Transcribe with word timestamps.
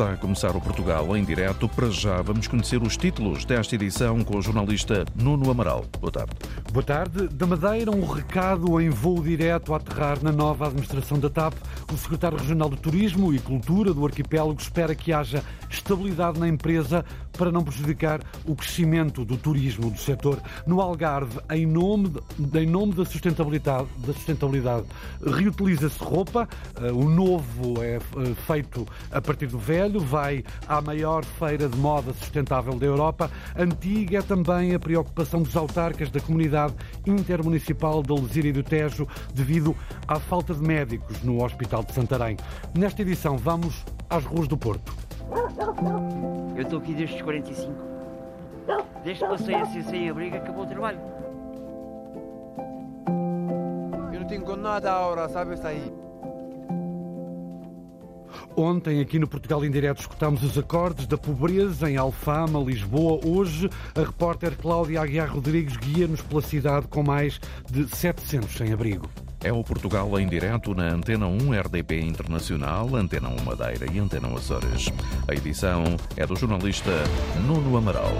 Está 0.00 0.12
a 0.12 0.16
começar 0.16 0.56
o 0.56 0.60
Portugal 0.62 1.14
em 1.14 1.22
direto. 1.22 1.68
Para 1.68 1.90
já 1.90 2.22
vamos 2.22 2.48
conhecer 2.48 2.82
os 2.82 2.96
títulos 2.96 3.44
desta 3.44 3.74
edição 3.74 4.24
com 4.24 4.38
o 4.38 4.40
jornalista 4.40 5.04
Nuno 5.14 5.50
Amaral. 5.50 5.84
Boa 6.00 6.10
tarde. 6.10 6.32
Boa 6.72 6.82
tarde. 6.82 7.28
Da 7.28 7.46
Madeira, 7.46 7.90
um 7.90 8.06
recado 8.06 8.80
em 8.80 8.88
voo 8.88 9.22
direto 9.22 9.74
a 9.74 9.76
aterrar 9.76 10.16
na 10.22 10.32
nova 10.32 10.68
administração 10.68 11.18
da 11.18 11.28
TAP. 11.28 11.52
O 11.92 11.98
secretário 11.98 12.38
regional 12.38 12.70
de 12.70 12.78
Turismo 12.78 13.34
e 13.34 13.38
Cultura 13.40 13.92
do 13.92 14.06
arquipélago 14.06 14.58
espera 14.58 14.94
que 14.94 15.12
haja 15.12 15.44
estabilidade 15.68 16.38
na 16.38 16.48
empresa 16.48 17.04
para 17.40 17.50
não 17.50 17.64
prejudicar 17.64 18.20
o 18.44 18.54
crescimento 18.54 19.24
do 19.24 19.36
turismo 19.36 19.90
do 19.90 19.98
setor. 19.98 20.38
No 20.66 20.80
Algarve, 20.80 21.40
em 21.50 21.64
nome, 21.64 22.12
em 22.54 22.66
nome 22.66 22.92
da 22.92 23.04
sustentabilidade, 23.04 23.88
da 23.98 24.12
sustentabilidade 24.12 24.84
reutiliza-se 25.24 25.98
roupa. 25.98 26.48
Eh, 26.82 26.92
o 26.92 27.08
novo 27.08 27.82
é 27.82 27.96
eh, 27.96 28.00
feito 28.46 28.86
a 29.10 29.20
partir 29.20 29.46
do 29.46 29.58
velho, 29.58 29.89
vai 29.98 30.44
à 30.68 30.80
maior 30.80 31.24
feira 31.24 31.68
de 31.68 31.76
moda 31.76 32.12
sustentável 32.12 32.74
da 32.74 32.86
Europa. 32.86 33.30
Antiga 33.56 34.18
é 34.18 34.22
também 34.22 34.74
a 34.74 34.78
preocupação 34.78 35.42
dos 35.42 35.56
autarcas 35.56 36.10
da 36.10 36.20
comunidade 36.20 36.74
intermunicipal 37.06 38.02
da 38.02 38.14
Lesíria 38.14 38.50
e 38.50 38.52
do 38.52 38.62
Tejo 38.62 39.08
devido 39.34 39.74
à 40.06 40.20
falta 40.20 40.54
de 40.54 40.62
médicos 40.62 41.22
no 41.22 41.42
Hospital 41.42 41.82
de 41.82 41.92
Santarém. 41.92 42.36
Nesta 42.76 43.02
edição 43.02 43.36
vamos 43.36 43.84
às 44.08 44.24
ruas 44.24 44.46
do 44.46 44.56
Porto. 44.56 44.94
Eu 46.56 46.62
estou 46.62 46.78
aqui 46.78 46.94
desde 46.94 47.16
os 47.16 47.22
45. 47.22 47.72
Desde 49.04 49.24
que 49.24 49.30
passei 49.30 49.54
assim 49.54 49.82
sem 49.82 50.10
abrigo, 50.10 50.36
acabou 50.36 50.64
o 50.64 50.66
trabalho. 50.66 51.00
Eu 54.12 54.20
não 54.20 54.26
tenho 54.26 54.56
nada 54.56 54.92
agora, 54.92 55.28
sabe? 55.28 55.54
Está 55.54 55.68
aí. 55.68 56.09
Ontem, 58.56 59.00
aqui 59.00 59.18
no 59.18 59.28
Portugal 59.28 59.64
em 59.64 59.70
Direto, 59.70 60.00
escutámos 60.00 60.42
os 60.42 60.56
acordes 60.56 61.06
da 61.06 61.16
pobreza 61.16 61.90
em 61.90 61.96
Alfama, 61.96 62.60
Lisboa. 62.60 63.20
Hoje, 63.24 63.68
a 63.94 64.00
repórter 64.00 64.56
Cláudia 64.56 65.00
Aguiar 65.00 65.32
Rodrigues 65.32 65.76
guia-nos 65.76 66.20
pela 66.22 66.42
cidade 66.42 66.86
com 66.88 67.02
mais 67.02 67.40
de 67.70 67.88
700 67.88 68.56
sem-abrigo. 68.56 69.08
É 69.42 69.50
o 69.50 69.64
Portugal 69.64 70.18
em 70.18 70.28
direto 70.28 70.74
na 70.74 70.88
Antena 70.92 71.26
1 71.26 71.52
RDP 71.60 72.00
Internacional, 72.00 72.94
Antena 72.94 73.30
1 73.30 73.42
Madeira 73.42 73.90
e 73.90 73.98
Antena 73.98 74.28
Açores. 74.28 74.92
A 75.26 75.34
edição 75.34 75.82
é 76.16 76.26
do 76.26 76.36
jornalista 76.36 76.90
Nuno 77.46 77.76
Amaral. 77.78 78.12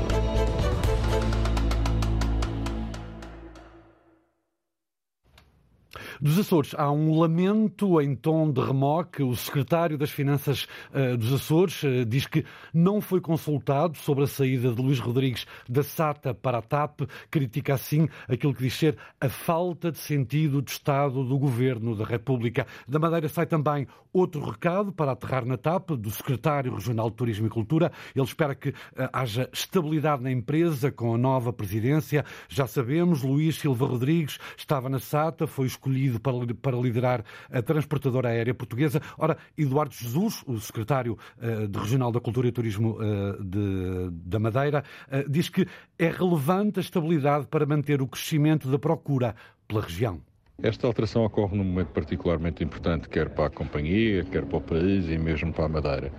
Dos 6.23 6.39
Açores, 6.39 6.75
há 6.77 6.93
um 6.93 7.19
lamento 7.19 7.99
em 7.99 8.15
tom 8.15 8.53
de 8.53 8.61
remoque. 8.61 9.23
O 9.23 9.35
secretário 9.35 9.97
das 9.97 10.11
Finanças 10.11 10.67
uh, 10.93 11.17
dos 11.17 11.33
Açores 11.33 11.83
uh, 11.83 12.05
diz 12.05 12.27
que 12.27 12.45
não 12.75 13.01
foi 13.01 13.23
consultado 13.23 13.97
sobre 13.97 14.25
a 14.25 14.27
saída 14.27 14.71
de 14.71 14.83
Luís 14.83 14.99
Rodrigues 14.99 15.47
da 15.67 15.83
SATA 15.83 16.35
para 16.35 16.59
a 16.59 16.63
TAP. 16.63 17.09
Critica 17.31 17.73
assim 17.73 18.07
aquilo 18.29 18.53
que 18.53 18.65
diz 18.65 18.75
ser 18.75 18.99
a 19.19 19.31
falta 19.31 19.91
de 19.91 19.97
sentido 19.97 20.61
de 20.61 20.73
Estado 20.73 21.25
do 21.25 21.39
Governo 21.39 21.97
da 21.97 22.05
República. 22.05 22.67
Da 22.87 22.99
Madeira 22.99 23.27
sai 23.27 23.47
também 23.47 23.87
outro 24.13 24.45
recado 24.45 24.93
para 24.93 25.13
aterrar 25.13 25.47
na 25.47 25.57
TAP, 25.57 25.93
do 25.93 26.11
secretário 26.11 26.75
regional 26.75 27.09
de 27.09 27.17
Turismo 27.17 27.47
e 27.47 27.51
Cultura. 27.51 27.91
Ele 28.15 28.27
espera 28.27 28.55
que 28.55 28.69
uh, 28.69 28.75
haja 29.11 29.49
estabilidade 29.55 30.23
na 30.23 30.31
empresa 30.31 30.93
com 30.93 31.15
a 31.15 31.19
nova 31.19 31.51
presidência. 31.51 32.27
Já 32.47 32.67
sabemos, 32.67 33.23
Luís 33.23 33.57
Silva 33.57 33.87
Rodrigues 33.87 34.39
estava 34.55 34.91
na 34.91 34.99
SATA, 34.99 35.47
foi 35.47 35.67
escolhido 35.67 36.10
escolhido 36.11 36.21
para, 36.21 36.55
para 36.55 36.77
liderar 36.77 37.25
a 37.51 37.63
transportadora 37.63 38.29
aérea 38.29 38.55
portuguesa. 38.55 39.01
Ora, 39.17 39.37
Eduardo 39.57 39.95
Jesus, 39.95 40.43
o 40.47 40.59
secretário 40.59 41.17
uh, 41.39 41.69
de 41.69 41.79
Regional 41.79 42.11
da 42.11 42.21
Cultura 42.21 42.49
e 42.49 42.53
Turismo 42.53 42.99
uh, 42.99 43.43
de, 43.43 44.11
da 44.11 44.39
Madeira, 44.39 44.85
uh, 45.09 45.31
diz 45.31 45.49
que 45.49 45.67
é 45.99 46.09
relevante 46.09 46.81
a 46.81 46.83
estabilidade 46.83 47.47
para 47.47 47.65
manter 47.65 48.03
o 48.03 48.07
crescimento 48.07 48.69
da 48.69 48.79
procura 48.79 49.35
pela 49.69 49.83
região. 49.83 50.21
Esta 50.63 50.87
alteração 50.87 51.25
ocorre 51.25 51.57
num 51.57 51.65
momento 51.65 51.89
particularmente 51.89 52.63
importante, 52.63 53.09
quer 53.09 53.31
para 53.31 53.47
a 53.47 53.51
companhia, 53.51 54.25
quer 54.25 54.45
para 54.45 54.59
o 54.59 54.61
país 54.61 55.09
e 55.09 55.17
mesmo 55.17 55.53
para 55.53 55.65
a 55.65 55.69
Madeira. 55.69 56.13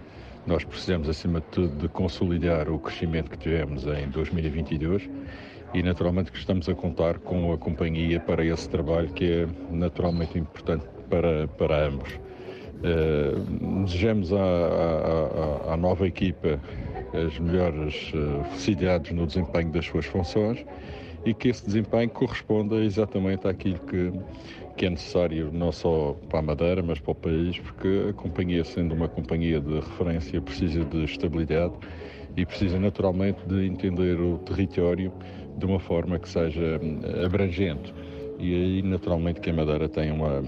Nós 0.48 0.64
precisamos, 0.64 1.08
acima 1.08 1.40
de 1.40 1.46
tudo, 1.48 1.76
de 1.78 1.88
consolidar 1.88 2.68
o 2.68 2.80
crescimento 2.80 3.30
que 3.30 3.38
tivemos 3.38 3.86
em 3.86 4.10
2022 4.10 5.08
e 5.74 5.82
naturalmente 5.82 6.32
que 6.32 6.38
estamos 6.38 6.68
a 6.68 6.76
contar 6.76 7.20
com 7.20 7.54
a 7.54 7.58
companhia 7.58 8.20
para 8.20 8.44
esse 8.44 8.68
trabalho 8.70 9.10
que 9.10 9.32
é 9.32 9.48
naturalmente 9.70 10.38
importante 10.38 10.86
para, 11.10 11.48
para 11.48 11.88
ambos. 11.88 12.20
Uh, 12.82 13.84
desejamos 13.86 14.34
à, 14.34 14.38
à, 14.38 15.74
à, 15.74 15.78
nova 15.78 16.08
equipa 16.08 16.60
as 17.14 17.38
melhores 17.38 18.12
uh, 18.16 18.44
facilidades 18.46 19.12
no 19.12 19.28
desempenho 19.28 19.72
das 19.72 19.86
suas 19.86 20.06
funções 20.06 20.66
e 21.24 21.34
que 21.34 21.50
esse 21.50 21.64
desempenho 21.64 22.10
corresponda 22.10 22.78
exatamente 22.78 23.48
àquilo 23.48 23.78
que, 23.80 24.12
que 24.78 24.86
é 24.88 24.90
necessário 24.90 25.52
não 25.54 25.72
só 25.72 26.16
para 26.28 26.40
a 26.40 26.42
Madeira, 26.42 26.82
mas 26.82 27.00
para 27.00 27.12
o 27.12 27.16
país, 27.16 27.60
porque 27.60 28.08
a 28.10 28.14
companhia, 28.14 28.64
sendo 28.64 28.96
uma 28.96 29.08
companhia 29.08 29.60
de 29.60 29.76
referência, 29.76 30.42
precisa 30.42 30.84
de 30.84 31.04
estabilidade 31.04 31.74
e 32.36 32.46
precisa 32.46 32.80
naturalmente 32.80 33.40
de 33.48 33.66
entender 33.66 34.20
o 34.20 34.38
território 34.40 35.12
de 35.58 35.66
uma 35.66 35.80
forma 35.80 36.18
que 36.18 36.30
seja 36.30 36.80
hum, 36.82 37.00
abrangente. 37.26 37.94
E 38.40 38.56
aí, 38.56 38.82
naturalmente, 38.82 39.40
que 39.40 39.50
a 39.50 39.54
Madeira 39.54 39.88
tem 39.88 40.12
uma, 40.12 40.42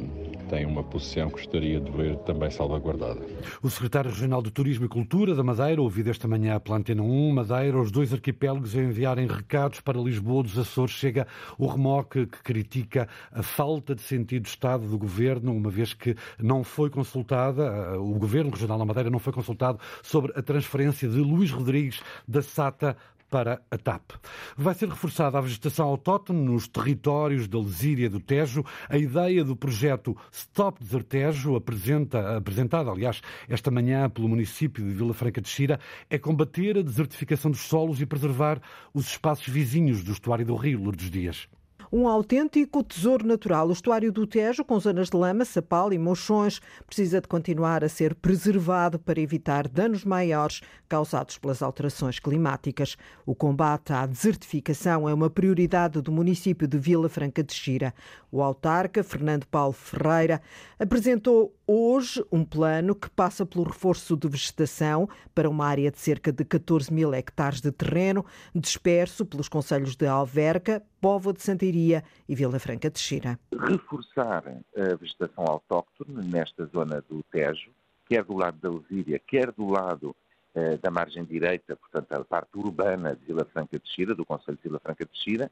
tem 0.53 0.67
uma 0.67 0.83
posição 0.83 1.29
que 1.29 1.37
gostaria 1.37 1.79
de 1.79 1.89
ver 1.89 2.15
também 2.17 2.51
salvaguardada. 2.51 3.19
O 3.63 3.71
secretário 3.71 4.11
regional 4.11 4.39
de 4.39 4.51
Turismo 4.51 4.85
e 4.85 4.87
Cultura 4.87 5.33
da 5.33 5.41
Madeira, 5.41 5.81
ouvido 5.81 6.11
esta 6.11 6.27
manhã 6.27 6.59
pela 6.59 6.77
Antena 6.77 7.01
1, 7.01 7.31
Madeira, 7.31 7.81
os 7.81 7.89
dois 7.89 8.13
arquipélagos 8.13 8.75
a 8.75 8.79
enviarem 8.83 9.25
recados 9.25 9.79
para 9.79 9.99
Lisboa 9.99 10.43
dos 10.43 10.55
Açores, 10.59 10.93
chega 10.93 11.25
o 11.57 11.65
remoque 11.65 12.27
que 12.27 12.37
critica 12.43 13.09
a 13.31 13.41
falta 13.41 13.95
de 13.95 14.01
sentido 14.03 14.43
de 14.43 14.49
Estado 14.49 14.87
do 14.87 14.95
Governo, 14.95 15.51
uma 15.55 15.71
vez 15.71 15.95
que 15.95 16.15
não 16.37 16.63
foi 16.63 16.91
consultada, 16.91 17.99
o 17.99 18.13
Governo 18.19 18.51
Regional 18.51 18.77
da 18.77 18.85
Madeira 18.85 19.09
não 19.09 19.17
foi 19.17 19.33
consultado 19.33 19.79
sobre 20.03 20.33
a 20.35 20.43
transferência 20.43 21.09
de 21.09 21.17
Luís 21.17 21.49
Rodrigues 21.49 21.99
da 22.27 22.43
SATA 22.43 22.95
para 23.33 23.59
a 23.71 23.77
TAP. 23.79 24.11
Vai 24.55 24.75
ser 24.75 24.87
reforçada 24.87 25.39
a 25.39 25.41
vegetação 25.41 25.87
autóctone 25.87 26.39
nos 26.39 26.67
territórios 26.67 27.47
da 27.47 27.57
Lesíria 27.57 28.07
do 28.07 28.19
Tejo. 28.19 28.63
A 28.87 28.95
ideia 28.95 29.43
do 29.43 29.55
projeto 29.55 30.15
Stop 30.31 30.79
Desertejo, 30.79 31.55
apresenta, 31.55 32.37
apresentada, 32.37 32.91
aliás, 32.91 33.23
esta 33.49 33.71
manhã 33.71 34.07
pelo 34.07 34.29
município 34.29 34.85
de 34.85 34.93
Vila 34.93 35.15
Franca 35.15 35.41
de 35.41 35.49
Xira, 35.49 35.79
é 36.11 36.19
combater 36.19 36.77
a 36.77 36.83
desertificação 36.83 37.49
dos 37.49 37.61
solos 37.61 37.99
e 37.99 38.05
preservar 38.05 38.61
os 38.93 39.07
espaços 39.07 39.47
vizinhos 39.47 40.03
do 40.03 40.11
estuário 40.11 40.45
do 40.45 40.55
Rio, 40.55 40.83
Lourdes 40.83 41.09
Dias 41.09 41.47
um 41.95 42.07
autêntico 42.07 42.83
tesouro 42.83 43.23
natural. 43.23 43.69
O 43.69 43.71
estuário 43.71 44.11
do 44.11 44.25
Tejo, 44.25 44.65
com 44.65 44.79
zonas 44.79 45.11
de 45.11 45.15
lama, 45.15 45.45
sapal 45.45 45.93
e 45.93 45.99
mochões, 45.99 46.59
precisa 46.87 47.21
de 47.21 47.27
continuar 47.27 47.83
a 47.83 47.87
ser 47.87 48.15
preservado 48.15 48.97
para 48.97 49.21
evitar 49.21 49.67
danos 49.67 50.03
maiores 50.03 50.61
causados 50.89 51.37
pelas 51.37 51.61
alterações 51.61 52.17
climáticas. 52.17 52.97
O 53.27 53.35
combate 53.35 53.93
à 53.93 54.07
desertificação 54.07 55.07
é 55.07 55.13
uma 55.13 55.29
prioridade 55.29 56.01
do 56.01 56.11
município 56.11 56.67
de 56.67 56.79
Vila 56.79 57.07
Franca 57.07 57.43
de 57.43 57.53
Xira. 57.53 57.93
O 58.33 58.41
autarca, 58.41 59.03
Fernando 59.03 59.45
Paulo 59.45 59.73
Ferreira, 59.73 60.41
apresentou 60.79 61.55
hoje 61.67 62.25
um 62.31 62.43
plano 62.43 62.95
que 62.95 63.07
passa 63.07 63.45
pelo 63.45 63.63
reforço 63.63 64.17
de 64.17 64.27
vegetação 64.27 65.07
para 65.35 65.47
uma 65.47 65.67
área 65.67 65.91
de 65.91 65.99
cerca 65.99 66.31
de 66.31 66.43
14 66.43 66.91
mil 66.91 67.13
hectares 67.13 67.61
de 67.61 67.71
terreno, 67.71 68.25
disperso 68.55 69.23
pelos 69.23 69.47
conselhos 69.47 69.95
de 69.95 70.07
Alverca, 70.07 70.81
Póvoa 70.99 71.31
de 71.31 71.43
Santiria 71.43 72.03
e 72.27 72.33
Vila 72.33 72.57
Franca 72.57 72.89
de 72.89 72.97
Xira. 72.97 73.39
Reforçar 73.55 74.43
a 74.47 74.95
vegetação 74.95 75.45
autóctone 75.45 76.27
nesta 76.27 76.65
zona 76.65 77.03
do 77.07 77.21
Tejo, 77.31 77.69
quer 78.07 78.23
do 78.23 78.35
lado 78.35 78.57
da 78.57 78.71
Lesíria, 78.71 79.19
quer 79.19 79.51
do 79.51 79.69
lado 79.69 80.15
eh, 80.55 80.77
da 80.77 80.89
margem 80.89 81.23
direita, 81.23 81.75
portanto 81.75 82.11
a 82.13 82.25
parte 82.25 82.57
urbana 82.57 83.15
de 83.15 83.27
Vila 83.27 83.45
Franca 83.53 83.77
de 83.77 83.87
Xira, 83.91 84.15
do 84.15 84.25
Conselho 84.25 84.57
de 84.57 84.63
Vila 84.63 84.79
Franca 84.79 85.05
de 85.05 85.15
Xira, 85.19 85.51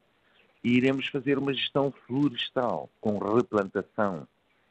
e 0.63 0.77
iremos 0.77 1.07
fazer 1.07 1.37
uma 1.37 1.53
gestão 1.53 1.91
florestal 2.05 2.89
com 2.99 3.17
replantação 3.17 4.27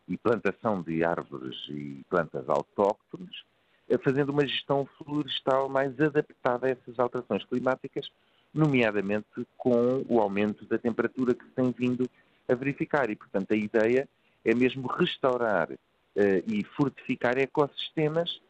e 0.09 0.17
plantação 0.17 0.83
de 0.83 1.05
árvores 1.05 1.57
e 1.69 2.05
plantas 2.09 2.49
autóctones, 2.49 3.45
eh, 3.89 3.99
fazendo 3.99 4.31
uma 4.31 4.47
gestão 4.47 4.89
florestal 4.99 5.69
mais 5.69 5.99
adaptada 6.01 6.67
a 6.67 6.71
essas 6.71 6.99
alterações 6.99 7.45
climáticas, 7.45 8.11
nomeadamente 8.53 9.47
com 9.57 10.05
o 10.09 10.21
aumento 10.21 10.65
da 10.65 10.79
temperatura 10.79 11.35
que 11.35 11.45
se 11.45 11.51
tem 11.51 11.71
vindo 11.71 12.11
a 12.49 12.55
verificar. 12.55 13.09
E, 13.11 13.17
portanto, 13.17 13.53
a 13.53 13.57
ideia 13.57 14.09
é 14.45 14.55
mesmo 14.55 14.89
restaurar 14.89 15.71
uh, 15.71 15.77
e 16.47 16.65
fortificar 16.77 17.39
ecossistemas, 17.39 18.41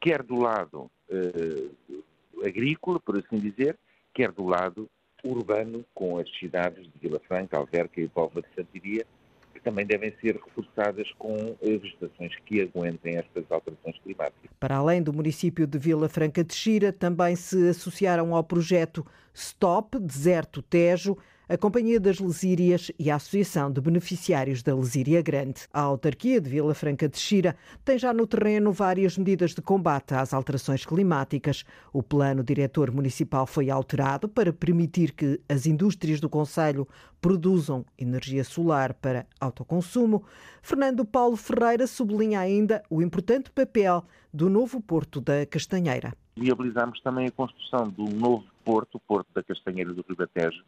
quer 0.00 0.22
do 0.22 0.36
lado 0.36 0.90
uh, 1.10 2.44
agrícola, 2.46 2.98
por 2.98 3.18
assim 3.18 3.38
dizer, 3.38 3.78
quer 4.14 4.32
do 4.32 4.46
lado 4.46 4.88
urbano, 5.24 5.84
com 5.94 6.18
as 6.18 6.28
cidades 6.38 6.84
de 6.84 6.92
Vila 7.00 7.20
Franca, 7.26 7.56
Alverca 7.56 8.00
e 8.00 8.08
Póvoa 8.08 8.42
de 8.42 8.48
Santiria, 8.54 9.06
que 9.54 9.60
também 9.60 9.86
devem 9.86 10.12
ser 10.20 10.36
reforçadas 10.36 11.10
com 11.18 11.56
vegetações 11.62 12.34
que 12.44 12.62
aguentem 12.62 13.16
estas 13.16 13.44
alterações 13.50 13.98
climáticas. 14.02 14.50
Para 14.58 14.76
além 14.76 15.02
do 15.02 15.12
município 15.12 15.66
de 15.66 15.78
Vila 15.78 16.08
Franca 16.08 16.42
de 16.42 16.54
Xira, 16.54 16.92
também 16.92 17.36
se 17.36 17.68
associaram 17.68 18.34
ao 18.34 18.42
projeto 18.42 19.06
Stop 19.34 19.98
Deserto 19.98 20.62
Tejo, 20.62 21.16
a 21.48 21.58
Companhia 21.58 21.98
das 21.98 22.20
Lesírias 22.20 22.92
e 22.98 23.10
a 23.10 23.16
Associação 23.16 23.70
de 23.70 23.80
Beneficiários 23.80 24.62
da 24.62 24.74
Lesíria 24.74 25.20
Grande. 25.20 25.62
A 25.72 25.80
autarquia 25.80 26.40
de 26.40 26.48
Vila 26.48 26.74
Franca 26.74 27.08
de 27.08 27.18
Xira 27.18 27.56
tem 27.84 27.98
já 27.98 28.12
no 28.12 28.26
terreno 28.26 28.72
várias 28.72 29.18
medidas 29.18 29.52
de 29.52 29.60
combate 29.60 30.14
às 30.14 30.32
alterações 30.32 30.86
climáticas. 30.86 31.64
O 31.92 32.02
plano 32.02 32.44
diretor 32.44 32.90
municipal 32.92 33.46
foi 33.46 33.70
alterado 33.70 34.28
para 34.28 34.52
permitir 34.52 35.12
que 35.12 35.40
as 35.48 35.66
indústrias 35.66 36.20
do 36.20 36.28
Conselho 36.28 36.86
produzam 37.20 37.84
energia 37.98 38.44
solar 38.44 38.94
para 38.94 39.26
autoconsumo. 39.40 40.24
Fernando 40.62 41.04
Paulo 41.04 41.36
Ferreira 41.36 41.86
sublinha 41.86 42.40
ainda 42.40 42.82
o 42.88 43.02
importante 43.02 43.50
papel 43.50 44.04
do 44.32 44.48
novo 44.48 44.80
Porto 44.80 45.20
da 45.20 45.44
Castanheira. 45.44 46.14
Viabilizamos 46.36 47.00
também 47.02 47.26
a 47.26 47.30
construção 47.30 47.88
do 47.90 48.04
novo 48.04 48.44
porto, 48.64 48.94
o 48.94 49.00
Porto 49.00 49.28
da 49.34 49.42
Castanheira 49.42 49.92
do 49.92 50.04
Ribatejo, 50.08 50.64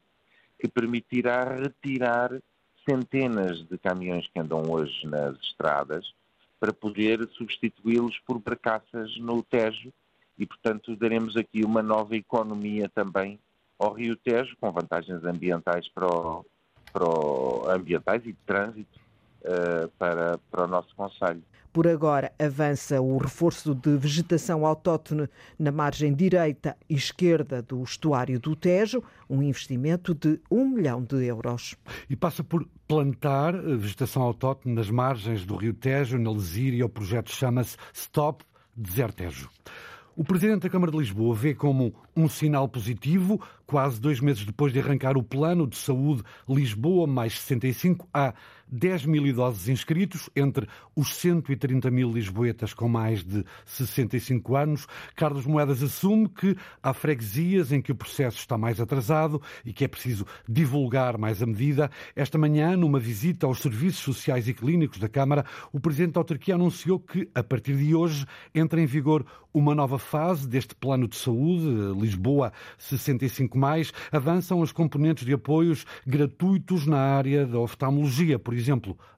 que 0.65 0.69
permitirá 0.69 1.45
retirar 1.45 2.41
centenas 2.89 3.63
de 3.69 3.77
caminhões 3.77 4.27
que 4.29 4.41
andam 4.41 4.63
hoje 4.71 5.07
nas 5.07 5.37
estradas 5.41 6.11
para 6.59 6.73
poder 6.73 7.29
substituí-los 7.37 8.19
por 8.21 8.39
barcaças 8.39 9.15
no 9.19 9.43
Tejo 9.43 9.93
e, 10.39 10.47
portanto, 10.47 10.97
daremos 10.97 11.37
aqui 11.37 11.63
uma 11.67 11.83
nova 11.83 12.17
economia 12.17 12.89
também 12.89 13.39
ao 13.79 13.93
Rio 13.93 14.17
Tejo, 14.17 14.57
com 14.59 14.73
vantagens 14.73 15.23
ambientais 15.23 15.87
para 15.91 16.07
o, 16.07 16.47
para 16.91 17.05
o, 17.05 17.69
ambientais 17.69 18.23
e 18.23 18.33
de 18.33 18.39
trânsito 18.47 18.99
uh, 19.43 19.89
para, 19.99 20.39
para 20.51 20.65
o 20.65 20.67
nosso 20.67 20.97
Conselho. 20.97 21.43
Por 21.75 21.89
agora, 21.89 22.31
avança 22.39 23.01
o 23.01 23.19
reforço 23.19 23.75
de 23.75 23.97
vegetação 23.97 24.65
autóctone 24.65 25.29
na 25.59 25.73
margem 25.73 26.15
direita 26.15 26.77
e 26.89 26.95
esquerda 26.95 27.61
do 27.61 27.83
estuário 27.83 28.39
do 28.39 28.55
Tejo, 28.55 29.03
um 29.29 29.43
investimento 29.43 30.15
de 30.15 30.39
um 30.49 30.69
milhão 30.69 31.03
de 31.03 31.25
euros. 31.25 31.75
E 32.09 32.15
passa 32.15 32.45
por 32.45 32.65
plantar 32.87 33.61
vegetação 33.61 34.23
autóctone 34.23 34.73
nas 34.73 34.89
margens 34.89 35.45
do 35.45 35.57
rio 35.57 35.75
Tejo, 35.75 36.17
na 36.17 36.31
Lesíria. 36.31 36.87
O 36.87 36.89
projeto 36.89 37.33
chama-se 37.33 37.77
Stop 37.93 38.45
Desertejo. 38.77 39.51
O 40.17 40.23
Presidente 40.23 40.63
da 40.63 40.71
Câmara 40.71 40.93
de 40.93 40.99
Lisboa 40.99 41.35
vê 41.35 41.57
como 41.57 41.93
um 42.17 42.29
sinal 42.29 42.69
positivo, 42.69 43.41
quase 43.67 44.01
dois 44.01 44.21
meses 44.21 44.45
depois 44.45 44.73
de 44.73 44.79
arrancar 44.79 45.17
o 45.17 45.25
Plano 45.25 45.67
de 45.67 45.77
Saúde 45.77 46.23
Lisboa 46.49 47.05
mais 47.05 47.41
65, 47.41 48.09
há 48.15 48.33
10 48.75 49.07
mil 49.07 49.25
idosos 49.25 49.69
inscritos, 49.69 50.29
entre 50.35 50.67
os 50.97 51.15
130 51.15 51.91
mil 51.93 52.11
lisboetas 52.11 52.75
com 52.75 52.89
mais 52.89 53.23
de 53.23 53.45
65 53.65 54.57
anos. 54.57 54.89
Carlos 55.15 55.47
Moedas 55.47 55.81
assume 55.81 56.29
que 56.29 56.57
há 56.83 56.93
freguesias 56.93 57.71
em 57.71 57.81
que 57.81 57.93
o 57.93 57.95
processo 57.95 58.39
está 58.39 58.59
mais 58.59 58.81
atrasado 58.81 59.41
e 59.65 59.73
que 59.73 59.85
é 59.85 59.89
preciso 59.89 60.27
divulgar 60.49 61.17
mais 61.17 61.41
a 61.41 61.47
medida. 61.47 61.89
Esta 62.17 62.37
manhã, 62.37 62.77
numa 62.77 62.99
visita 62.99 63.47
aos 63.47 63.61
serviços 63.61 64.03
sociais 64.03 64.49
e 64.49 64.55
clínicos 64.55 64.99
da 64.99 65.09
Câmara, 65.09 65.45
o 65.73 65.79
Presidente 65.79 66.15
da 66.15 66.21
Autarquia 66.21 66.57
anunciou 66.57 66.99
que, 66.99 67.29
a 67.33 67.45
partir 67.45 67.77
de 67.77 67.95
hoje, 67.95 68.27
entra 68.53 68.81
em 68.81 68.87
vigor 68.87 69.25
uma 69.55 69.73
nova 69.73 70.01
fase 70.01 70.49
deste 70.49 70.75
plano 70.75 71.07
de 71.07 71.15
saúde, 71.15 71.65
Lisboa 71.97 72.53
65 72.77 73.57
mais, 73.57 73.93
avançam 74.11 74.59
os 74.59 74.73
componentes 74.73 75.25
de 75.25 75.33
apoios 75.33 75.87
gratuitos 76.05 76.87
na 76.87 76.99
área 76.99 77.47
da 77.47 77.61
oftalmologia, 77.61 78.37
por 78.37 78.53
exemplo, 78.53 78.64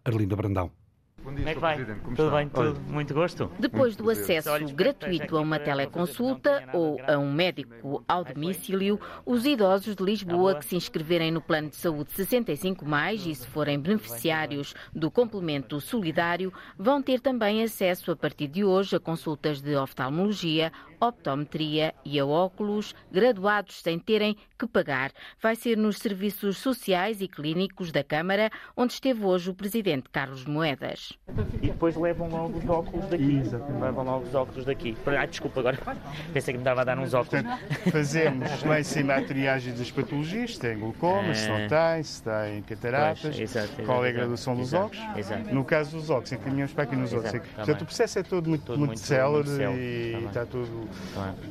Arlinda 0.05 0.37
Brandão. 0.37 0.86
Bom 1.27 1.35
dia, 1.35 1.41
Como 1.41 1.49
é 1.49 1.55
que 1.55 1.61
vai? 1.61 1.85
Como 1.85 2.15
Tudo 2.15 2.29
está? 2.29 2.37
bem, 2.37 2.49
tudo. 2.49 2.81
Muito 2.83 3.13
gosto. 3.13 3.51
Depois 3.59 3.97
do 3.97 4.09
acesso 4.09 4.49
gratuito 4.73 5.37
a 5.37 5.41
uma 5.41 5.59
teleconsulta 5.59 6.69
ou 6.73 7.01
a 7.05 7.19
um 7.19 7.33
médico 7.33 8.05
ao 8.07 8.23
domicílio, 8.23 9.01
os 9.25 9.45
idosos 9.45 9.97
de 9.97 10.05
Lisboa 10.05 10.55
que 10.55 10.65
se 10.65 10.77
inscreverem 10.77 11.33
no 11.33 11.41
Plano 11.41 11.71
de 11.71 11.75
Saúde 11.75 12.13
65 12.13 12.87
mais 12.87 13.27
e 13.27 13.35
se 13.35 13.45
forem 13.45 13.77
beneficiários 13.77 14.73
do 14.95 15.11
complemento 15.11 15.81
solidário, 15.81 16.53
vão 16.79 17.03
ter 17.03 17.19
também 17.19 17.61
acesso 17.61 18.13
a 18.13 18.17
partir 18.17 18.47
de 18.47 18.63
hoje 18.63 18.95
a 18.95 19.01
consultas 19.01 19.61
de 19.61 19.75
oftalmologia, 19.75 20.71
optometria 21.01 21.93
e 22.05 22.21
a 22.21 22.25
óculos, 22.25 22.95
graduados 23.11 23.83
sem 23.83 23.99
terem 23.99 24.37
que 24.57 24.67
pagar. 24.69 25.11
Vai 25.43 25.57
ser 25.57 25.77
nos 25.77 25.99
serviços 25.99 26.59
sociais 26.59 27.21
e 27.21 27.27
clínicos 27.27 27.91
da 27.91 28.05
Câmara, 28.05 28.49
onde 28.77 28.93
esteve 28.93 29.25
hoje 29.25 29.51
o 29.51 29.55
Presidente 29.55 30.09
Carlos 30.09 30.45
Moedas. 30.45 31.16
E 31.61 31.67
depois 31.67 31.97
levam 31.97 32.29
logo 32.29 32.59
os 32.59 32.69
óculos 32.69 33.07
daqui. 33.07 33.39
Exatamente. 33.39 33.83
Levam 33.83 34.05
logo 34.05 34.25
os 34.27 34.35
óculos 34.35 34.65
daqui. 34.65 34.97
Ai, 35.07 35.27
desculpa, 35.27 35.59
agora 35.61 35.77
pensei 36.33 36.55
que 36.55 36.59
me 36.59 36.63
estava 36.63 36.83
a 36.83 36.85
dar 36.85 36.99
uns 36.99 37.15
óculos. 37.15 37.43
Portanto, 37.43 37.91
fazemos 37.91 38.63
lá 38.63 38.81
em 38.81 38.85
cima 38.85 39.15
a 39.15 39.23
triagem 39.23 39.75
das 39.75 39.91
patologias, 39.91 40.55
se 40.55 40.61
tem 40.61 40.79
glaucoma, 40.79 41.31
é... 41.31 41.35
se 41.35 41.49
não 41.49 41.69
tem, 41.69 42.03
se 42.05 42.23
tem 42.23 42.63
cataratas, 42.63 43.21
pois, 43.23 43.41
exato, 43.41 43.67
exato, 43.67 43.83
qual 43.83 44.07
é 44.07 44.11
a 44.11 44.13
graduação 44.13 44.55
dos 44.55 44.73
óculos. 44.73 45.05
Exato. 45.17 45.53
No 45.53 45.65
caso 45.65 45.97
dos 45.97 46.11
óculos, 46.11 46.31
encaminhamos 46.31 46.73
para 46.73 46.85
aqui 46.85 46.95
nos 46.95 47.13
óculos. 47.13 47.33
Tá 47.33 47.41
Portanto, 47.57 47.83
o 47.83 47.87
processo 47.87 48.19
é 48.21 48.23
todo 48.23 48.49
muito, 48.49 48.65
todo 48.65 48.79
muito, 48.79 48.91
muito 48.91 49.01
célere 49.01 49.49
e 49.51 50.13
tá 50.13 50.29
está 50.29 50.47
tudo. 50.47 50.89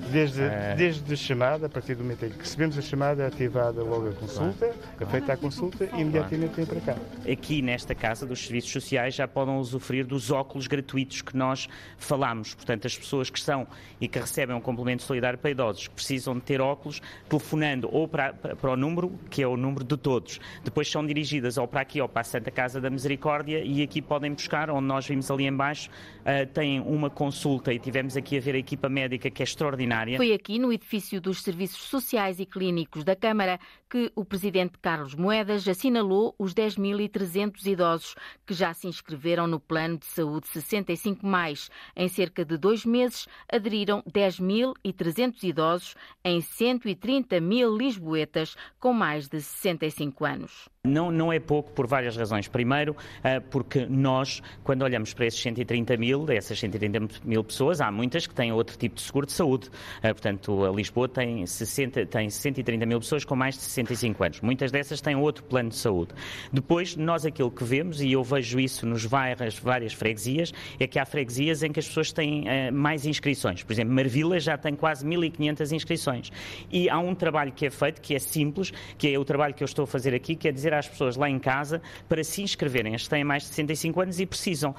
Desde, 0.09 0.41
é... 0.41 0.73
desde 0.75 1.13
a 1.13 1.17
chamada, 1.17 1.65
a 1.65 1.69
partir 1.69 1.95
do 1.95 2.03
momento 2.03 2.25
em 2.25 2.29
que 2.29 2.39
recebemos 2.39 2.77
a 2.77 2.81
chamada, 2.81 3.23
é 3.23 3.27
ativada 3.27 3.83
logo 3.83 4.07
a 4.07 4.13
consulta, 4.13 4.73
é 4.99 5.05
feita 5.05 5.33
a 5.33 5.37
consulta 5.37 5.89
e 5.93 6.01
imediatamente 6.01 6.55
vem 6.55 6.65
para 6.65 6.79
cá. 6.79 6.95
Aqui 7.29 7.61
nesta 7.61 7.93
casa 7.93 8.25
dos 8.25 8.45
serviços 8.45 8.71
sociais 8.71 9.13
já 9.13 9.27
podem 9.27 9.54
usufruir 9.59 10.05
dos 10.05 10.31
óculos 10.31 10.67
gratuitos 10.67 11.21
que 11.21 11.35
nós 11.35 11.67
falamos. 11.97 12.53
Portanto, 12.53 12.87
as 12.87 12.97
pessoas 12.97 13.29
que 13.29 13.39
são 13.39 13.67
e 13.99 14.07
que 14.07 14.19
recebem 14.19 14.55
um 14.55 14.61
complemento 14.61 15.03
solidário 15.03 15.37
para 15.39 15.51
idosos 15.51 15.87
precisam 15.87 16.35
de 16.35 16.41
ter 16.41 16.61
óculos 16.61 17.01
telefonando 17.27 17.89
ou 17.91 18.07
para, 18.07 18.33
para 18.33 18.71
o 18.71 18.77
número, 18.77 19.11
que 19.29 19.41
é 19.41 19.47
o 19.47 19.57
número 19.57 19.83
de 19.83 19.97
todos. 19.97 20.39
Depois 20.63 20.89
são 20.89 21.05
dirigidas 21.05 21.57
ou 21.57 21.67
para 21.67 21.81
aqui 21.81 22.01
ou 22.01 22.07
para 22.07 22.21
a 22.21 22.23
Santa 22.23 22.51
Casa 22.51 22.79
da 22.79 22.89
Misericórdia 22.89 23.63
e 23.63 23.81
aqui 23.81 24.01
podem 24.01 24.33
buscar, 24.33 24.69
onde 24.69 24.85
nós 24.85 25.07
vimos 25.07 25.29
ali 25.29 25.45
embaixo, 25.45 25.89
uh, 26.21 26.45
têm 26.53 26.79
uma 26.79 27.09
consulta 27.09 27.73
e 27.73 27.79
tivemos 27.79 28.15
aqui 28.17 28.37
a 28.37 28.41
ver 28.41 28.55
a 28.55 28.57
equipa 28.57 28.89
médica 28.89 29.29
que 29.29 29.41
é 29.41 29.45
extraordinária. 29.45 30.17
Foi 30.17 30.33
aqui 30.33 30.59
no 30.59 30.71
edifício 30.71 31.19
dos 31.19 31.41
Serviços 31.41 31.83
Sociais 31.83 32.39
e 32.39 32.45
Clínicos 32.45 33.03
da 33.03 33.15
Câmara 33.15 33.59
que 33.89 34.11
o 34.15 34.25
Presidente 34.25 34.77
Carlos 34.81 35.15
Moedas 35.15 35.67
assinalou 35.67 36.35
os 36.37 36.53
10.300 36.53 37.65
idosos 37.65 38.15
que 38.45 38.53
já 38.53 38.73
se 38.73 38.87
inscreveram 38.87 39.34
no 39.45 39.59
Plano 39.59 39.97
de 39.97 40.05
Saúde 40.05 40.47
65 40.47 41.27
mais. 41.27 41.69
Em 41.95 42.07
cerca 42.07 42.45
de 42.45 42.57
dois 42.57 42.85
meses 42.85 43.27
aderiram 43.51 44.01
10.300 44.03 45.43
idosos 45.43 45.95
em 46.23 46.39
130 46.39 47.41
mil 47.41 47.75
lisboetas 47.75 48.55
com 48.79 48.93
mais 48.93 49.27
de 49.27 49.41
65 49.41 50.23
anos. 50.23 50.69
Não, 50.85 51.11
não 51.11 51.31
é 51.31 51.39
pouco 51.39 51.71
por 51.71 51.87
várias 51.87 52.15
razões. 52.15 52.47
Primeiro, 52.47 52.95
eh, 53.23 53.39
porque 53.39 53.85
nós, 53.85 54.41
quando 54.63 54.83
olhamos 54.83 55.13
para 55.13 55.25
esses 55.25 55.39
130 55.41 55.97
mil, 55.97 56.25
essas 56.29 56.59
130 56.59 57.19
mil 57.23 57.43
pessoas, 57.43 57.81
há 57.81 57.91
muitas 57.91 58.27
que 58.27 58.33
têm 58.33 58.51
outro 58.51 58.77
tipo 58.77 58.95
de 58.95 59.01
seguro 59.01 59.25
de 59.25 59.33
saúde. 59.33 59.69
Eh, 60.01 60.13
portanto, 60.13 60.73
Lisboa 60.73 61.07
tem, 61.07 61.45
60, 61.45 62.05
tem 62.05 62.29
130 62.29 62.85
mil 62.85 62.99
pessoas 62.99 63.25
com 63.25 63.35
mais 63.35 63.55
de 63.55 63.61
65 63.61 64.23
anos. 64.23 64.41
Muitas 64.41 64.71
dessas 64.71 65.01
têm 65.01 65.15
outro 65.15 65.43
plano 65.43 65.69
de 65.69 65.75
saúde. 65.75 66.13
Depois, 66.51 66.95
nós 66.95 67.25
aquilo 67.25 67.51
que 67.51 67.63
vemos, 67.63 68.01
e 68.01 68.11
eu 68.11 68.23
vejo 68.23 68.59
isso 68.59 68.85
nos 68.85 69.03
várias, 69.03 69.57
várias 69.57 69.93
freguesias, 69.93 70.53
é 70.79 70.87
que 70.87 70.99
há 70.99 71.05
freguesias 71.05 71.63
em 71.63 71.71
que 71.71 71.79
as 71.79 71.87
pessoas 71.87 72.11
têm 72.11 72.43
uh, 72.43 72.73
mais 72.73 73.05
inscrições. 73.05 73.63
Por 73.63 73.73
exemplo, 73.73 73.93
Marvila 73.93 74.39
já 74.39 74.57
tem 74.57 74.75
quase 74.75 75.05
1.500 75.05 75.71
inscrições. 75.71 76.31
E 76.71 76.89
há 76.89 76.99
um 76.99 77.15
trabalho 77.15 77.51
que 77.51 77.65
é 77.65 77.69
feito, 77.69 78.01
que 78.01 78.13
é 78.13 78.19
simples, 78.19 78.71
que 78.97 79.13
é 79.13 79.17
o 79.17 79.25
trabalho 79.25 79.53
que 79.53 79.63
eu 79.63 79.65
estou 79.65 79.83
a 79.83 79.87
fazer 79.87 80.13
aqui, 80.13 80.35
que 80.35 80.47
é 80.47 80.51
dizer 80.51 80.73
às 80.75 80.87
pessoas 80.87 81.15
lá 81.15 81.29
em 81.29 81.39
casa 81.39 81.81
para 82.07 82.23
se 82.23 82.41
inscreverem. 82.41 82.95
As 82.95 83.03
que 83.03 83.09
têm 83.09 83.23
mais 83.23 83.43
de 83.43 83.49
65 83.49 84.01
anos 84.01 84.19
e 84.19 84.25
precisam. 84.25 84.75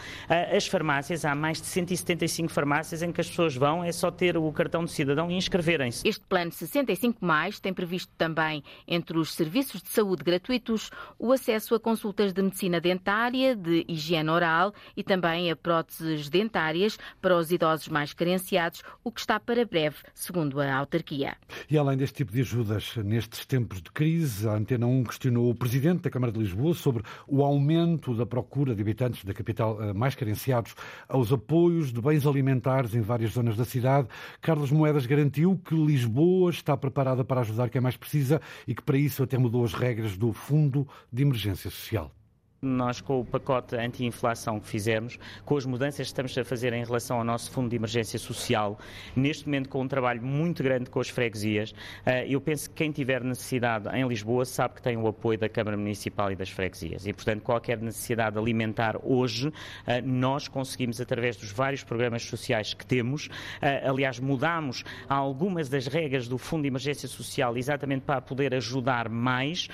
As 0.55 0.67
farmácias, 0.67 1.25
há 1.25 1.35
mais 1.35 1.61
de 1.61 1.67
175 1.67 2.53
farmácias 2.53 3.03
em 3.03 3.12
que 3.12 3.21
as 3.21 3.29
pessoas 3.29 3.55
vão, 3.55 3.83
é 3.83 3.93
só 3.93 4.11
ter 4.11 4.37
o 4.37 4.53
cartão 4.53 4.85
de 4.85 4.91
cidadão 4.91 5.31
e 5.31 5.35
inscreverem-se. 5.35 6.07
Este 6.07 6.25
plano 6.26 6.53
65 6.53 7.25
mais 7.25 7.61
tem 7.61 7.73
previsto 7.73 8.12
também, 8.17 8.62
entre 8.87 9.19
os 9.19 9.35
serviços 9.35 9.83
de 9.83 9.88
saúde 9.88 10.23
gratuitos, 10.23 10.91
o 11.19 11.33
acesso 11.33 11.75
a 11.75 11.81
consultas 11.81 12.33
de 12.33 12.43
medicina 12.43 12.81
dentária, 12.81 13.55
de 13.55 13.85
higiene 13.88 14.31
oral 14.31 14.73
e 14.97 15.03
também 15.03 15.50
a 15.50 15.57
próteses 15.57 16.29
dentárias 16.29 16.99
para 17.21 17.37
os 17.37 17.50
idosos 17.50 17.88
mais 17.88 18.12
carenciados, 18.12 18.83
o 19.03 19.12
que 19.12 19.21
está 19.21 19.38
para 19.38 19.65
breve, 19.65 19.97
segundo 20.15 20.61
a 20.61 20.75
autarquia. 20.75 21.37
E 21.71 21.79
além 21.79 21.97
deste 21.97 22.17
tipo 22.17 22.33
de 22.33 22.41
ajudas, 22.41 22.97
nestes 22.97 23.47
tempos 23.47 23.81
de 23.81 23.91
crise, 23.91 24.49
a 24.49 24.53
Antena 24.53 24.87
1 24.87 25.05
questionou 25.05 25.50
o 25.50 25.55
presidente 25.55 25.86
Presidente 25.87 26.02
da 26.02 26.11
Câmara 26.11 26.33
de 26.33 26.38
Lisboa 26.40 26.75
sobre 26.75 27.05
o 27.28 27.45
aumento 27.45 28.12
da 28.12 28.26
procura 28.26 28.75
de 28.75 28.83
habitantes 28.83 29.25
da 29.25 29.33
capital 29.33 29.81
eh, 29.81 29.93
mais 29.93 30.16
carenciados 30.16 30.75
aos 31.09 31.33
apoios 31.33 31.93
de 31.93 32.00
bens 32.00 32.26
alimentares 32.26 32.93
em 32.95 33.00
várias 33.00 33.33
zonas 33.33 33.57
da 33.57 33.64
cidade. 33.64 34.09
Carlos 34.40 34.73
Moedas 34.73 35.07
garantiu 35.07 35.61
que 35.64 35.76
Lisboa 35.76 36.50
está 36.50 36.76
preparada 36.76 37.25
para 37.25 37.43
ajudar 37.43 37.71
quem 37.71 37.81
mais 37.81 37.97
precisa 37.97 38.40
e 38.66 38.75
que 38.75 38.83
para 38.83 38.99
isso 38.99 39.23
até 39.23 39.38
mudou 39.38 39.64
as 39.64 39.75
regras 39.75 40.16
do 40.16 40.33
Fundo 40.33 40.88
de 41.12 41.23
Emergência 41.23 41.71
Social. 41.71 42.15
Nós 42.62 43.00
com 43.00 43.20
o 43.20 43.25
pacote 43.25 43.76
anti-inflação 43.76 44.58
que 44.58 44.66
fizemos, 44.66 45.18
com 45.44 45.56
as 45.56 45.66
mudanças 45.66 45.96
que 45.96 46.02
estamos 46.02 46.36
a 46.38 46.44
fazer 46.44 46.72
em 46.72 46.84
relação 46.84 47.18
ao 47.18 47.25
nosso 47.25 47.50
Fundo 47.50 47.68
de 47.68 47.76
Emergência 47.76 48.18
Social, 48.18 48.78
neste 49.14 49.46
momento 49.46 49.68
com 49.68 49.82
um 49.82 49.88
trabalho 49.88 50.22
muito 50.22 50.62
grande 50.62 50.88
com 50.88 51.00
as 51.00 51.08
freguesias, 51.08 51.75
eh, 52.04 52.26
eu 52.28 52.40
penso 52.40 52.70
que 52.70 52.76
quem 52.76 52.90
tiver 52.90 53.22
necessidade 53.22 53.88
em 53.94 54.06
Lisboa 54.08 54.44
sabe 54.44 54.75
que 54.75 54.82
tem 54.82 54.96
o 54.96 55.06
apoio 55.06 55.38
da 55.38 55.48
Câmara 55.48 55.76
Municipal 55.76 56.32
e 56.32 56.36
das 56.36 56.48
freguesias. 56.48 57.06
E, 57.06 57.12
portanto, 57.12 57.42
qualquer 57.42 57.78
necessidade 57.80 58.38
alimentar 58.38 58.98
hoje, 59.02 59.52
eh, 59.86 60.00
nós 60.00 60.48
conseguimos, 60.48 61.00
através 61.00 61.36
dos 61.36 61.52
vários 61.52 61.84
programas 61.84 62.22
sociais 62.25 62.72
que 62.72 62.86
temos, 62.86 63.28
eh, 63.60 63.86
aliás, 63.86 64.18
mudamos 64.18 64.82
algumas 65.08 65.68
das 65.68 65.86
regras 65.86 66.26
do 66.26 66.38
Fundo 66.38 66.62
de 66.62 66.68
Emergência 66.68 67.08
Social 67.08 67.56
exatamente 67.56 68.02
para 68.02 68.20
poder 68.20 68.54
ajudar 68.54 69.08
mais. 69.08 69.68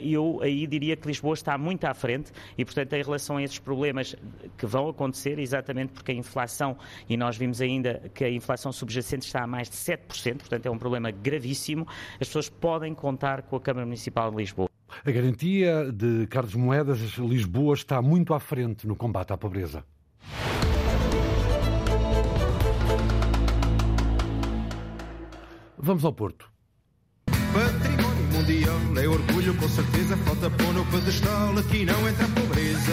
Eu 0.00 0.40
aí 0.42 0.66
diria 0.66 0.96
que 0.96 1.06
Lisboa 1.06 1.34
está 1.34 1.56
muito 1.56 1.84
à 1.84 1.94
frente 2.02 2.32
e, 2.58 2.64
portanto, 2.64 2.92
em 2.94 3.02
relação 3.02 3.36
a 3.36 3.42
esses 3.42 3.60
problemas 3.60 4.16
que 4.58 4.66
vão 4.66 4.88
acontecer, 4.88 5.38
exatamente 5.38 5.92
porque 5.92 6.10
a 6.10 6.14
inflação, 6.14 6.76
e 7.08 7.16
nós 7.16 7.36
vimos 7.36 7.60
ainda 7.60 8.10
que 8.12 8.24
a 8.24 8.30
inflação 8.30 8.72
subjacente 8.72 9.24
está 9.24 9.44
a 9.44 9.46
mais 9.46 9.70
de 9.70 9.76
7%, 9.76 10.38
portanto 10.38 10.66
é 10.66 10.70
um 10.70 10.78
problema 10.78 11.12
gravíssimo, 11.12 11.86
as 12.20 12.26
pessoas 12.26 12.48
podem 12.48 12.92
contar 12.94 13.42
com 13.42 13.54
a 13.56 13.60
Câmara 13.60 13.86
Municipal 13.86 14.30
de 14.30 14.36
Lisboa. 14.36 14.68
A 15.04 15.10
garantia 15.10 15.90
de 15.92 16.26
Carlos 16.26 16.54
Moedas, 16.54 16.98
Lisboa 17.18 17.74
está 17.74 18.02
muito 18.02 18.34
à 18.34 18.40
frente 18.40 18.86
no 18.86 18.96
combate 18.96 19.32
à 19.32 19.38
pobreza. 19.38 19.84
Vamos 25.78 26.04
ao 26.04 26.12
Porto. 26.12 26.52
Património 27.52 28.24
mundial 28.32 28.78
é 28.96 29.08
orgulho, 29.08 29.54
com 29.56 29.68
certeza. 29.68 30.16
Falta 30.18 30.48
pôr 30.50 30.72
no 30.72 30.81
pedestal, 30.92 31.58
aqui 31.58 31.86
não 31.86 32.06
entra 32.06 32.26
a 32.26 32.28
pobreza. 32.28 32.92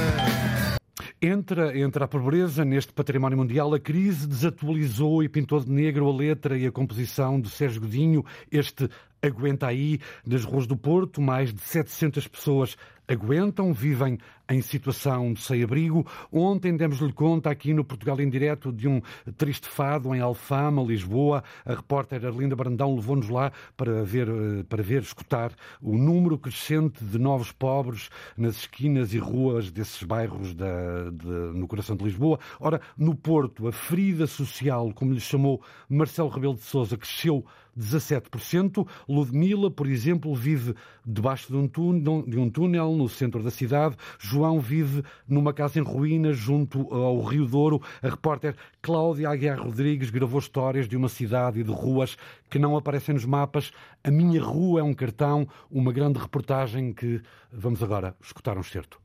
Entra, 1.22 1.78
entra 1.78 2.06
a 2.06 2.08
pobreza 2.08 2.64
neste 2.64 2.94
património 2.94 3.38
mundial. 3.38 3.74
A 3.74 3.80
crise 3.80 4.26
desatualizou 4.26 5.22
e 5.22 5.28
pintou 5.28 5.60
de 5.60 5.70
negro 5.70 6.08
a 6.08 6.16
letra 6.16 6.58
e 6.58 6.66
a 6.66 6.72
composição 6.72 7.42
de 7.42 7.50
Sérgio 7.50 7.82
Godinho. 7.82 8.24
Este 8.50 8.90
aguenta 9.22 9.68
aí, 9.68 10.00
nas 10.26 10.46
ruas 10.46 10.66
do 10.66 10.78
Porto, 10.78 11.22
mais 11.22 11.54
de 11.54 11.60
700 11.60 12.26
pessoas 12.30 12.78
aguentam, 13.10 13.74
vivem 13.74 14.20
em 14.48 14.62
situação 14.62 15.34
de 15.34 15.42
sem-abrigo. 15.42 16.06
Ontem 16.32 16.76
demos-lhe 16.76 17.12
conta 17.12 17.50
aqui 17.50 17.74
no 17.74 17.84
Portugal 17.84 18.20
em 18.20 18.30
Direto 18.30 18.72
de 18.72 18.88
um 18.88 19.02
triste 19.38 19.68
fado 19.68 20.14
em 20.14 20.20
Alfama, 20.20 20.84
Lisboa. 20.84 21.44
A 21.66 21.74
repórter 21.74 22.26
Arlinda 22.26 22.56
Brandão 22.56 22.96
levou-nos 22.96 23.30
lá 23.30 23.52
para 23.76 24.04
ver, 24.04 24.28
para 24.68 24.84
ver, 24.84 25.02
escutar 25.02 25.52
o 25.82 25.98
número 25.98 26.38
crescente 26.38 27.04
de 27.04 27.18
novos 27.18 27.52
pobres 27.52 28.10
nas 28.38 28.58
esquinas 28.58 29.14
e 29.14 29.18
ruas 29.18 29.72
desses 29.72 30.04
bairros 30.04 30.54
da, 30.54 31.10
de, 31.12 31.28
no 31.28 31.68
coração 31.68 31.96
de 31.96 32.04
Lisboa. 32.04 32.40
Ora, 32.60 32.80
no 32.98 33.16
Porto, 33.16 33.68
a 33.68 33.72
ferida 33.72 34.28
social, 34.28 34.92
como 34.94 35.14
lhe 35.14 35.20
chamou 35.20 35.62
Marcelo 35.88 36.30
Rebelo 36.30 36.56
de 36.56 36.62
Sousa, 36.62 36.98
cresceu 36.98 37.46
17%. 37.80 38.86
Ludmila, 39.08 39.72
por 39.72 39.88
exemplo, 39.88 40.36
vive 40.36 40.76
debaixo 41.06 41.48
de 41.48 41.58
um, 41.58 41.68
túnel, 41.68 42.24
de 42.28 42.38
um 42.38 42.50
túnel 42.50 42.96
no 42.96 43.08
centro 43.08 43.42
da 43.42 43.50
cidade. 43.50 43.96
João 44.20 44.60
vive 44.60 45.04
numa 45.28 45.54
casa 45.54 45.80
em 45.80 45.84
ruínas 45.84 46.38
junto 46.38 46.94
ao 46.94 47.22
Rio 47.22 47.46
Douro. 47.46 47.82
A 48.02 48.10
repórter 48.10 48.56
Cláudia 48.82 49.30
Aguiar 49.30 49.60
Rodrigues 49.60 50.10
gravou 50.10 50.40
histórias 50.40 50.88
de 50.88 50.98
uma 50.98 51.10
cidade 51.10 51.62
e 51.62 51.64
de 51.64 51.72
ruas 51.72 52.18
que 52.50 52.60
não 52.60 52.76
aparecem 52.76 53.14
nos 53.16 53.26
mapas. 53.26 53.72
A 54.04 54.12
minha 54.12 54.44
rua 54.44 54.82
é 54.82 54.84
um 54.84 54.94
cartão, 54.94 55.48
uma 55.72 55.94
grande 55.94 56.20
reportagem 56.20 56.94
que 56.94 57.22
vamos 57.52 57.82
agora 57.82 58.16
escutar 58.22 58.58
um 58.58 58.64
certo. 58.64 59.00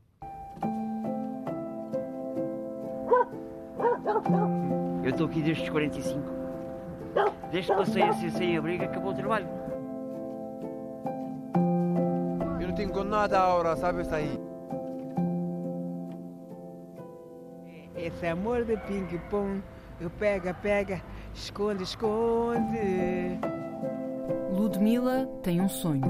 Eu 5.04 5.10
estou 5.10 5.26
aqui 5.26 5.42
desde 5.42 5.64
os 5.64 5.68
45. 5.68 6.43
Desde 7.54 7.70
que 7.70 7.78
passei 7.78 8.02
assim 8.02 8.30
sem 8.30 8.56
abrigo, 8.56 8.82
acabou 8.82 9.12
o 9.12 9.14
trabalho. 9.14 9.46
Eu 12.60 12.66
não 12.66 12.74
tenho 12.74 13.04
nada 13.04 13.38
agora, 13.38 13.76
sabe 13.76 14.02
isso 14.02 14.12
aí? 14.12 14.40
Esse 17.94 18.26
amor 18.26 18.64
de 18.64 18.76
ping-pong, 18.76 19.62
eu 20.00 20.10
pega, 20.10 20.52
pega, 20.52 21.00
esconde, 21.32 21.84
esconde. 21.84 23.38
Ludmila 24.50 25.28
tem 25.44 25.60
um 25.60 25.68
sonho. 25.68 26.04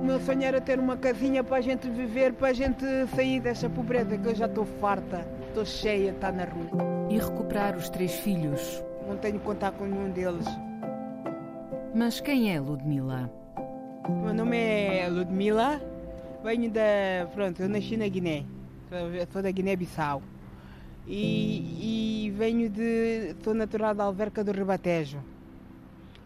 O 0.00 0.04
meu 0.04 0.20
sonho 0.20 0.44
era 0.44 0.60
ter 0.60 0.78
uma 0.78 0.96
casinha 0.96 1.42
para 1.42 1.56
a 1.56 1.60
gente 1.60 1.90
viver, 1.90 2.34
para 2.34 2.50
a 2.50 2.52
gente 2.52 2.84
sair 3.16 3.40
dessa 3.40 3.68
pobreza 3.68 4.16
que 4.16 4.28
eu 4.28 4.34
já 4.36 4.46
estou 4.46 4.64
farta, 4.64 5.26
estou 5.48 5.64
cheia, 5.64 6.12
está 6.12 6.30
na 6.30 6.44
rua. 6.44 7.08
E 7.10 7.18
recuperar 7.18 7.76
os 7.76 7.90
três 7.90 8.14
filhos. 8.14 8.80
Não 9.08 9.16
tenho 9.16 9.40
contato 9.40 9.74
com 9.78 9.86
nenhum 9.86 10.12
deles. 10.12 10.46
Mas 11.94 12.20
quem 12.20 12.52
é 12.52 12.58
Ludmila? 12.58 13.30
Meu 14.08 14.34
nome 14.34 14.56
é 14.56 15.08
Ludmila, 15.08 15.80
venho 16.42 16.68
da. 16.68 17.30
Pronto, 17.32 17.62
eu 17.62 17.68
nasci 17.68 17.96
na 17.96 18.08
Guiné, 18.08 18.44
sou 19.32 19.40
da 19.40 19.48
Guiné-Bissau. 19.52 20.20
E, 21.06 22.26
e, 22.26 22.30
venho 22.32 22.68
de. 22.68 23.36
sou 23.44 23.54
natural 23.54 23.94
da 23.94 24.02
Alverca 24.02 24.42
do 24.42 24.50
Ribatejo. 24.50 25.22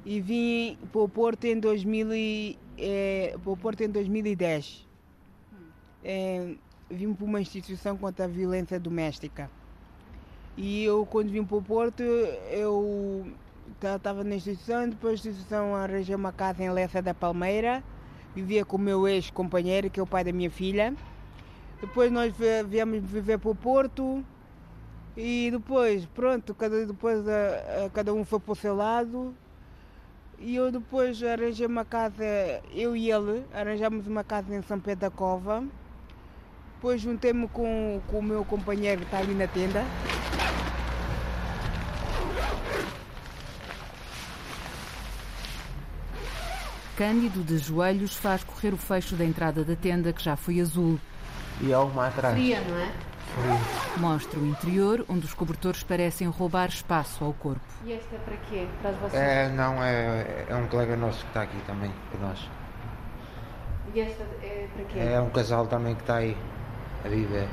E 0.07 0.23
vim 0.23 0.79
para 0.91 1.03
o 1.03 1.09
Porto 1.09 1.45
em, 1.45 1.61
2000 1.61 2.15
e, 2.15 2.59
é, 2.79 3.37
para 3.45 3.53
o 3.53 3.57
Porto 3.57 3.83
em 3.83 3.91
2010. 3.91 4.87
É, 6.03 6.55
vim 6.91 7.13
para 7.13 7.27
uma 7.27 7.43
instituição 7.43 7.95
contra 7.95 8.25
a 8.25 8.29
violência 8.29 8.81
doméstica. 8.81 9.51
E 10.57 10.83
eu, 10.83 11.05
quando 11.05 11.29
vim 11.29 11.45
para 11.45 11.59
o 11.59 11.63
Porto, 11.63 12.03
eu 12.03 13.27
estava 13.81 14.25
na 14.25 14.35
instituição, 14.35 14.89
depois 14.89 15.23
da 15.23 15.31
instituição 15.31 15.75
arranjei 15.75 16.15
uma 16.15 16.33
casa 16.33 16.63
em 16.63 16.71
Lessa 16.71 17.01
da 17.01 17.15
Palmeira, 17.15 17.83
vivia 18.35 18.65
com 18.65 18.77
o 18.77 18.81
meu 18.81 19.07
ex-companheiro, 19.07 19.91
que 19.91 20.01
é 20.01 20.03
o 20.03 20.07
pai 20.07 20.25
da 20.25 20.33
minha 20.33 20.51
filha. 20.51 20.95
Depois 21.81 22.11
nós 22.11 22.33
viemos 22.69 23.05
viver 23.05 23.39
para 23.39 23.51
o 23.51 23.55
Porto 23.55 24.25
e 25.17 25.49
depois, 25.51 26.07
pronto, 26.07 26.55
cada, 26.55 26.87
depois 26.87 27.27
a, 27.29 27.87
a, 27.87 27.91
cada 27.91 28.15
um 28.15 28.25
foi 28.25 28.39
para 28.39 28.53
o 28.53 28.57
seu 28.57 28.75
lado. 28.75 29.35
E 30.39 30.55
eu 30.55 30.71
depois 30.71 31.21
arranjei 31.23 31.67
uma 31.67 31.85
casa, 31.85 32.25
eu 32.73 32.97
e 32.97 33.11
ele, 33.11 33.45
arranjamos 33.53 34.07
uma 34.07 34.23
casa 34.23 34.55
em 34.55 34.63
São 34.63 34.79
Pedro 34.79 35.01
da 35.01 35.11
Cova. 35.11 35.65
Depois 36.75 37.01
juntei-me 37.01 37.49
com, 37.49 38.01
com 38.07 38.21
o 38.21 38.23
meu 38.23 38.45
companheiro 38.45 39.01
que 39.01 39.07
está 39.07 39.19
ali 39.19 39.35
na 39.35 39.49
tenda. 39.49 39.83
Cândido 46.99 47.45
de 47.45 47.59
joelhos 47.59 48.17
faz 48.17 48.43
correr 48.43 48.75
o 48.75 48.76
fecho 48.76 49.14
da 49.14 49.25
entrada 49.25 49.62
da 49.62 49.76
tenda 49.76 50.12
que 50.12 50.21
já 50.21 50.35
foi 50.35 50.61
azul. 50.61 50.99
E 51.61 51.73
há 51.73 51.81
uma 51.81 52.09
atrás. 52.09 52.35
Fria, 52.35 52.61
não 52.61 52.76
é? 52.76 52.93
Fria. 53.37 53.99
Mostra 53.99 54.40
o 54.40 54.45
interior, 54.45 55.07
onde 55.09 55.25
os 55.25 55.33
cobertores 55.33 55.85
parecem 55.85 56.26
roubar 56.26 56.71
espaço 56.71 57.25
ao 57.25 57.33
corpo. 57.33 57.61
E 57.85 57.93
esta 57.93 58.17
é 58.17 58.19
para 58.19 58.37
quê? 58.38 58.67
Para 58.83 58.90
vocês? 58.90 59.14
É, 59.14 59.49
não, 59.49 59.81
é, 59.81 60.47
é 60.49 60.57
um 60.57 60.67
colega 60.67 60.97
nosso 60.97 61.21
que 61.21 61.28
está 61.28 61.43
aqui 61.43 61.59
também, 61.69 61.93
por 62.11 62.21
nós. 62.21 62.50
E 63.95 64.00
esta 64.00 64.25
é 64.43 64.67
para 64.75 64.85
quê? 64.87 64.99
É 64.99 65.21
um 65.21 65.31
casal 65.31 65.69
também 65.69 65.95
que 65.95 66.00
está 66.00 66.17
aí 66.17 66.37
a 67.05 67.09
viver. 67.09 67.49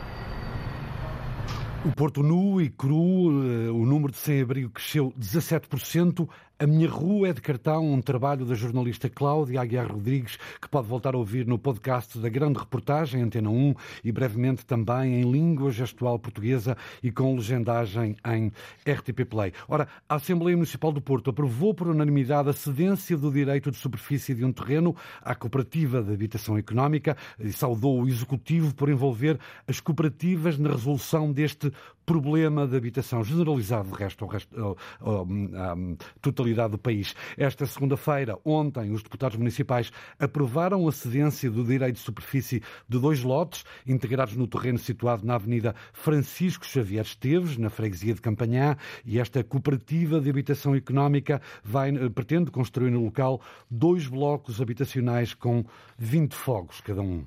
O 1.86 1.92
Porto 1.92 2.24
nu 2.24 2.60
e 2.60 2.68
cru, 2.68 3.44
eh, 3.44 3.70
o 3.70 3.86
número 3.86 4.12
de 4.12 4.18
sem-abrigo 4.18 4.72
cresceu 4.72 5.14
17%. 5.20 6.28
A 6.58 6.66
Minha 6.66 6.90
Rua 6.90 7.28
é 7.28 7.34
de 7.34 7.42
Cartão, 7.42 7.92
um 7.92 8.02
trabalho 8.02 8.46
da 8.46 8.56
jornalista 8.56 9.10
Cláudia 9.10 9.60
Aguiar 9.60 9.92
Rodrigues, 9.92 10.38
que 10.62 10.70
pode 10.70 10.88
voltar 10.88 11.14
a 11.14 11.18
ouvir 11.18 11.46
no 11.46 11.60
podcast 11.60 12.18
da 12.18 12.30
Grande 12.30 12.58
Reportagem, 12.58 13.22
Antena 13.22 13.50
1, 13.50 13.76
e 14.06 14.10
brevemente 14.10 14.66
também 14.66 15.20
em 15.20 15.30
língua 15.30 15.70
gestual 15.70 16.18
portuguesa 16.18 16.78
e 17.04 17.12
com 17.12 17.36
legendagem 17.36 18.16
em 18.26 18.54
RTP 18.90 19.26
Play. 19.30 19.52
Ora, 19.68 19.86
a 20.08 20.16
Assembleia 20.16 20.56
Municipal 20.56 20.94
do 20.94 21.02
Porto 21.02 21.30
aprovou 21.30 21.74
por 21.74 21.90
unanimidade 21.90 22.48
a 22.48 22.54
cedência 22.54 23.18
do 23.18 23.30
direito 23.30 23.70
de 23.70 23.76
superfície 23.76 24.34
de 24.34 24.46
um 24.46 24.54
terreno 24.54 24.96
à 25.22 25.36
Cooperativa 25.36 26.02
de 26.02 26.14
Habitação 26.14 26.58
Económica 26.58 27.18
e 27.38 27.52
saudou 27.52 28.02
o 28.02 28.08
Executivo 28.08 28.74
por 28.74 28.88
envolver 28.88 29.38
as 29.68 29.82
cooperativas 29.82 30.58
na 30.58 30.70
resolução 30.70 31.34
deste 31.34 31.70
problema 32.06 32.68
de 32.68 32.76
habitação 32.76 33.24
generalizado, 33.24 33.90
de 33.92 33.98
resto, 33.98 34.26
ao, 34.26 34.78
à 35.24 35.76
totalidade 36.22 36.72
do 36.72 36.78
país. 36.78 37.16
Esta 37.38 37.66
segunda-feira, 37.66 38.38
ontem, 38.46 38.92
os 38.92 39.02
deputados 39.02 39.38
municipais 39.38 39.92
aprovaram 40.20 40.88
a 40.88 40.92
cedência 40.92 41.50
do 41.50 41.64
direito 41.64 41.96
de 41.96 42.02
superfície 42.02 42.62
de 42.88 43.00
dois 43.00 43.24
lotes, 43.24 43.64
integrados 43.88 44.36
no 44.36 44.48
terreno 44.48 44.78
situado 44.78 45.26
na 45.26 45.36
Avenida 45.36 45.76
Francisco 45.94 46.66
Xavier 46.66 47.04
Esteves, 47.04 47.58
na 47.58 47.70
freguesia 47.70 48.14
de 48.14 48.22
Campanhã, 48.22 48.78
e 49.06 49.20
esta 49.20 49.44
cooperativa 49.44 50.20
de 50.20 50.30
habitação 50.30 50.76
económica 50.76 51.42
vai, 51.64 51.90
eh, 51.90 52.10
pretende 52.10 52.52
construir 52.52 52.92
no 52.92 53.04
local 53.04 53.42
dois 53.70 54.08
blocos 54.08 54.62
habitacionais 54.62 55.34
com 55.34 55.66
20 55.98 56.34
fogos 56.34 56.82
cada 56.82 57.02
um. 57.02 57.26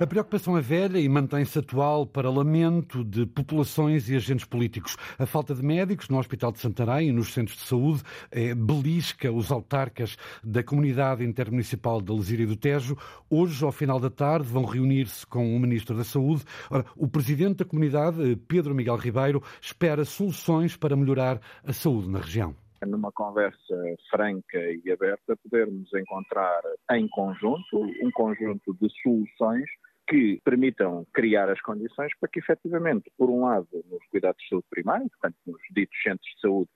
A 0.00 0.06
preocupação 0.06 0.56
é 0.56 0.62
velha 0.62 0.98
e 0.98 1.06
mantém-se 1.10 1.58
atual 1.58 2.06
para 2.06 2.30
lamento 2.30 3.04
de 3.04 3.26
populações 3.26 4.08
e 4.08 4.16
agentes 4.16 4.46
políticos. 4.46 4.96
A 5.18 5.26
falta 5.26 5.54
de 5.54 5.62
médicos 5.62 6.08
no 6.08 6.18
Hospital 6.18 6.52
de 6.52 6.58
Santarém 6.58 7.10
e 7.10 7.12
nos 7.12 7.34
centros 7.34 7.58
de 7.58 7.64
saúde 7.64 8.02
é, 8.30 8.54
belisca 8.54 9.30
os 9.30 9.52
autarcas 9.52 10.16
da 10.42 10.64
Comunidade 10.64 11.22
Intermunicipal 11.22 12.00
da 12.00 12.14
Lesíria 12.14 12.46
do 12.46 12.56
Tejo. 12.56 12.96
Hoje, 13.28 13.62
ao 13.62 13.70
final 13.70 14.00
da 14.00 14.08
tarde, 14.08 14.48
vão 14.48 14.64
reunir-se 14.64 15.26
com 15.26 15.54
o 15.54 15.60
Ministro 15.60 15.94
da 15.94 16.02
Saúde. 16.02 16.44
Ora, 16.70 16.86
o 16.96 17.06
Presidente 17.06 17.58
da 17.58 17.66
Comunidade, 17.66 18.36
Pedro 18.48 18.74
Miguel 18.74 18.96
Ribeiro, 18.96 19.42
espera 19.60 20.06
soluções 20.06 20.78
para 20.78 20.96
melhorar 20.96 21.42
a 21.62 21.74
saúde 21.74 22.08
na 22.08 22.20
região 22.20 22.56
numa 22.86 23.12
conversa 23.12 23.76
franca 24.10 24.58
e 24.58 24.90
aberta, 24.90 25.36
podermos 25.36 25.92
encontrar 25.92 26.62
em 26.92 27.06
conjunto 27.08 27.78
um 28.02 28.10
conjunto 28.10 28.74
de 28.80 28.88
soluções 29.02 29.68
que 30.10 30.40
permitam 30.44 31.06
criar 31.14 31.48
as 31.48 31.60
condições 31.60 32.10
para 32.18 32.28
que, 32.28 32.40
efetivamente, 32.40 33.08
por 33.16 33.30
um 33.30 33.42
lado, 33.44 33.68
nos 33.88 34.04
cuidados 34.10 34.42
de 34.42 34.48
saúde 34.48 34.66
primária, 34.68 35.06
portanto, 35.08 35.36
nos 35.46 35.62
ditos 35.70 35.96
centros 36.02 36.28
de 36.34 36.40
saúde, 36.40 36.70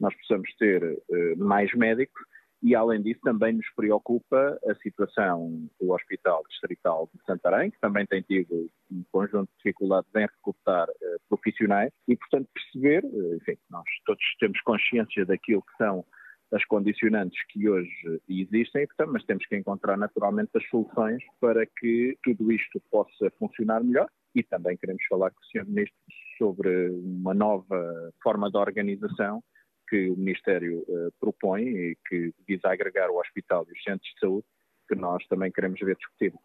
nós 0.00 0.12
possamos 0.16 0.52
ter 0.56 0.82
uh, 0.82 1.36
mais 1.38 1.72
médicos 1.74 2.20
e, 2.60 2.74
além 2.74 3.00
disso, 3.00 3.20
também 3.22 3.52
nos 3.52 3.66
preocupa 3.76 4.58
a 4.66 4.74
situação 4.82 5.68
do 5.80 5.92
Hospital 5.92 6.42
Distrital 6.48 7.08
de 7.14 7.24
Santarém, 7.24 7.70
que 7.70 7.78
também 7.80 8.04
tem 8.06 8.22
tido 8.22 8.68
um 8.90 9.04
conjunto 9.12 9.48
de 9.50 9.56
dificuldades 9.58 10.10
em 10.16 10.22
recrutar 10.22 10.88
uh, 10.88 11.20
profissionais 11.28 11.92
e, 12.08 12.16
portanto, 12.16 12.48
perceber, 12.52 13.04
uh, 13.04 13.36
enfim, 13.36 13.56
nós 13.70 13.84
todos 14.04 14.24
temos 14.40 14.60
consciência 14.62 15.24
daquilo 15.24 15.62
que 15.62 15.76
são 15.76 16.04
as 16.52 16.64
condicionantes 16.64 17.38
que 17.48 17.68
hoje 17.68 18.20
existem, 18.28 18.86
mas 19.08 19.24
temos 19.24 19.46
que 19.46 19.56
encontrar 19.56 19.96
naturalmente 19.96 20.50
as 20.56 20.68
soluções 20.68 21.22
para 21.40 21.64
que 21.64 22.16
tudo 22.22 22.50
isto 22.50 22.80
possa 22.90 23.30
funcionar 23.38 23.82
melhor 23.82 24.08
e 24.34 24.42
também 24.42 24.76
queremos 24.76 25.02
falar 25.08 25.30
com 25.30 25.40
o 25.40 25.44
Sr. 25.46 25.66
Ministro 25.66 25.98
sobre 26.38 26.90
uma 26.90 27.34
nova 27.34 28.12
forma 28.22 28.50
de 28.50 28.56
organização 28.56 29.42
que 29.88 30.08
o 30.08 30.16
Ministério 30.16 30.84
uh, 30.88 31.12
propõe 31.18 31.62
e 31.62 31.96
que 32.08 32.32
visa 32.46 32.68
agregar 32.68 33.10
o 33.10 33.18
hospital 33.18 33.66
e 33.68 33.72
os 33.72 33.82
centros 33.82 34.08
de 34.14 34.20
saúde, 34.20 34.46
que 34.88 34.94
nós 34.94 35.26
também 35.26 35.50
queremos 35.50 35.80
ver 35.80 35.96
discutido. 35.96 36.38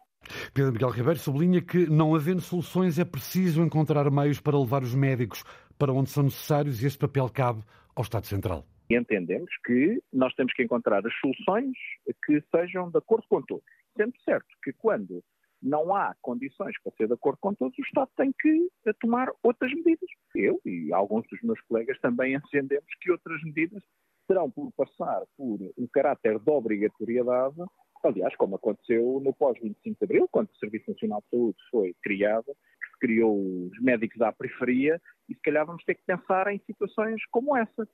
Pedro 0.52 0.72
Miguel 0.72 0.90
Ribeiro 0.90 1.18
sublinha 1.18 1.62
que, 1.62 1.88
não 1.88 2.14
havendo 2.14 2.40
soluções, 2.40 2.98
é 2.98 3.04
preciso 3.04 3.62
encontrar 3.62 4.10
meios 4.10 4.40
para 4.40 4.58
levar 4.58 4.82
os 4.82 4.94
médicos 4.94 5.44
para 5.78 5.92
onde 5.92 6.10
são 6.10 6.24
necessários 6.24 6.82
e 6.82 6.86
esse 6.86 6.98
papel 6.98 7.28
cabe 7.28 7.62
ao 7.94 8.02
Estado 8.02 8.26
Central. 8.26 8.66
E 8.88 8.96
entendemos 8.96 9.50
que 9.64 10.02
nós 10.12 10.34
temos 10.34 10.52
que 10.52 10.62
encontrar 10.62 11.04
as 11.06 11.14
soluções 11.18 11.76
que 12.24 12.42
sejam 12.54 12.90
de 12.90 12.98
acordo 12.98 13.26
com 13.28 13.42
todos. 13.42 13.64
Sendo 13.96 14.12
certo 14.20 14.46
que 14.62 14.72
quando 14.72 15.22
não 15.62 15.94
há 15.94 16.14
condições 16.22 16.74
para 16.82 16.92
ser 16.96 17.08
de 17.08 17.14
acordo 17.14 17.38
com 17.40 17.54
todos, 17.54 17.76
o 17.76 17.82
Estado 17.82 18.10
tem 18.16 18.32
que 18.40 18.68
tomar 19.00 19.28
outras 19.42 19.72
medidas. 19.72 20.08
Eu 20.34 20.60
e 20.64 20.92
alguns 20.92 21.26
dos 21.28 21.40
meus 21.42 21.60
colegas 21.62 21.98
também 22.00 22.34
entendemos 22.34 22.86
que 23.00 23.10
outras 23.10 23.42
medidas 23.42 23.82
terão 24.28 24.50
por 24.50 24.70
passar 24.72 25.22
por 25.36 25.58
um 25.76 25.86
caráter 25.92 26.38
de 26.38 26.50
obrigatoriedade, 26.50 27.56
aliás, 28.04 28.34
como 28.36 28.56
aconteceu 28.56 29.20
no 29.20 29.32
pós-25 29.34 29.76
de 29.82 30.04
Abril, 30.04 30.28
quando 30.30 30.48
o 30.48 30.56
Serviço 30.56 30.90
Nacional 30.90 31.22
de 31.22 31.30
Saúde 31.30 31.58
foi 31.70 31.94
criado, 32.02 32.46
que 32.46 32.90
se 32.92 32.98
criou 33.00 33.66
os 33.66 33.80
médicos 33.80 34.20
à 34.20 34.32
periferia, 34.32 35.00
e 35.28 35.34
se 35.34 35.40
calhar 35.40 35.66
vamos 35.66 35.84
ter 35.84 35.94
que 35.94 36.04
pensar 36.04 36.52
em 36.52 36.60
situações 36.66 37.20
como 37.30 37.56
essa. 37.56 37.88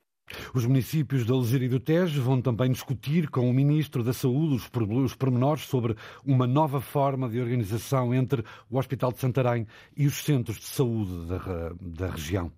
Os 0.53 0.65
municípios 0.65 1.25
de 1.25 1.31
Algéria 1.31 1.65
e 1.65 1.69
do 1.69 1.79
Tejo 1.79 2.21
vão 2.21 2.41
também 2.41 2.71
discutir 2.71 3.29
com 3.29 3.49
o 3.49 3.53
Ministro 3.53 4.03
da 4.03 4.13
Saúde 4.13 4.55
os 4.55 5.15
pormenores 5.15 5.63
sobre 5.63 5.95
uma 6.25 6.47
nova 6.47 6.79
forma 6.79 7.29
de 7.29 7.39
organização 7.39 8.13
entre 8.13 8.43
o 8.69 8.77
Hospital 8.77 9.11
de 9.11 9.19
Santarém 9.19 9.67
e 9.95 10.05
os 10.05 10.23
centros 10.23 10.57
de 10.57 10.65
saúde 10.65 11.27
da, 11.27 11.73
da 11.81 12.07
região. 12.11 12.51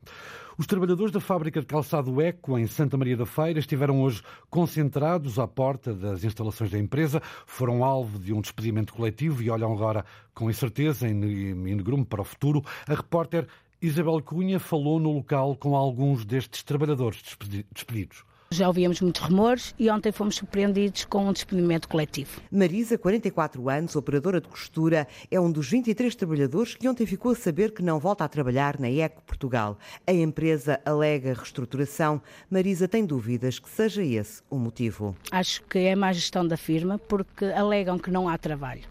Os 0.57 0.67
trabalhadores 0.67 1.11
da 1.11 1.19
fábrica 1.19 1.59
de 1.59 1.65
calçado 1.65 2.21
Eco, 2.21 2.57
em 2.57 2.65
Santa 2.65 2.95
Maria 2.95 3.17
da 3.17 3.25
Feira, 3.25 3.59
estiveram 3.59 4.01
hoje 4.01 4.23
concentrados 4.49 5.37
à 5.37 5.45
porta 5.45 5.93
das 5.93 6.23
instalações 6.23 6.71
da 6.71 6.79
empresa, 6.79 7.21
foram 7.45 7.83
alvo 7.83 8.17
de 8.17 8.31
um 8.31 8.39
despedimento 8.39 8.93
coletivo 8.93 9.43
e 9.43 9.49
olham 9.49 9.73
agora 9.73 10.05
com 10.33 10.49
incerteza 10.49 11.09
em 11.09 11.13
negrume 11.13 12.05
para 12.05 12.21
o 12.21 12.25
futuro. 12.25 12.63
A 12.87 12.93
repórter 12.93 13.47
Isabel 13.85 14.19
Cunha 14.19 14.59
falou 14.59 14.99
no 14.99 15.11
local 15.11 15.55
com 15.55 15.75
alguns 15.75 16.25
destes 16.25 16.63
trabalhadores 16.63 17.21
despedidos. 17.21 18.23
Já 18.49 18.67
ouvíamos 18.67 18.99
muitos 18.99 19.21
rumores 19.21 19.75
e 19.77 19.91
ontem 19.91 20.11
fomos 20.11 20.37
surpreendidos 20.37 21.05
com 21.05 21.27
um 21.27 21.31
despedimento 21.31 21.87
coletivo. 21.87 22.41
Marisa, 22.51 22.97
44 22.97 23.69
anos, 23.69 23.95
operadora 23.95 24.41
de 24.41 24.47
costura, 24.47 25.07
é 25.29 25.39
um 25.39 25.51
dos 25.51 25.69
23 25.69 26.15
trabalhadores 26.15 26.73
que 26.73 26.89
ontem 26.89 27.05
ficou 27.05 27.33
a 27.33 27.35
saber 27.35 27.73
que 27.73 27.83
não 27.83 27.99
volta 27.99 28.23
a 28.23 28.27
trabalhar 28.27 28.79
na 28.79 28.89
Eco 28.89 29.21
Portugal. 29.21 29.77
A 30.07 30.11
empresa 30.11 30.81
alega 30.83 31.35
reestruturação. 31.35 32.19
Marisa 32.49 32.87
tem 32.87 33.05
dúvidas 33.05 33.59
que 33.59 33.69
seja 33.69 34.03
esse 34.03 34.41
o 34.49 34.57
motivo. 34.57 35.15
Acho 35.31 35.61
que 35.61 35.77
é 35.77 35.95
má 35.95 36.11
gestão 36.11 36.47
da 36.47 36.57
firma 36.57 36.97
porque 36.97 37.45
alegam 37.45 37.99
que 37.99 38.09
não 38.09 38.27
há 38.27 38.35
trabalho. 38.35 38.83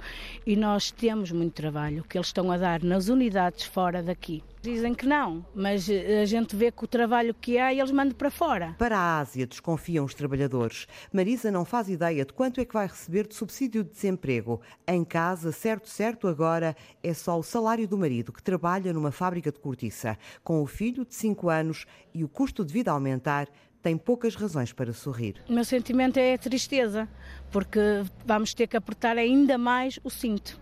E 0.46 0.54
nós 0.54 0.92
temos 0.92 1.33
muito 1.33 1.54
trabalho 1.54 2.04
que 2.09 2.16
eles 2.16 2.28
estão 2.28 2.52
a 2.52 2.57
dar 2.57 2.80
nas 2.80 3.09
unidades 3.09 3.64
fora 3.64 4.00
daqui. 4.00 4.40
Dizem 4.64 4.94
que 4.94 5.05
não, 5.05 5.44
mas 5.55 5.90
eh, 5.90 6.22
a 6.22 6.24
gente 6.24 6.57
vê 6.57 6.72
que 6.72 6.83
o 6.83 6.87
trabalho 6.87 7.35
que 7.35 7.59
há 7.59 7.74
eles 7.74 7.90
mandam 7.90 8.16
para 8.16 8.31
fora. 8.31 8.74
Para 8.79 8.96
a 8.96 9.18
Ásia, 9.18 9.46
desconfiam 9.46 10.07
os 10.07 10.14
trabalhadores. 10.14 10.87
Marisa 11.12 11.50
não 11.50 11.66
faz 11.66 11.90
ideia 11.90 12.24
de 12.24 12.33
quanto 12.33 12.62
é 12.62 12.64
que 12.64 12.72
vai 12.72 12.87
receber 12.87 13.29
de 13.29 13.35
subsídio 13.35 13.85
de 13.85 13.90
desemprego. 13.90 14.62
Em 14.88 15.05
casa, 15.05 15.53
certo, 15.53 15.87
certo, 15.87 16.27
agora 16.27 16.74
é 17.03 17.12
só 17.12 17.38
o 17.38 17.42
salário 17.42 17.87
do 17.87 17.98
marido, 17.98 18.33
que 18.33 18.42
trabalha 18.42 18.90
numa 18.90 19.12
fábrica 19.12 19.53
de 19.53 19.59
cortiça. 19.59 20.16
Com 20.42 20.62
o 20.62 20.66
filho 20.66 21.05
de 21.05 21.14
5 21.14 21.50
anos 21.50 21.85
e 22.14 22.24
o 22.24 22.29
custo 22.29 22.64
de 22.64 22.72
vida 22.72 22.90
a 22.90 22.94
aumentar, 22.94 23.48
tem 23.83 23.98
poucas 23.98 24.35
razões 24.35 24.72
para 24.72 24.94
sorrir. 24.94 25.42
O 25.46 25.53
meu 25.53 25.64
sentimento 25.66 26.16
é 26.16 26.38
tristeza, 26.38 27.07
porque 27.50 27.79
vamos 28.24 28.55
ter 28.55 28.66
que 28.66 28.79
apertar 28.79 29.18
ainda 29.18 29.59
mais 29.59 30.00
o 30.03 30.09
cinto. 30.09 30.59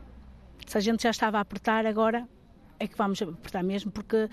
Se 0.67 0.77
a 0.77 0.81
gente 0.81 1.05
já 1.05 1.11
estava 1.11 1.39
a 1.39 1.43
apertar, 1.43 1.87
agora 1.87 2.27
é 2.83 2.89
que 2.89 2.99
vamos 2.99 3.23
apertar 3.23 3.63
mesmo, 3.63 3.93
porque 3.93 4.29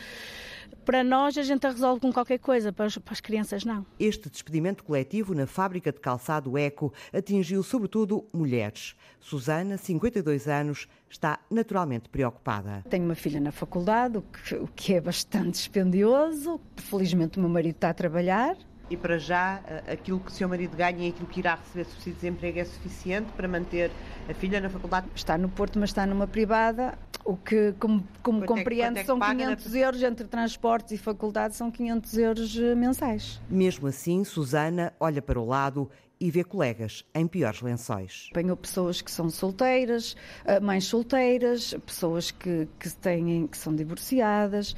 para 0.84 1.04
nós 1.04 1.38
a 1.38 1.44
gente 1.44 1.68
resolve 1.68 2.02
com 2.02 2.12
qualquer 2.12 2.40
coisa, 2.40 2.74
para 2.74 2.86
as, 2.86 2.98
para 2.98 3.14
as 3.14 3.22
crianças 3.22 3.64
não. 3.64 3.86
Este 4.00 4.30
despedimento 4.30 4.84
coletivo 4.84 5.36
na 5.36 5.46
fábrica 5.46 5.92
de 5.92 6.00
calçado 6.00 6.58
Eco 6.58 6.92
atingiu 7.14 7.62
sobretudo 7.62 8.26
mulheres. 8.34 8.96
Susana, 9.20 9.78
52 9.78 10.48
anos, 10.48 10.88
está 11.10 11.40
naturalmente 11.50 12.10
preocupada. 12.10 12.84
Tenho 12.90 13.06
uma 13.06 13.16
filha 13.16 13.40
na 13.40 13.52
faculdade, 13.52 14.18
o 14.18 14.22
que, 14.22 14.56
o 14.56 14.68
que 14.68 14.96
é 14.96 15.02
bastante 15.02 15.52
dispendioso. 15.52 16.60
Felizmente 16.76 17.38
o 17.38 17.42
meu 17.42 17.50
marido 17.50 17.76
está 17.76 17.90
a 17.90 17.94
trabalhar, 17.94 18.58
e 18.90 18.98
para 18.98 19.18
já, 19.18 19.62
aquilo 19.92 20.20
que 20.20 20.32
o 20.32 20.34
seu 20.34 20.50
marido 20.50 20.76
ganha 20.76 21.08
e 21.08 21.10
aquilo 21.10 21.28
que 21.28 21.40
irá 21.40 21.56
receber 21.56 21.86
subsídio 21.86 22.14
de 22.14 22.20
desemprego 22.20 22.60
é 22.60 22.66
suficiente 22.66 23.32
para 23.34 23.48
manter 23.48 23.92
a 24.28 24.34
filha 24.34 24.60
na 24.60 24.70
faculdade? 24.70 25.08
Está 25.16 25.38
no 25.38 25.50
Porto, 25.50 25.80
mas 25.80 25.90
está 25.90 26.06
numa 26.06 26.28
privada. 26.28 26.98
O 27.24 27.36
que, 27.36 27.74
como, 27.80 28.04
como 28.24 28.46
compreendo, 28.46 28.98
é, 28.98 29.02
é 29.02 29.04
são 29.04 29.20
500 29.20 29.72
na... 29.72 29.80
euros 29.80 30.04
entre 30.04 30.28
transportes 30.28 30.92
e 30.94 30.98
faculdade, 30.98 31.56
são 31.56 31.70
500 31.70 32.18
euros 32.18 32.58
eh, 32.58 32.76
mensais. 32.76 33.42
Mesmo 33.50 33.88
assim, 33.88 34.24
Susana 34.24 34.94
olha 35.00 35.22
para 35.22 35.40
o 35.40 35.46
lado 35.46 35.90
e 36.20 36.32
vê 36.32 36.44
colegas 36.44 37.06
em 37.14 37.28
piores 37.28 37.62
lençóis. 37.62 38.30
Apanhou 38.32 38.58
pessoas 38.58 39.02
que 39.02 39.12
são 39.12 39.30
solteiras, 39.30 40.16
eh, 40.46 40.60
mães 40.60 40.86
solteiras, 40.86 41.76
pessoas 41.86 42.32
que, 42.32 42.68
que, 42.80 42.90
têm, 42.90 43.48
que 43.48 43.58
são 43.58 43.76
divorciadas 43.76 44.76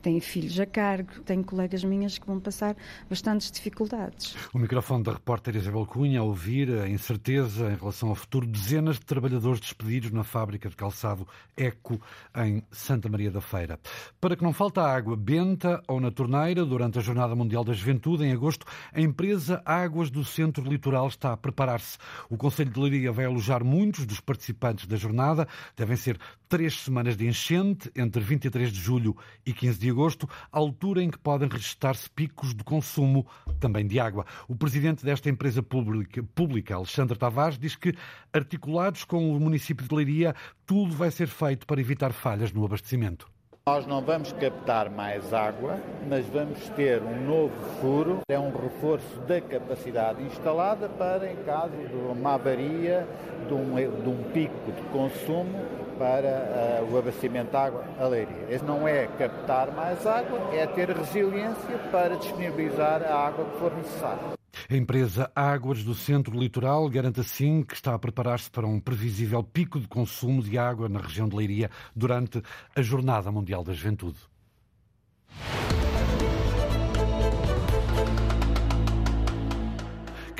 que 0.00 0.04
têm 0.04 0.18
filhos 0.18 0.58
a 0.58 0.66
cargo. 0.66 1.20
Tenho 1.24 1.44
colegas 1.44 1.84
minhas 1.84 2.18
que 2.18 2.26
vão 2.26 2.40
passar 2.40 2.74
bastantes 3.08 3.50
dificuldades. 3.50 4.34
O 4.52 4.58
microfone 4.58 5.04
da 5.04 5.12
repórter 5.12 5.54
Isabel 5.56 5.84
Cunha 5.84 6.20
a 6.20 6.22
ouvir 6.22 6.70
a 6.80 6.88
incerteza 6.88 7.70
em 7.70 7.76
relação 7.76 8.08
ao 8.08 8.14
futuro 8.14 8.46
dezenas 8.46 8.96
de 8.96 9.04
trabalhadores 9.04 9.60
despedidos 9.60 10.10
na 10.10 10.24
fábrica 10.24 10.68
de 10.68 10.76
calçado 10.76 11.28
Eco 11.56 12.00
em 12.34 12.62
Santa 12.70 13.08
Maria 13.08 13.30
da 13.30 13.40
Feira. 13.40 13.78
Para 14.20 14.34
que 14.34 14.42
não 14.42 14.52
falte 14.52 14.80
água 14.80 15.16
benta 15.16 15.82
ou 15.86 16.00
na 16.00 16.10
torneira 16.10 16.64
durante 16.64 16.98
a 16.98 17.02
Jornada 17.02 17.34
Mundial 17.34 17.62
da 17.62 17.72
Juventude 17.74 18.24
em 18.24 18.32
agosto, 18.32 18.66
a 18.92 19.00
empresa 19.00 19.62
Águas 19.64 20.10
do 20.10 20.24
Centro 20.24 20.64
Litoral 20.64 21.08
está 21.08 21.32
a 21.32 21.36
preparar-se. 21.36 21.98
O 22.30 22.36
Conselho 22.36 22.70
de 22.70 22.80
Leiria 22.80 23.12
vai 23.12 23.26
alojar 23.26 23.62
muitos 23.62 24.06
dos 24.06 24.20
participantes 24.20 24.86
da 24.86 24.96
jornada. 24.96 25.46
Devem 25.76 25.96
ser 25.96 26.18
três 26.48 26.80
semanas 26.80 27.16
de 27.16 27.26
enchente 27.26 27.90
entre 27.94 28.22
23 28.22 28.72
de 28.72 28.80
julho 28.80 29.16
e 29.44 29.52
15 29.52 29.78
de 29.78 29.89
agosto, 29.90 30.28
altura 30.50 31.02
em 31.02 31.10
que 31.10 31.18
podem 31.18 31.48
registrar-se 31.48 32.08
picos 32.10 32.54
de 32.54 32.64
consumo 32.64 33.26
também 33.58 33.86
de 33.86 33.98
água. 33.98 34.24
O 34.48 34.56
presidente 34.56 35.04
desta 35.04 35.28
empresa 35.28 35.62
pública, 35.62 36.22
pública, 36.34 36.74
Alexandre 36.74 37.18
Tavares, 37.18 37.58
diz 37.58 37.76
que, 37.76 37.94
articulados 38.32 39.04
com 39.04 39.34
o 39.34 39.40
município 39.40 39.86
de 39.86 39.94
Leiria, 39.94 40.34
tudo 40.66 40.94
vai 40.94 41.10
ser 41.10 41.28
feito 41.28 41.66
para 41.66 41.80
evitar 41.80 42.12
falhas 42.12 42.52
no 42.52 42.64
abastecimento. 42.64 43.28
Nós 43.66 43.86
não 43.86 44.00
vamos 44.00 44.32
captar 44.32 44.90
mais 44.90 45.34
água, 45.34 45.76
mas 46.08 46.26
vamos 46.26 46.68
ter 46.70 47.02
um 47.02 47.26
novo 47.26 47.54
furo, 47.80 48.20
é 48.28 48.38
um 48.38 48.50
reforço 48.50 49.20
da 49.28 49.40
capacidade 49.40 50.22
instalada 50.22 50.88
para, 50.88 51.30
em 51.30 51.36
caso 51.44 51.70
de 51.70 51.94
uma 51.94 52.34
avaria, 52.34 53.06
de 53.46 53.54
um, 53.54 53.74
de 53.74 54.08
um 54.08 54.22
pico 54.32 54.72
de 54.72 54.82
consumo, 54.88 55.60
para 55.98 56.80
uh, 56.82 56.90
o 56.94 56.98
abastecimento 56.98 57.50
de 57.50 57.56
água 57.56 57.84
a 58.00 58.06
Leiria. 58.06 58.46
Esse 58.48 58.64
não 58.64 58.88
é 58.88 59.06
captar 59.18 59.70
mais 59.72 60.06
água, 60.06 60.40
é 60.54 60.66
ter 60.66 60.88
resiliência 60.88 61.78
para 61.92 62.16
disponibilizar 62.16 63.02
a 63.02 63.14
água 63.14 63.44
que 63.44 63.58
for 63.58 63.76
necessária. 63.76 64.39
A 64.70 64.76
empresa 64.76 65.28
Águas 65.34 65.82
do 65.82 65.96
Centro 65.96 66.38
Litoral 66.38 66.88
garante 66.88 67.18
assim 67.18 67.60
que 67.60 67.74
está 67.74 67.92
a 67.92 67.98
preparar-se 67.98 68.48
para 68.48 68.68
um 68.68 68.78
previsível 68.78 69.42
pico 69.42 69.80
de 69.80 69.88
consumo 69.88 70.40
de 70.40 70.56
água 70.56 70.88
na 70.88 71.00
região 71.00 71.28
de 71.28 71.34
Leiria 71.34 71.68
durante 71.92 72.40
a 72.76 72.80
Jornada 72.80 73.32
Mundial 73.32 73.64
da 73.64 73.72
Juventude. 73.72 74.20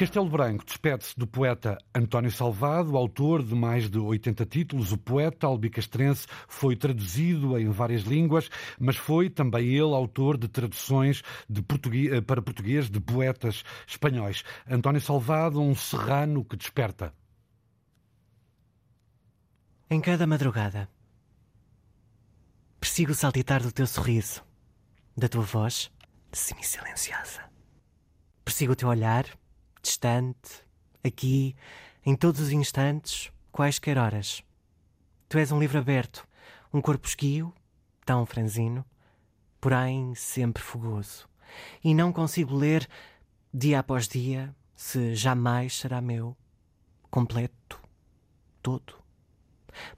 Castelo 0.00 0.30
Branco 0.30 0.64
despede-se 0.64 1.14
do 1.14 1.26
poeta 1.26 1.76
António 1.94 2.30
Salvado, 2.30 2.96
autor 2.96 3.42
de 3.42 3.54
mais 3.54 3.90
de 3.90 3.98
80 3.98 4.46
títulos. 4.46 4.92
O 4.92 4.96
poeta 4.96 5.46
albicastrense 5.46 6.26
foi 6.48 6.74
traduzido 6.74 7.58
em 7.58 7.68
várias 7.68 8.04
línguas, 8.04 8.48
mas 8.78 8.96
foi 8.96 9.28
também 9.28 9.66
ele 9.66 9.94
autor 9.94 10.38
de 10.38 10.48
traduções 10.48 11.22
de 11.46 11.60
português, 11.60 12.14
eh, 12.14 12.22
para 12.22 12.40
português 12.40 12.88
de 12.88 12.98
poetas 12.98 13.62
espanhóis. 13.86 14.42
António 14.66 15.02
Salvado, 15.02 15.60
um 15.60 15.74
serrano 15.74 16.46
que 16.46 16.56
desperta. 16.56 17.12
Em 19.90 20.00
cada 20.00 20.26
madrugada, 20.26 20.88
persigo 22.80 23.12
o 23.12 23.14
saltitar 23.14 23.62
do 23.62 23.70
teu 23.70 23.86
sorriso, 23.86 24.42
da 25.14 25.28
tua 25.28 25.42
voz 25.42 25.92
semi-silenciosa. 26.32 27.42
Persigo 28.46 28.72
o 28.72 28.76
teu 28.76 28.88
olhar 28.88 29.26
distante, 29.82 30.64
aqui, 31.02 31.56
em 32.04 32.14
todos 32.14 32.40
os 32.40 32.50
instantes, 32.50 33.30
quaisquer 33.52 33.98
horas. 33.98 34.42
Tu 35.28 35.38
és 35.38 35.52
um 35.52 35.60
livro 35.60 35.78
aberto, 35.78 36.26
um 36.72 36.80
corpo 36.80 37.06
esguio, 37.06 37.52
tão 38.04 38.24
franzino, 38.26 38.84
porém 39.60 40.14
sempre 40.14 40.62
fogoso. 40.62 41.28
E 41.82 41.94
não 41.94 42.12
consigo 42.12 42.54
ler, 42.56 42.88
dia 43.52 43.80
após 43.80 44.08
dia, 44.08 44.54
se 44.74 45.14
jamais 45.14 45.76
será 45.78 46.00
meu, 46.00 46.36
completo, 47.10 47.80
todo. 48.62 48.94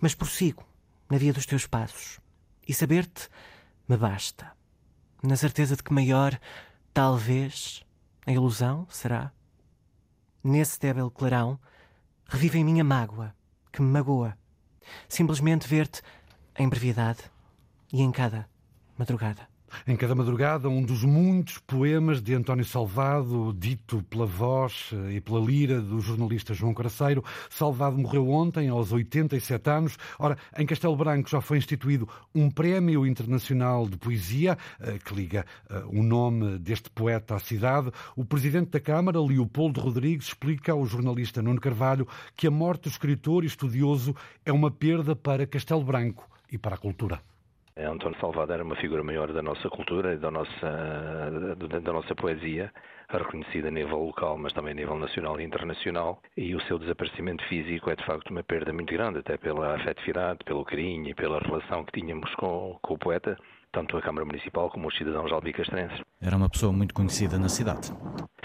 Mas 0.01 0.15
prossigo 0.15 0.65
na 1.09 1.19
via 1.19 1.33
dos 1.33 1.47
teus 1.47 1.67
passos, 1.67 2.19
e 2.67 2.73
saber-te 2.73 3.29
me 3.89 3.97
basta, 3.97 4.51
na 5.23 5.37
certeza 5.37 5.77
de 5.77 5.83
que 5.83 5.93
maior, 5.93 6.39
talvez, 6.93 7.85
a 8.27 8.33
ilusão 8.33 8.87
será 8.89 9.33
nesse 10.43 10.79
débil 10.79 11.11
clarão, 11.11 11.59
revive 12.27 12.59
em 12.59 12.65
minha 12.65 12.85
mágoa, 12.85 13.35
que 13.73 13.83
me 13.83 13.89
magoa. 13.89 14.37
Simplesmente 15.09 15.69
ver-te 15.69 16.03
em 16.59 16.69
brevidade 16.69 17.23
e 17.93 18.03
em 18.03 18.11
cada 18.11 18.49
madrugada. 18.99 19.52
Em 19.87 19.97
cada 19.97 20.15
madrugada, 20.15 20.69
um 20.69 20.83
dos 20.83 21.03
muitos 21.03 21.59
poemas 21.59 22.23
de 22.23 22.35
António 22.35 22.65
Salvado, 22.65 23.55
dito 23.57 24.03
pela 24.05 24.27
voz 24.27 24.91
eh, 24.93 25.15
e 25.15 25.21
pela 25.21 25.41
lira 25.41 25.81
do 25.81 26.01
jornalista 26.01 26.55
João 26.55 26.75
Caraceiro. 26.75 27.25
Salvado 27.51 27.99
morreu 27.99 28.29
ontem, 28.29 28.69
aos 28.69 28.93
87 28.93 29.71
anos. 29.71 29.99
Ora, 30.19 30.37
em 30.57 30.67
Castelo 30.67 30.97
Branco 30.97 31.29
já 31.29 31.41
foi 31.41 31.59
instituído 31.59 32.09
um 32.35 32.51
Prémio 32.51 33.07
Internacional 33.07 33.89
de 33.89 33.97
Poesia, 33.97 34.57
eh, 34.81 34.99
que 35.05 35.15
liga 35.15 35.45
eh, 35.69 35.83
o 35.89 36.03
nome 36.03 36.59
deste 36.59 36.91
poeta 36.91 37.35
à 37.35 37.39
cidade. 37.39 37.91
O 38.15 38.25
presidente 38.25 38.71
da 38.71 38.81
Câmara, 38.81 39.21
Leopoldo 39.21 39.81
Rodrigues, 39.81 40.29
explica 40.29 40.73
ao 40.73 40.87
jornalista 40.87 41.43
Nuno 41.43 41.61
Carvalho 41.61 42.07
que 42.37 42.47
a 42.47 42.51
morte 42.51 42.85
do 42.85 42.89
escritor 42.89 43.43
e 43.43 43.47
estudioso 43.47 44.15
é 44.45 44.53
uma 44.53 44.71
perda 44.71 45.17
para 45.17 45.47
Castelo 45.47 45.83
Branco 45.83 46.29
e 46.51 46.59
para 46.59 46.75
a 46.75 46.79
cultura. 46.79 47.21
António 47.77 48.19
Salvador 48.21 48.55
era 48.55 48.65
uma 48.65 48.77
figura 48.77 49.03
maior 49.03 49.33
da 49.33 49.43
nossa 49.43 49.69
cultura 49.71 50.15
e 50.15 50.19
da 50.19 50.31
nossa, 50.31 51.31
da 51.83 51.93
nossa 51.93 52.15
poesia, 52.15 52.71
reconhecida 53.09 53.69
a 53.69 53.71
nível 53.71 53.99
local, 53.99 54.37
mas 54.39 54.53
também 54.53 54.73
a 54.73 54.77
nível 54.77 54.99
nacional 54.99 55.41
e 55.41 55.45
internacional, 55.45 56.21
e 56.37 56.55
o 56.55 56.61
seu 56.63 56.79
desaparecimento 56.79 57.43
físico 57.45 57.91
é 57.91 57.97
de 57.97 58.05
facto 58.05 58.31
uma 58.31 58.43
perda 58.43 58.73
muito 58.73 58.93
grande, 58.93 59.19
até 59.19 59.37
pela 59.37 59.75
afetividade, 59.77 60.41
pelo 60.45 60.65
carinho 60.65 61.09
e 61.09 61.15
pela 61.15 61.39
relação 61.41 61.85
que 61.85 62.01
tínhamos 62.01 62.33
com, 62.35 62.79
com 62.83 62.95
o 62.95 62.99
poeta, 62.99 63.37
tanto 63.73 63.97
a 63.97 64.03
Câmara 64.03 64.25
Municipal 64.25 64.71
como 64.71 64.89
os 64.89 64.97
cidadãos 64.97 65.33
albicastrenses. 65.33 66.01
Era 66.21 66.37
uma 66.37 66.49
pessoa 66.49 66.73
muito 66.73 66.95
conhecida 66.95 67.39
na 67.39 67.49
cidade. 67.49 67.93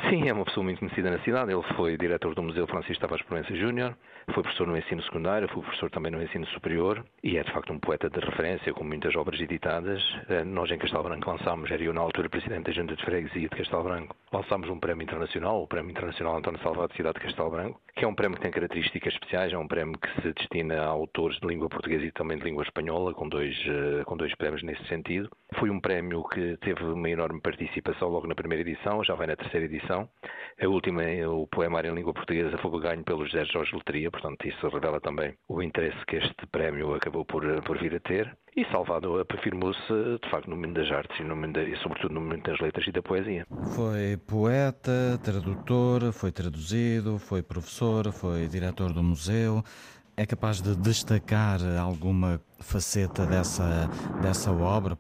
Sim, 0.10 0.30
é 0.30 0.34
uma 0.34 0.46
pessoa 0.46 0.64
muito 0.64 0.80
conhecida 0.80 1.12
na 1.12 1.20
cidade. 1.20 1.52
Ele 1.52 1.64
foi 1.76 1.98
diretor 1.98 2.34
do 2.34 2.42
Museu 2.42 2.66
Francisco 2.66 3.02
Tavares 3.02 3.26
Proença 3.26 3.54
Júnior, 3.54 3.94
foi 4.34 4.44
professor 4.44 4.66
no 4.68 4.78
ensino 4.78 5.02
secundário, 5.04 5.50
foi 5.50 5.62
professor 5.62 5.90
também 5.90 6.12
no 6.12 6.22
ensino 6.22 6.46
superior 6.48 7.04
e 7.24 7.38
é 7.38 7.44
de 7.44 7.52
facto 7.52 7.74
um 7.74 7.80
poeta 7.80 8.10
de 8.10 8.20
referência, 8.20 8.74
com 8.74 8.84
muitas 8.84 9.16
obras 9.16 9.40
editadas. 9.40 10.02
Eh, 10.30 10.44
nós 10.44 10.72
em 10.72 10.78
Castelo 10.78 11.04
Branco 11.04 11.30
lançámos, 11.30 11.70
era 11.72 11.82
eu 11.82 11.94
na 11.94 12.02
altura 12.02 12.30
presidente 12.30 12.66
da 12.66 12.72
Junta 12.72 12.96
de 12.96 13.04
Freguesia 13.04 13.50
de 13.50 13.56
Castelo 13.56 13.84
Branco, 13.84 14.16
lançámos 14.32 14.70
um 14.70 14.80
prémio 14.80 15.04
internacional, 15.04 15.64
o 15.64 15.68
Prémio 15.68 15.92
Internacional 15.92 16.38
António 16.38 16.62
Salvador 16.62 16.90
de 16.90 16.96
Cidade 16.96 17.20
de 17.20 17.26
Castelo 17.26 17.50
Branco, 17.50 17.82
que 17.96 18.06
é 18.06 18.08
um 18.08 18.14
prémio 18.16 18.38
que 18.38 18.44
tem 18.44 18.52
características 18.52 19.14
especiais, 19.14 19.52
é 19.52 19.58
um 19.58 19.68
prémio 19.68 19.98
que 19.98 20.22
se 20.22 20.34
destina 20.34 20.82
a 20.82 20.86
autores 20.86 21.40
de 21.40 21.48
língua 21.48 21.68
portuguesa 21.68 22.06
e 22.06 22.12
também 22.12 22.38
de 22.38 22.44
língua 22.44 22.64
espanhola, 22.64 23.14
com 23.14 23.28
dois, 23.28 23.58
eh, 23.66 24.04
com 24.06 24.16
dois 24.16 24.34
prémios 24.36 24.62
nesse 24.62 24.86
sentido. 24.88 25.17
Foi 25.58 25.70
um 25.70 25.80
prémio 25.80 26.24
que 26.26 26.58
teve 26.58 26.84
uma 26.84 27.10
enorme 27.10 27.40
participação 27.42 28.10
logo 28.10 28.28
na 28.28 28.36
primeira 28.36 28.70
edição, 28.70 29.04
já 29.04 29.16
vai 29.16 29.28
na 29.28 29.36
terceira 29.36 29.66
edição. 29.66 30.10
A 30.62 30.68
última, 30.68 31.04
o 31.28 31.48
poemário 31.48 31.92
em 31.92 31.96
língua 31.96 32.14
portuguesa, 32.14 32.58
foi 32.58 32.80
ganho 32.82 33.04
pelo 33.04 33.26
José 33.26 33.46
Jorge 33.46 33.76
Letria, 33.76 34.12
portanto 34.12 34.48
isso 34.48 34.68
revela 34.68 35.00
também 35.00 35.34
o 35.48 35.62
interesse 35.62 35.98
que 36.06 36.18
este 36.18 36.46
prémio 36.52 36.94
acabou 36.94 37.24
por, 37.26 37.44
por 37.64 37.78
vir 37.78 37.96
a 37.96 38.00
ter. 38.00 38.38
E 38.56 38.66
Salvador 38.72 39.24
afirmou-se, 39.30 39.94
de 39.94 40.30
facto, 40.32 40.50
no 40.50 40.58
mundo 40.58 40.74
das 40.74 40.92
artes 40.92 41.20
e, 41.20 41.24
no 41.24 41.36
mundo, 41.36 41.62
e 41.62 41.78
sobretudo 41.78 42.16
no 42.16 42.22
mundo 42.22 42.42
das 42.42 42.60
letras 42.60 42.88
e 42.88 42.92
da 42.92 43.04
poesia. 43.04 43.46
Foi 43.76 44.18
poeta, 44.18 45.20
tradutor, 45.24 46.12
foi 46.12 46.32
traduzido, 46.32 47.20
foi 47.20 47.44
professor, 47.44 48.12
foi 48.12 48.48
diretor 48.48 48.92
do 48.94 49.04
museu. 49.04 49.64
É 50.20 50.26
capaz 50.26 50.60
de 50.62 50.76
destacar 50.76 51.60
alguma 51.80 52.42
faceta 52.60 53.24
dessa, 53.24 53.88
dessa 54.20 54.52
obra? 54.52 54.98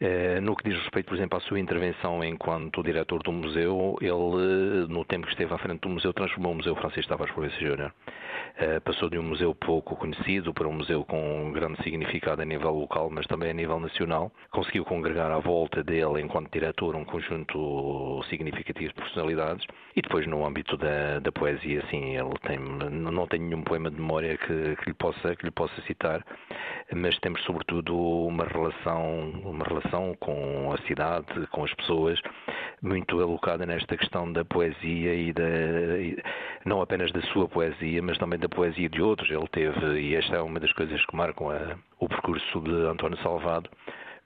Eh, 0.00 0.40
no 0.40 0.56
que 0.56 0.68
diz 0.68 0.78
respeito, 0.80 1.06
por 1.06 1.14
exemplo, 1.14 1.38
à 1.38 1.40
sua 1.42 1.60
intervenção 1.60 2.22
enquanto 2.24 2.82
diretor 2.82 3.22
do 3.22 3.32
museu, 3.32 3.96
ele, 4.00 4.86
no 4.88 5.04
tempo 5.04 5.26
que 5.26 5.32
esteve 5.32 5.54
à 5.54 5.58
frente 5.58 5.80
do 5.80 5.88
museu, 5.88 6.12
transformou 6.12 6.52
o 6.52 6.56
Museu 6.56 6.74
Francisco 6.76 7.08
Tavares 7.08 7.32
Proença 7.32 7.58
Júnior. 7.60 7.92
Uh, 8.54 8.80
passou 8.82 9.08
de 9.08 9.18
um 9.18 9.22
museu 9.22 9.54
pouco 9.54 9.96
conhecido 9.96 10.52
para 10.52 10.68
um 10.68 10.72
museu 10.72 11.04
com 11.04 11.46
um 11.46 11.52
grande 11.52 11.82
significado 11.82 12.42
a 12.42 12.44
nível 12.44 12.70
local, 12.72 13.10
mas 13.10 13.26
também 13.26 13.50
a 13.50 13.54
nível 13.54 13.80
nacional. 13.80 14.32
Conseguiu 14.50 14.84
congregar 14.84 15.30
à 15.30 15.38
volta 15.38 15.82
dele, 15.82 16.20
enquanto 16.20 16.52
diretor, 16.52 16.94
um 16.94 17.04
conjunto 17.04 18.22
significativo 18.28 18.92
de 18.92 18.94
personalidades. 18.94 19.66
E 19.96 20.02
depois, 20.02 20.26
no 20.26 20.44
âmbito 20.44 20.76
da, 20.76 21.20
da 21.20 21.32
poesia, 21.32 21.84
sim, 21.90 22.16
ele 22.16 22.34
tem, 22.42 22.58
não 22.58 23.26
tem 23.26 23.40
nenhum 23.40 23.62
poema 23.62 23.90
de 23.90 23.96
memória 23.96 24.36
que, 24.36 24.76
que, 24.76 24.90
lhe 24.90 24.94
possa, 24.94 25.36
que 25.36 25.44
lhe 25.44 25.52
possa 25.52 25.80
citar, 25.82 26.24
mas 26.92 27.18
temos, 27.20 27.42
sobretudo, 27.44 27.96
uma 27.96 28.44
relação, 28.44 29.30
uma 29.44 29.64
relação 29.64 30.14
com 30.20 30.72
a 30.72 30.78
cidade, 30.86 31.26
com 31.50 31.64
as 31.64 31.72
pessoas, 31.74 32.20
muito 32.82 33.20
alocada 33.20 33.64
nesta 33.64 33.96
questão 33.96 34.30
da 34.32 34.44
poesia 34.44 35.14
e, 35.14 35.32
da, 35.32 35.42
não 36.64 36.82
apenas 36.82 37.10
da 37.12 37.22
sua 37.32 37.48
poesia, 37.48 38.02
mas 38.02 38.18
também 38.18 38.38
da 38.38 38.48
poesia 38.48 38.88
de 38.88 39.00
outros. 39.00 39.30
Ele 39.30 39.48
teve, 39.48 40.00
e 40.00 40.14
esta 40.14 40.36
é 40.36 40.40
uma 40.40 40.60
das 40.60 40.72
coisas 40.72 41.04
que 41.06 41.16
marcam 41.16 41.50
a, 41.50 41.76
o 42.00 42.08
percurso 42.08 42.60
de 42.60 42.86
António 42.86 43.18
Salvado, 43.22 43.70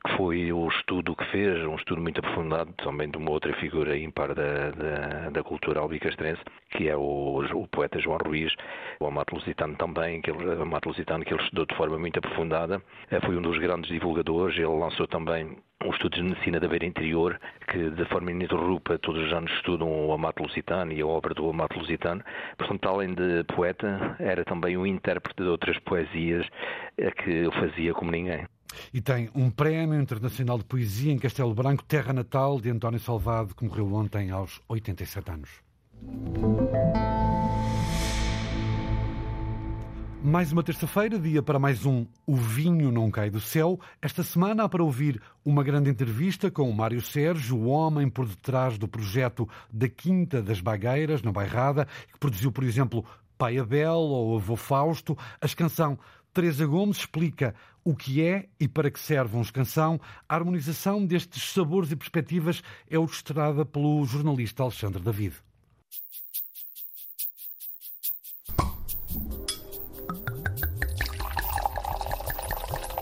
que 0.08 0.16
foi 0.16 0.52
o 0.52 0.68
estudo 0.68 1.14
que 1.14 1.24
fez, 1.26 1.64
um 1.66 1.74
estudo 1.74 2.00
muito 2.00 2.18
aprofundado 2.20 2.72
também 2.74 3.10
de 3.10 3.18
uma 3.18 3.30
outra 3.30 3.52
figura 3.54 3.96
ímpar 3.96 4.34
da, 4.34 4.70
da, 4.70 5.30
da 5.30 5.42
cultura 5.42 5.80
albicastrense, 5.80 6.40
que 6.70 6.88
é 6.88 6.96
o, 6.96 7.44
o, 7.54 7.68
poeta 7.68 8.00
João 8.00 8.18
Ruiz, 8.24 8.52
o 9.00 9.06
Amato 9.06 9.34
Lusitano 9.34 9.76
também, 9.76 10.20
que 10.22 10.30
ele, 10.30 10.52
Amato 10.60 10.88
Lusitano, 10.88 11.24
que 11.24 11.34
ele 11.34 11.42
estudou 11.42 11.66
de 11.66 11.76
forma 11.76 11.98
muito 11.98 12.18
aprofundada, 12.18 12.82
eh, 13.10 13.20
foi 13.20 13.36
um 13.36 13.42
dos 13.42 13.58
grandes 13.58 13.90
divulgadores, 13.90 14.56
ele 14.56 14.66
lançou 14.66 15.06
também 15.06 15.58
um 15.84 15.90
estudo 15.90 16.16
de 16.16 16.22
medicina 16.22 16.58
da 16.58 16.68
beira 16.68 16.86
interior, 16.86 17.38
que 17.70 17.90
de 17.90 18.04
forma 18.06 18.30
ininterrupta 18.30 18.98
todos 18.98 19.26
os 19.26 19.32
anos 19.32 19.52
estudam 19.52 20.08
o 20.08 20.12
Amato 20.12 20.42
Lusitano 20.42 20.92
e 20.92 21.00
a 21.00 21.06
obra 21.06 21.34
do 21.34 21.48
Amato 21.48 21.78
Lusitano. 21.78 22.22
Portanto, 22.56 22.88
além 22.88 23.14
de 23.14 23.44
poeta, 23.44 24.16
era 24.18 24.44
também 24.44 24.76
um 24.76 24.86
intérprete 24.86 25.42
de 25.42 25.48
outras 25.48 25.78
poesias 25.80 26.46
eh, 26.96 27.10
que 27.10 27.30
ele 27.30 27.52
fazia 27.52 27.92
como 27.94 28.10
ninguém. 28.10 28.46
E 28.92 29.00
tem 29.00 29.30
um 29.34 29.50
Prémio 29.50 30.00
Internacional 30.00 30.58
de 30.58 30.64
Poesia 30.64 31.12
em 31.12 31.18
Castelo 31.18 31.54
Branco, 31.54 31.84
terra 31.84 32.12
natal 32.12 32.60
de 32.60 32.70
António 32.70 33.00
Salvado, 33.00 33.54
que 33.54 33.64
morreu 33.64 33.92
ontem 33.94 34.30
aos 34.30 34.60
87 34.68 35.30
anos. 35.30 35.50
Mais 40.22 40.50
uma 40.50 40.64
terça-feira, 40.64 41.16
dia 41.16 41.40
para 41.40 41.60
mais 41.60 41.86
um 41.86 42.04
O 42.26 42.34
Vinho 42.34 42.90
Não 42.90 43.08
Cai 43.08 43.30
do 43.30 43.40
Céu. 43.40 43.78
Esta 44.02 44.24
semana 44.24 44.64
há 44.64 44.68
para 44.68 44.82
ouvir 44.82 45.22
uma 45.44 45.62
grande 45.62 45.88
entrevista 45.88 46.50
com 46.50 46.68
o 46.68 46.74
Mário 46.74 47.00
Sérgio, 47.00 47.56
o 47.56 47.68
homem 47.68 48.10
por 48.10 48.26
detrás 48.26 48.76
do 48.76 48.88
projeto 48.88 49.48
da 49.72 49.88
Quinta 49.88 50.42
das 50.42 50.60
Bagueiras, 50.60 51.22
na 51.22 51.30
Bairrada, 51.30 51.86
que 52.12 52.18
produziu, 52.18 52.50
por 52.50 52.64
exemplo, 52.64 53.04
Pai 53.38 53.58
Abel 53.58 53.94
ou 53.94 54.36
Avô 54.36 54.56
Fausto. 54.56 55.16
A 55.40 55.48
canção 55.48 55.96
Teresa 56.32 56.66
Gomes 56.66 56.98
explica 56.98 57.54
o 57.84 57.94
que 57.94 58.22
é 58.22 58.48
e 58.60 58.68
para 58.68 58.90
que 58.90 59.00
serve 59.00 59.36
um 59.36 59.42
escansão. 59.42 60.00
A 60.28 60.34
harmonização 60.34 61.04
destes 61.04 61.52
sabores 61.52 61.90
e 61.90 61.96
perspectivas 61.96 62.62
é 62.88 62.98
orquestrada 62.98 63.64
pelo 63.64 64.04
jornalista 64.04 64.62
Alexandre 64.62 65.02
David. 65.02 65.36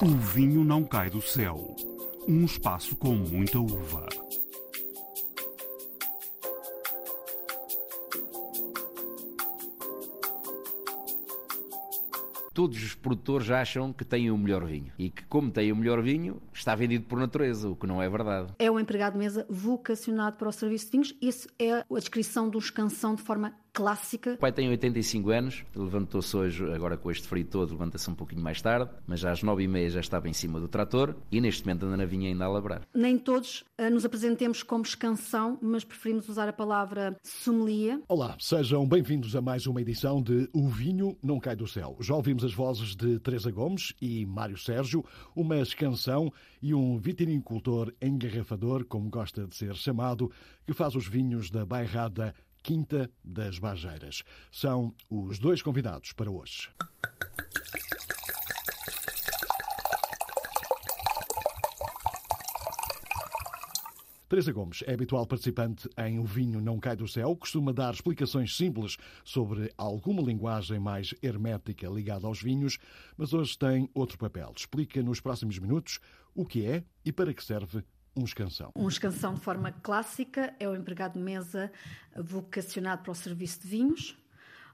O 0.03 0.09
vinho 0.09 0.63
não 0.63 0.85
cai 0.85 1.11
do 1.11 1.23
céu. 1.23 1.75
Um 2.29 2.45
espaço 2.45 2.95
com 2.97 3.15
muita 3.15 3.59
uva. 3.59 4.07
Todos 12.57 12.83
os 12.83 12.95
produtores 12.95 13.51
acham 13.51 13.93
que 13.93 14.03
têm 14.03 14.31
o 14.31 14.39
melhor 14.39 14.65
vinho 14.65 14.91
e 14.99 15.11
que, 15.11 15.23
como 15.27 15.51
têm 15.51 15.71
o 15.71 15.77
melhor 15.77 16.01
vinho, 16.01 16.41
está 16.55 16.75
vendido 16.75 17.05
por 17.05 17.19
natureza, 17.19 17.69
o 17.69 17.77
que 17.77 17.87
não 17.87 18.01
é 18.01 18.09
verdade. 18.09 18.55
É 18.59 18.71
um 18.71 18.81
empregado 18.81 19.13
de 19.13 19.19
mesa 19.19 19.47
vocacionado 19.51 20.39
para 20.39 20.49
o 20.49 20.53
serviço 20.53 20.87
de 20.87 20.93
vinhos. 20.93 21.15
Isso 21.21 21.49
é 21.59 21.81
a 21.81 21.85
descrição 21.91 22.49
de 22.49 22.57
um 22.57 22.59
escansão 22.59 23.15
de 23.15 23.21
forma 23.21 23.53
clássica. 23.77 24.33
O 24.33 24.39
pai 24.39 24.51
tem 24.51 24.71
85 24.71 25.31
anos, 25.31 25.63
levantou-se 25.77 26.35
hoje, 26.35 26.65
agora 26.73 26.97
com 26.97 27.11
este 27.11 27.29
frio 27.29 27.45
todo, 27.45 27.73
levanta-se 27.73 28.09
um 28.09 28.15
pouquinho 28.15 28.41
mais 28.41 28.63
tarde, 28.63 28.91
mas 29.07 29.23
às 29.23 29.43
9 29.43 29.65
e 29.65 29.69
meia 29.69 29.91
já 29.91 30.01
estava 30.01 30.31
em 30.31 30.33
cima 30.33 30.59
do 30.59 30.67
trator 30.67 31.15
e 31.31 31.43
neste 31.43 31.63
momento 31.67 31.85
anda 31.85 31.99
na 31.99 32.07
vinha 32.07 32.31
ainda 32.31 32.47
a 32.47 32.49
labrar. 32.49 32.89
Nem 32.95 33.19
todos 33.19 33.67
uh, 33.79 33.91
nos 33.91 34.07
apresentemos 34.07 34.63
como 34.63 34.83
escansão, 34.83 35.59
mas 35.61 35.85
preferimos 35.85 36.27
usar 36.27 36.49
a 36.49 36.55
palavra 36.55 37.19
sommelier. 37.23 38.01
Olá, 38.09 38.35
sejam 38.41 38.89
bem-vindos 38.89 39.37
a 39.37 39.43
mais 39.43 39.67
uma 39.67 39.83
edição 39.83 40.23
de 40.23 40.49
O 40.55 40.69
Vinho 40.69 41.15
Não 41.23 41.39
Cai 41.39 41.55
do 41.55 41.69
Céu. 41.69 41.99
Já 42.01 42.15
ouvimos 42.15 42.45
as 42.45 42.55
vozes 42.55 42.97
de 42.97 43.19
Teresa 43.19 43.51
Gomes 43.51 43.93
e 44.01 44.25
Mário 44.25 44.57
Sérgio, 44.57 45.05
uma 45.35 45.59
escansão 45.59 46.33
e 46.63 46.73
um 46.73 46.97
vitinicultor 46.97 47.93
engarrafador, 48.01 48.87
como 48.87 49.11
gosta 49.11 49.47
de 49.47 49.55
ser 49.55 49.75
chamado, 49.75 50.33
que 50.67 50.73
faz 50.73 50.95
os 50.95 51.07
vinhos 51.07 51.51
da 51.51 51.67
bairrada 51.67 52.35
Quinta 52.67 53.09
das 53.23 53.61
Bajeiras. 53.61 54.25
São 54.51 54.93
os 55.09 55.39
dois 55.39 55.63
convidados 55.63 56.13
para 56.13 56.29
hoje. 56.29 56.69
Teresa 64.29 64.53
Gomes 64.53 64.83
é 64.85 64.95
habitual 64.95 65.25
participante 65.29 65.89
em 65.97 66.19
O 66.19 66.25
Vinho 66.25 66.61
Não 66.61 66.81
Cai 66.81 66.97
do 66.97 67.07
Céu, 67.07 67.37
costuma 67.37 67.73
dar 67.73 67.95
explicações 67.95 68.57
simples 68.57 68.97
sobre 69.25 69.73
alguma 69.79 70.21
linguagem 70.21 70.81
mais 70.81 71.15
hermética 71.23 71.89
ligada 71.89 72.27
aos 72.27 72.43
vinhos, 72.43 72.79
mas 73.17 73.33
hoje 73.33 73.57
tem 73.57 73.89
outro 73.95 74.19
papel. 74.19 74.53
Explica 74.57 75.01
nos 75.05 75.21
próximos 75.21 75.57
minutos 75.61 76.01
o 76.35 76.45
que 76.45 76.67
é 76.67 76.83
e 77.05 77.13
para 77.13 77.33
que 77.33 77.45
serve 77.45 77.85
um 78.17 78.25
escansão. 78.25 78.73
Um 78.75 78.89
escansão 78.89 79.35
de 79.35 79.41
forma 79.41 79.71
clássica 79.71 80.55
é 80.59 80.69
o 80.69 80.75
empregado 80.75 81.15
de 81.15 81.21
mesa 81.21 81.71
vocacionado 82.17 83.03
para 83.03 83.13
o 83.13 83.15
serviço 83.15 83.61
de 83.61 83.69
vinhos. 83.69 84.17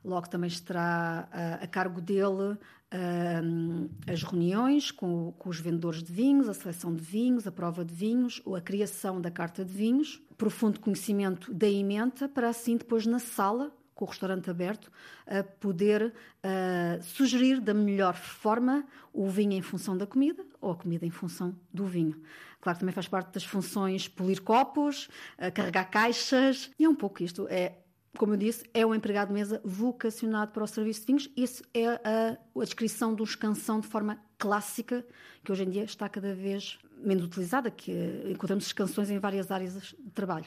Logo 0.04 0.28
também 0.28 0.48
estará 0.48 1.28
uh, 1.30 1.64
a 1.64 1.66
cargo 1.66 2.00
dele 2.00 2.52
uh, 2.52 3.90
as 4.06 4.22
reuniões 4.22 4.90
com, 4.90 5.32
com, 5.38 5.48
os 5.48 5.60
vendedores 5.60 6.02
de 6.02 6.12
vinhos, 6.12 6.48
a 6.48 6.54
seleção 6.54 6.94
de 6.94 7.02
vinhos, 7.02 7.46
a 7.46 7.52
prova 7.52 7.84
de 7.84 7.94
vinhos, 7.94 8.42
a 8.56 8.60
criação 8.60 9.20
da 9.20 9.30
carta 9.30 9.64
de 9.64 9.72
vinhos, 9.72 10.20
profundo 10.36 10.80
conhecimento 10.80 11.52
da 11.52 11.68
emenda, 11.68 12.28
para 12.28 12.48
assim 12.48 12.76
depois 12.76 13.06
na 13.06 13.18
sala 13.18 13.72
com 13.94 14.06
o 14.06 14.08
restaurante 14.08 14.50
aberto, 14.50 14.90
a 15.26 15.42
poder 15.44 16.06
uh, 16.06 17.02
sugerir 17.02 17.60
da 17.60 17.74
melhor 17.74 18.14
forma 18.14 18.84
o 19.12 19.28
vinho 19.28 19.52
em 19.52 19.62
função 19.62 19.96
da 19.96 20.06
comida 20.06 20.44
ou 20.60 20.72
a 20.72 20.76
comida 20.76 21.06
em 21.06 21.10
função 21.10 21.54
do 21.72 21.86
vinho. 21.86 22.20
Claro 22.62 22.78
também 22.78 22.94
faz 22.94 23.08
parte 23.08 23.34
das 23.34 23.44
funções 23.44 24.06
polir 24.06 24.40
copos, 24.40 25.08
uh, 25.36 25.52
carregar 25.52 25.84
caixas, 25.90 26.70
e 26.78 26.84
é 26.84 26.88
um 26.88 26.94
pouco 26.94 27.22
isto. 27.22 27.48
É, 27.50 27.72
como 28.16 28.34
eu 28.34 28.36
disse, 28.36 28.64
é 28.72 28.86
um 28.86 28.94
empregado 28.94 29.28
de 29.28 29.34
mesa 29.34 29.60
vocacionado 29.64 30.52
para 30.52 30.62
o 30.62 30.66
serviço 30.66 31.00
de 31.00 31.06
vinhos. 31.06 31.28
Isso 31.36 31.64
é 31.74 31.86
a, 31.88 32.38
a 32.56 32.64
descrição 32.64 33.16
de 33.16 33.22
um 33.22 33.24
escansão 33.24 33.80
de 33.80 33.88
forma 33.88 34.16
clássica, 34.38 35.04
que 35.42 35.50
hoje 35.50 35.64
em 35.64 35.70
dia 35.70 35.82
está 35.82 36.08
cada 36.08 36.32
vez 36.34 36.78
menos 37.04 37.24
utilizada, 37.24 37.68
que 37.68 37.92
encontramos 38.30 38.72
canções 38.72 39.10
em 39.10 39.18
várias 39.18 39.50
áreas 39.50 39.94
de 39.98 40.10
trabalho. 40.14 40.46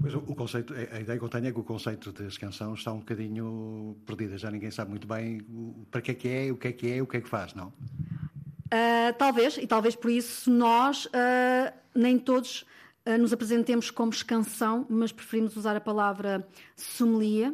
Pois 0.00 0.14
o, 0.14 0.20
conceito, 0.20 0.72
a 0.72 1.00
ideia 1.00 1.18
que 1.18 1.24
eu 1.24 1.28
tenho 1.28 1.48
é 1.48 1.52
que 1.52 1.58
o 1.58 1.64
conceito 1.64 2.12
de 2.12 2.28
escansão 2.28 2.74
está 2.74 2.92
um 2.92 3.00
bocadinho 3.00 3.96
perdida, 4.06 4.38
já 4.38 4.50
ninguém 4.52 4.70
sabe 4.70 4.90
muito 4.90 5.06
bem 5.06 5.40
para 5.90 6.00
que 6.00 6.12
é 6.12 6.14
que 6.14 6.28
é, 6.28 6.52
o 6.52 6.56
que 6.56 6.68
é 6.68 6.72
que 6.72 6.92
é, 6.92 7.02
o 7.02 7.06
que 7.06 7.16
é 7.16 7.20
que 7.20 7.28
faz, 7.28 7.54
não? 7.54 7.72
Uh, 8.66 9.14
talvez, 9.16 9.56
e 9.58 9.66
talvez 9.66 9.94
por 9.94 10.10
isso 10.10 10.50
nós 10.50 11.06
uh, 11.06 11.72
nem 11.94 12.18
todos 12.18 12.62
uh, 13.06 13.16
nos 13.18 13.32
apresentemos 13.32 13.90
como 13.90 14.10
escansão, 14.10 14.84
mas 14.88 15.12
preferimos 15.12 15.56
usar 15.56 15.76
a 15.76 15.80
palavra 15.80 16.46
sommelier, 16.74 17.52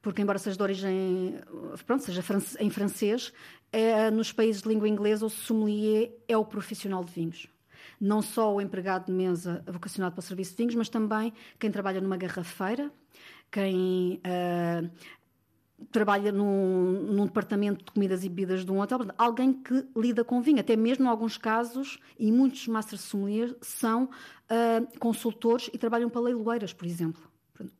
porque 0.00 0.22
embora 0.22 0.38
seja 0.38 0.56
de 0.56 0.62
origem, 0.62 1.38
pronto, 1.86 2.02
seja 2.02 2.24
em 2.58 2.70
francês, 2.70 3.32
é, 3.70 4.10
nos 4.10 4.32
países 4.32 4.62
de 4.62 4.68
língua 4.68 4.88
inglesa 4.88 5.24
o 5.24 5.30
sommelier 5.30 6.10
é 6.26 6.36
o 6.36 6.44
profissional 6.44 7.04
de 7.04 7.12
vinhos. 7.12 7.46
Não 8.00 8.20
só 8.20 8.52
o 8.52 8.60
empregado 8.60 9.06
de 9.06 9.12
mesa 9.12 9.62
vocacionado 9.66 10.14
para 10.14 10.20
o 10.20 10.22
serviço 10.22 10.50
de 10.52 10.56
vinhos, 10.56 10.74
mas 10.74 10.88
também 10.88 11.32
quem 11.58 11.70
trabalha 11.70 12.00
numa 12.00 12.16
garrafeira, 12.16 12.90
quem 13.50 14.20
trabalha 15.90 16.30
num, 16.30 16.92
num, 17.12 17.26
departamento 17.26 17.84
de 17.84 17.92
comidas 17.92 18.24
e 18.24 18.28
bebidas 18.28 18.64
de 18.64 18.70
um 18.70 18.80
hotel, 18.80 19.00
alguém 19.18 19.52
que 19.52 19.86
lida 19.96 20.24
com 20.24 20.40
vinho, 20.40 20.60
até 20.60 20.76
mesmo 20.76 21.04
em 21.04 21.08
alguns 21.08 21.36
casos, 21.36 21.98
e 22.18 22.30
muitos 22.30 22.68
master 22.68 22.98
sommeliers 22.98 23.54
são 23.60 24.04
uh, 24.04 24.98
consultores 24.98 25.70
e 25.72 25.78
trabalham 25.78 26.08
para 26.08 26.20
leiloeiras, 26.20 26.72
por 26.72 26.86
exemplo. 26.86 27.22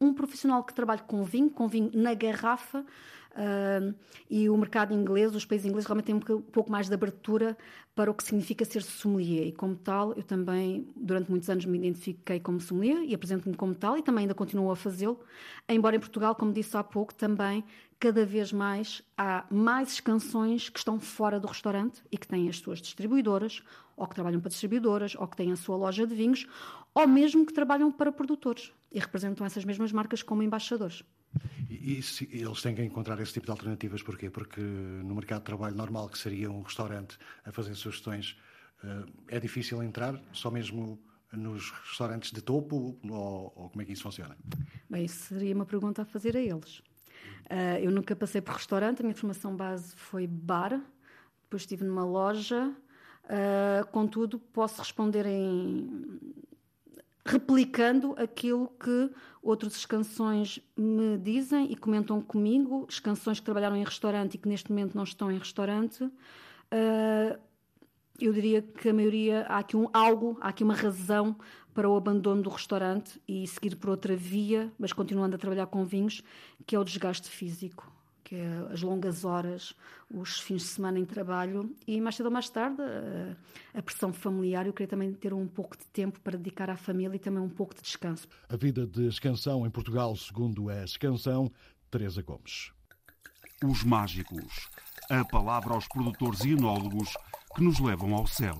Um 0.00 0.12
profissional 0.14 0.62
que 0.64 0.74
trabalha 0.74 1.00
com 1.00 1.24
vinho, 1.24 1.50
com 1.50 1.68
vinho 1.68 1.90
na 1.94 2.14
garrafa, 2.14 2.84
Uh, 3.32 3.94
e 4.28 4.50
o 4.50 4.56
mercado 4.56 4.92
inglês, 4.92 5.34
os 5.34 5.44
países 5.44 5.66
ingleses 5.66 5.86
realmente 5.86 6.06
têm 6.06 6.14
um 6.14 6.20
pouco 6.20 6.70
mais 6.70 6.88
de 6.88 6.94
abertura 6.94 7.56
para 7.94 8.10
o 8.10 8.14
que 8.14 8.22
significa 8.22 8.64
ser 8.64 8.82
sommelier. 8.82 9.46
E 9.46 9.52
como 9.52 9.74
tal, 9.74 10.12
eu 10.14 10.22
também, 10.22 10.86
durante 10.94 11.30
muitos 11.30 11.48
anos, 11.48 11.64
me 11.64 11.78
identifiquei 11.78 12.40
como 12.40 12.60
sommelier 12.60 13.02
e 13.04 13.14
apresento-me 13.14 13.56
como 13.56 13.74
tal 13.74 13.96
e 13.96 14.02
também 14.02 14.22
ainda 14.22 14.34
continuo 14.34 14.70
a 14.70 14.76
fazê-lo. 14.76 15.18
Embora 15.68 15.96
em 15.96 16.00
Portugal, 16.00 16.34
como 16.34 16.52
disse 16.52 16.76
há 16.76 16.84
pouco, 16.84 17.14
também 17.14 17.64
cada 18.02 18.26
vez 18.26 18.52
mais 18.52 19.00
há 19.16 19.46
mais 19.48 20.00
canções 20.00 20.68
que 20.68 20.76
estão 20.76 20.98
fora 20.98 21.38
do 21.38 21.46
restaurante 21.46 22.02
e 22.10 22.18
que 22.18 22.26
têm 22.26 22.48
as 22.48 22.58
suas 22.58 22.82
distribuidoras, 22.82 23.62
ou 23.96 24.08
que 24.08 24.14
trabalham 24.16 24.40
para 24.40 24.48
distribuidoras, 24.48 25.14
ou 25.14 25.28
que 25.28 25.36
têm 25.36 25.52
a 25.52 25.56
sua 25.56 25.76
loja 25.76 26.04
de 26.04 26.12
vinhos, 26.12 26.44
ou 26.92 27.06
mesmo 27.06 27.46
que 27.46 27.52
trabalham 27.52 27.92
para 27.92 28.10
produtores 28.10 28.72
e 28.90 28.98
representam 28.98 29.46
essas 29.46 29.64
mesmas 29.64 29.92
marcas 29.92 30.20
como 30.20 30.42
embaixadores. 30.42 31.04
E, 31.70 31.98
e 31.98 32.02
se, 32.02 32.28
eles 32.32 32.60
têm 32.60 32.74
que 32.74 32.82
encontrar 32.82 33.20
esse 33.20 33.34
tipo 33.34 33.46
de 33.46 33.52
alternativas, 33.52 34.02
porquê? 34.02 34.28
Porque 34.28 34.60
no 34.60 35.14
mercado 35.14 35.38
de 35.38 35.46
trabalho 35.46 35.76
normal, 35.76 36.08
que 36.08 36.18
seria 36.18 36.50
um 36.50 36.62
restaurante 36.62 37.16
a 37.44 37.52
fazer 37.52 37.76
sugestões, 37.76 38.36
uh, 38.82 39.08
é 39.28 39.38
difícil 39.38 39.80
entrar, 39.80 40.20
só 40.32 40.50
mesmo 40.50 41.00
nos 41.32 41.70
restaurantes 41.70 42.32
de 42.32 42.42
topo, 42.42 42.98
ou, 43.08 43.52
ou, 43.54 43.70
como 43.70 43.80
é 43.80 43.84
que 43.84 43.92
isso 43.92 44.02
funciona? 44.02 44.36
Bem, 44.90 45.04
isso 45.04 45.28
seria 45.28 45.54
uma 45.54 45.64
pergunta 45.64 46.02
a 46.02 46.04
fazer 46.04 46.36
a 46.36 46.40
eles. 46.40 46.82
Uh, 47.50 47.78
eu 47.82 47.90
nunca 47.90 48.16
passei 48.16 48.40
por 48.40 48.54
restaurante, 48.54 49.00
a 49.00 49.02
minha 49.02 49.14
formação 49.14 49.54
base 49.54 49.94
foi 49.96 50.26
bar, 50.26 50.80
depois 51.42 51.62
estive 51.62 51.84
numa 51.84 52.04
loja, 52.04 52.68
uh, 53.24 53.86
contudo, 53.90 54.38
posso 54.38 54.80
responder 54.80 55.26
em 55.26 56.20
replicando 57.24 58.14
aquilo 58.18 58.68
que 58.80 59.10
outros 59.40 59.76
escansões 59.76 60.58
me 60.76 61.16
dizem 61.18 61.70
e 61.70 61.76
comentam 61.76 62.20
comigo, 62.20 62.86
escansões 62.88 63.38
que 63.38 63.44
trabalharam 63.44 63.76
em 63.76 63.84
restaurante 63.84 64.34
e 64.34 64.38
que 64.38 64.48
neste 64.48 64.70
momento 64.70 64.96
não 64.96 65.04
estão 65.04 65.30
em 65.30 65.38
restaurante. 65.38 66.02
Uh, 66.02 67.38
eu 68.20 68.32
diria 68.32 68.62
que 68.62 68.88
a 68.88 68.92
maioria 68.92 69.46
há 69.48 69.58
aqui 69.58 69.76
um 69.76 69.88
algo, 69.92 70.36
há 70.40 70.48
aqui 70.48 70.62
uma 70.62 70.74
razão 70.74 71.36
para 71.74 71.88
o 71.88 71.96
abandono 71.96 72.42
do 72.42 72.50
restaurante 72.50 73.20
e 73.26 73.46
seguir 73.46 73.76
por 73.76 73.90
outra 73.90 74.16
via, 74.16 74.72
mas 74.78 74.92
continuando 74.92 75.36
a 75.36 75.38
trabalhar 75.38 75.66
com 75.66 75.84
vinhos, 75.84 76.22
que 76.66 76.76
é 76.76 76.78
o 76.78 76.84
desgaste 76.84 77.28
físico 77.28 77.90
que 78.24 78.36
é 78.36 78.72
as 78.72 78.80
longas 78.80 79.26
horas, 79.26 79.74
os 80.10 80.40
fins 80.40 80.62
de 80.62 80.68
semana 80.68 80.98
em 80.98 81.04
trabalho 81.04 81.76
e 81.86 82.00
mais 82.00 82.16
cedo 82.16 82.26
ou 82.26 82.32
mais 82.32 82.48
tarde 82.48 82.80
a, 82.80 83.78
a 83.78 83.82
pressão 83.82 84.10
familiar. 84.10 84.66
Eu 84.66 84.72
queria 84.72 84.88
também 84.88 85.12
ter 85.12 85.34
um 85.34 85.46
pouco 85.46 85.76
de 85.76 85.84
tempo 85.88 86.18
para 86.18 86.38
dedicar 86.38 86.70
à 86.70 86.76
família 86.76 87.14
e 87.14 87.18
também 87.18 87.42
um 87.42 87.48
pouco 87.50 87.74
de 87.74 87.82
descanso. 87.82 88.26
A 88.48 88.56
vida 88.56 88.86
de 88.86 89.06
escansão 89.06 89.66
em 89.66 89.70
Portugal, 89.70 90.16
segundo 90.16 90.70
a 90.70 90.82
escansão, 90.82 91.52
Teresa 91.90 92.22
Gomes. 92.22 92.72
Os 93.62 93.84
mágicos 93.84 94.70
a 95.10 95.24
palavra 95.26 95.74
aos 95.74 95.86
produtores 95.88 96.40
e 96.44 96.52
enólogos 96.52 97.12
que 97.54 97.62
nos 97.62 97.78
levam 97.80 98.14
ao 98.14 98.26
céu. 98.26 98.56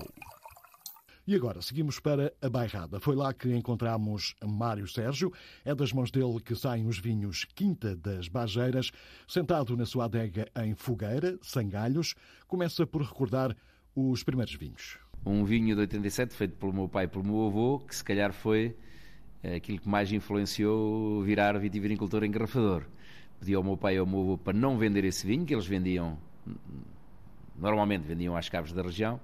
E 1.25 1.35
agora 1.35 1.61
seguimos 1.61 2.01
para 2.01 2.33
a 2.41 2.49
Bairrada. 2.49 2.99
Foi 2.99 3.15
lá 3.15 3.33
que 3.33 3.55
encontramos 3.55 4.35
Mário 4.43 4.85
Sérgio. 4.89 5.31
É 5.63 5.73
das 5.73 5.93
mãos 5.93 6.11
dele 6.11 6.41
que 6.43 6.53
saem 6.53 6.85
os 6.85 6.99
vinhos 6.99 7.45
Quinta 7.55 7.95
das 7.95 8.27
Bageiras. 8.27 8.91
Sentado 9.25 9.77
na 9.77 9.85
sua 9.85 10.03
adega 10.03 10.49
em 10.57 10.75
fogueira, 10.75 11.39
sem 11.41 11.69
galhos, 11.69 12.13
começa 12.45 12.85
por 12.85 13.01
recordar 13.03 13.55
os 13.95 14.21
primeiros 14.21 14.53
vinhos. 14.55 14.97
Um 15.25 15.45
vinho 15.45 15.73
de 15.73 15.81
87 15.81 16.35
feito 16.35 16.57
pelo 16.57 16.73
meu 16.73 16.89
pai 16.89 17.05
e 17.05 17.07
pelo 17.07 17.23
meu 17.23 17.47
avô, 17.47 17.79
que 17.79 17.95
se 17.95 18.03
calhar 18.03 18.33
foi 18.33 18.75
eh, 19.41 19.55
aquilo 19.55 19.79
que 19.79 19.87
mais 19.87 20.11
influenciou 20.11 21.23
virar 21.23 21.57
vitivinicultor 21.57 22.25
engarrafador. 22.25 22.83
Pedi 23.39 23.53
ao 23.53 23.63
meu 23.63 23.77
pai 23.77 23.95
e 23.95 23.97
ao 23.97 24.05
meu 24.05 24.19
avô 24.19 24.37
para 24.37 24.51
não 24.51 24.77
vender 24.77 25.05
esse 25.05 25.25
vinho, 25.25 25.45
que 25.45 25.53
eles 25.53 25.65
vendiam, 25.65 26.17
normalmente 27.57 28.03
vendiam 28.03 28.35
às 28.35 28.49
caves 28.49 28.73
da 28.73 28.81
região, 28.81 29.21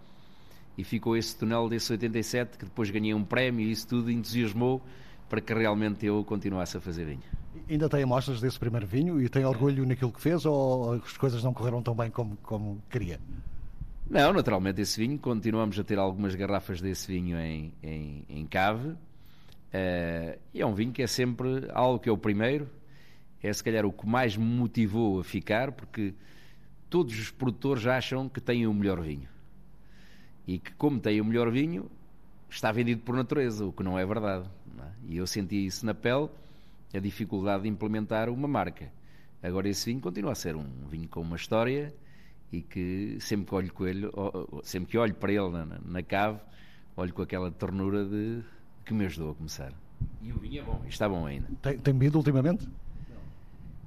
e 0.80 0.84
ficou 0.86 1.18
esse 1.18 1.36
túnel 1.36 1.68
desse 1.68 1.92
87 1.92 2.58
que 2.58 2.64
depois 2.64 2.90
ganhei 2.90 3.14
um 3.14 3.26
prémio 3.26 3.68
e 3.68 3.70
isso 3.70 3.86
tudo 3.86 4.10
entusiasmou 4.10 4.82
para 5.28 5.42
que 5.42 5.54
realmente 5.54 6.06
eu 6.06 6.24
continuasse 6.24 6.78
a 6.78 6.80
fazer 6.80 7.04
vinho. 7.04 7.22
Ainda 7.70 7.90
tem 7.90 8.04
amostras 8.04 8.40
desse 8.40 8.58
primeiro 8.58 8.88
vinho 8.88 9.22
e 9.22 9.28
tem 9.28 9.44
orgulho 9.44 9.86
naquilo 9.86 10.10
que 10.10 10.22
fez 10.22 10.46
ou 10.46 10.94
as 10.94 11.18
coisas 11.18 11.44
não 11.44 11.54
correram 11.54 11.84
tão 11.84 11.94
bem 11.94 12.10
como, 12.10 12.38
como 12.38 12.82
queria? 12.90 13.20
Não, 14.10 14.32
naturalmente 14.32 14.80
esse 14.80 14.98
vinho, 14.98 15.20
continuamos 15.20 15.78
a 15.78 15.84
ter 15.84 16.00
algumas 16.00 16.34
garrafas 16.34 16.80
desse 16.80 17.12
vinho 17.12 17.38
em, 17.38 17.74
em, 17.84 18.26
em 18.30 18.46
cave 18.46 18.92
uh, 18.92 20.40
e 20.54 20.62
é 20.62 20.66
um 20.66 20.74
vinho 20.74 20.94
que 20.94 21.02
é 21.02 21.08
sempre 21.08 21.68
algo 21.74 22.00
que 22.00 22.08
é 22.08 22.12
o 22.12 22.18
primeiro, 22.18 22.70
é 23.44 23.52
se 23.52 23.62
calhar 23.62 23.86
o 23.86 23.92
que 23.92 24.08
mais 24.08 24.38
me 24.38 24.46
motivou 24.46 25.20
a 25.20 25.26
ficar 25.26 25.74
porque 25.74 26.14
todos 26.90 27.20
os 27.20 27.32
produtores 27.32 27.86
acham 27.86 28.30
que 28.30 28.40
têm 28.40 28.66
o 28.66 28.74
melhor 28.74 29.02
vinho 29.02 29.28
e 30.50 30.58
que, 30.58 30.74
como 30.74 31.00
tem 31.00 31.22
o 31.22 31.26
melhor 31.26 31.52
vinho, 31.52 31.92
está 32.50 32.72
vendido 32.72 33.02
por 33.02 33.16
natureza, 33.16 33.64
o 33.64 33.72
que 33.72 33.84
não 33.84 34.00
é 34.00 34.04
verdade. 34.04 34.50
Não 34.76 34.84
é? 34.84 34.90
E 35.08 35.18
eu 35.18 35.28
senti 35.28 35.64
isso 35.64 35.86
na 35.86 35.94
pele, 35.94 36.28
a 36.92 36.98
dificuldade 36.98 37.64
de 37.64 37.70
implementar 37.70 38.30
uma 38.30 38.48
marca. 38.48 38.92
Agora, 39.44 39.70
esse 39.70 39.86
vinho 39.86 40.02
continua 40.02 40.32
a 40.32 40.36
ser 40.36 40.56
um 40.56 40.66
vinho 40.90 41.08
com 41.08 41.22
uma 41.22 41.36
história 41.36 41.94
e 42.52 42.64
que 42.64 43.18
sempre 43.20 43.46
que 43.70 43.84
olho, 43.84 43.88
ele, 43.88 44.10
sempre 44.64 44.90
que 44.90 44.98
olho 44.98 45.14
para 45.14 45.32
ele 45.32 45.50
na, 45.50 45.66
na 45.86 46.02
cave, 46.02 46.40
olho 46.98 47.14
com 47.14 47.22
aquela 47.22 47.52
ternura 47.52 48.04
de 48.04 48.42
que 48.84 48.92
me 48.92 49.06
ajudou 49.06 49.34
a 49.34 49.36
começar. 49.36 49.72
E 50.20 50.34
o 50.34 50.40
vinho 50.40 50.62
é 50.62 50.64
bom, 50.64 50.82
está 50.88 51.08
bom 51.08 51.28
ainda. 51.28 51.48
Tem, 51.62 51.78
tem 51.78 51.94
bebido 51.94 52.18
ultimamente? 52.18 52.68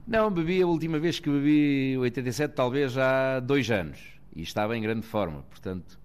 Não, 0.07 0.31
bebi 0.31 0.63
a 0.63 0.67
última 0.69 1.01
vez 1.01 1.19
que 1.19 1.29
bebi 1.29 1.99
87, 1.99 2.55
talvez 2.55 2.97
há 2.97 3.41
dois 3.41 3.69
anos. 3.69 3.99
E 4.35 4.43
estava 4.43 4.77
em 4.77 4.81
grande 4.81 5.05
forma, 5.05 5.43
portanto 5.51 6.01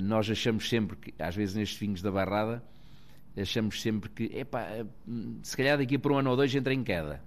nós 0.00 0.30
achamos 0.30 0.68
sempre 0.68 0.96
que, 0.96 1.14
às 1.20 1.34
vezes 1.34 1.54
nestes 1.54 1.78
vinhos 1.78 2.00
da 2.00 2.10
barrada, 2.10 2.62
achamos 3.36 3.80
sempre 3.82 4.08
que, 4.10 4.24
epá, 4.36 4.62
eh, 4.62 4.86
se 5.42 5.56
calhar 5.56 5.76
daqui 5.76 5.98
por 5.98 6.12
um 6.12 6.18
ano 6.18 6.30
ou 6.30 6.36
dois 6.36 6.54
entra 6.54 6.72
em 6.72 6.84
queda. 6.84 7.20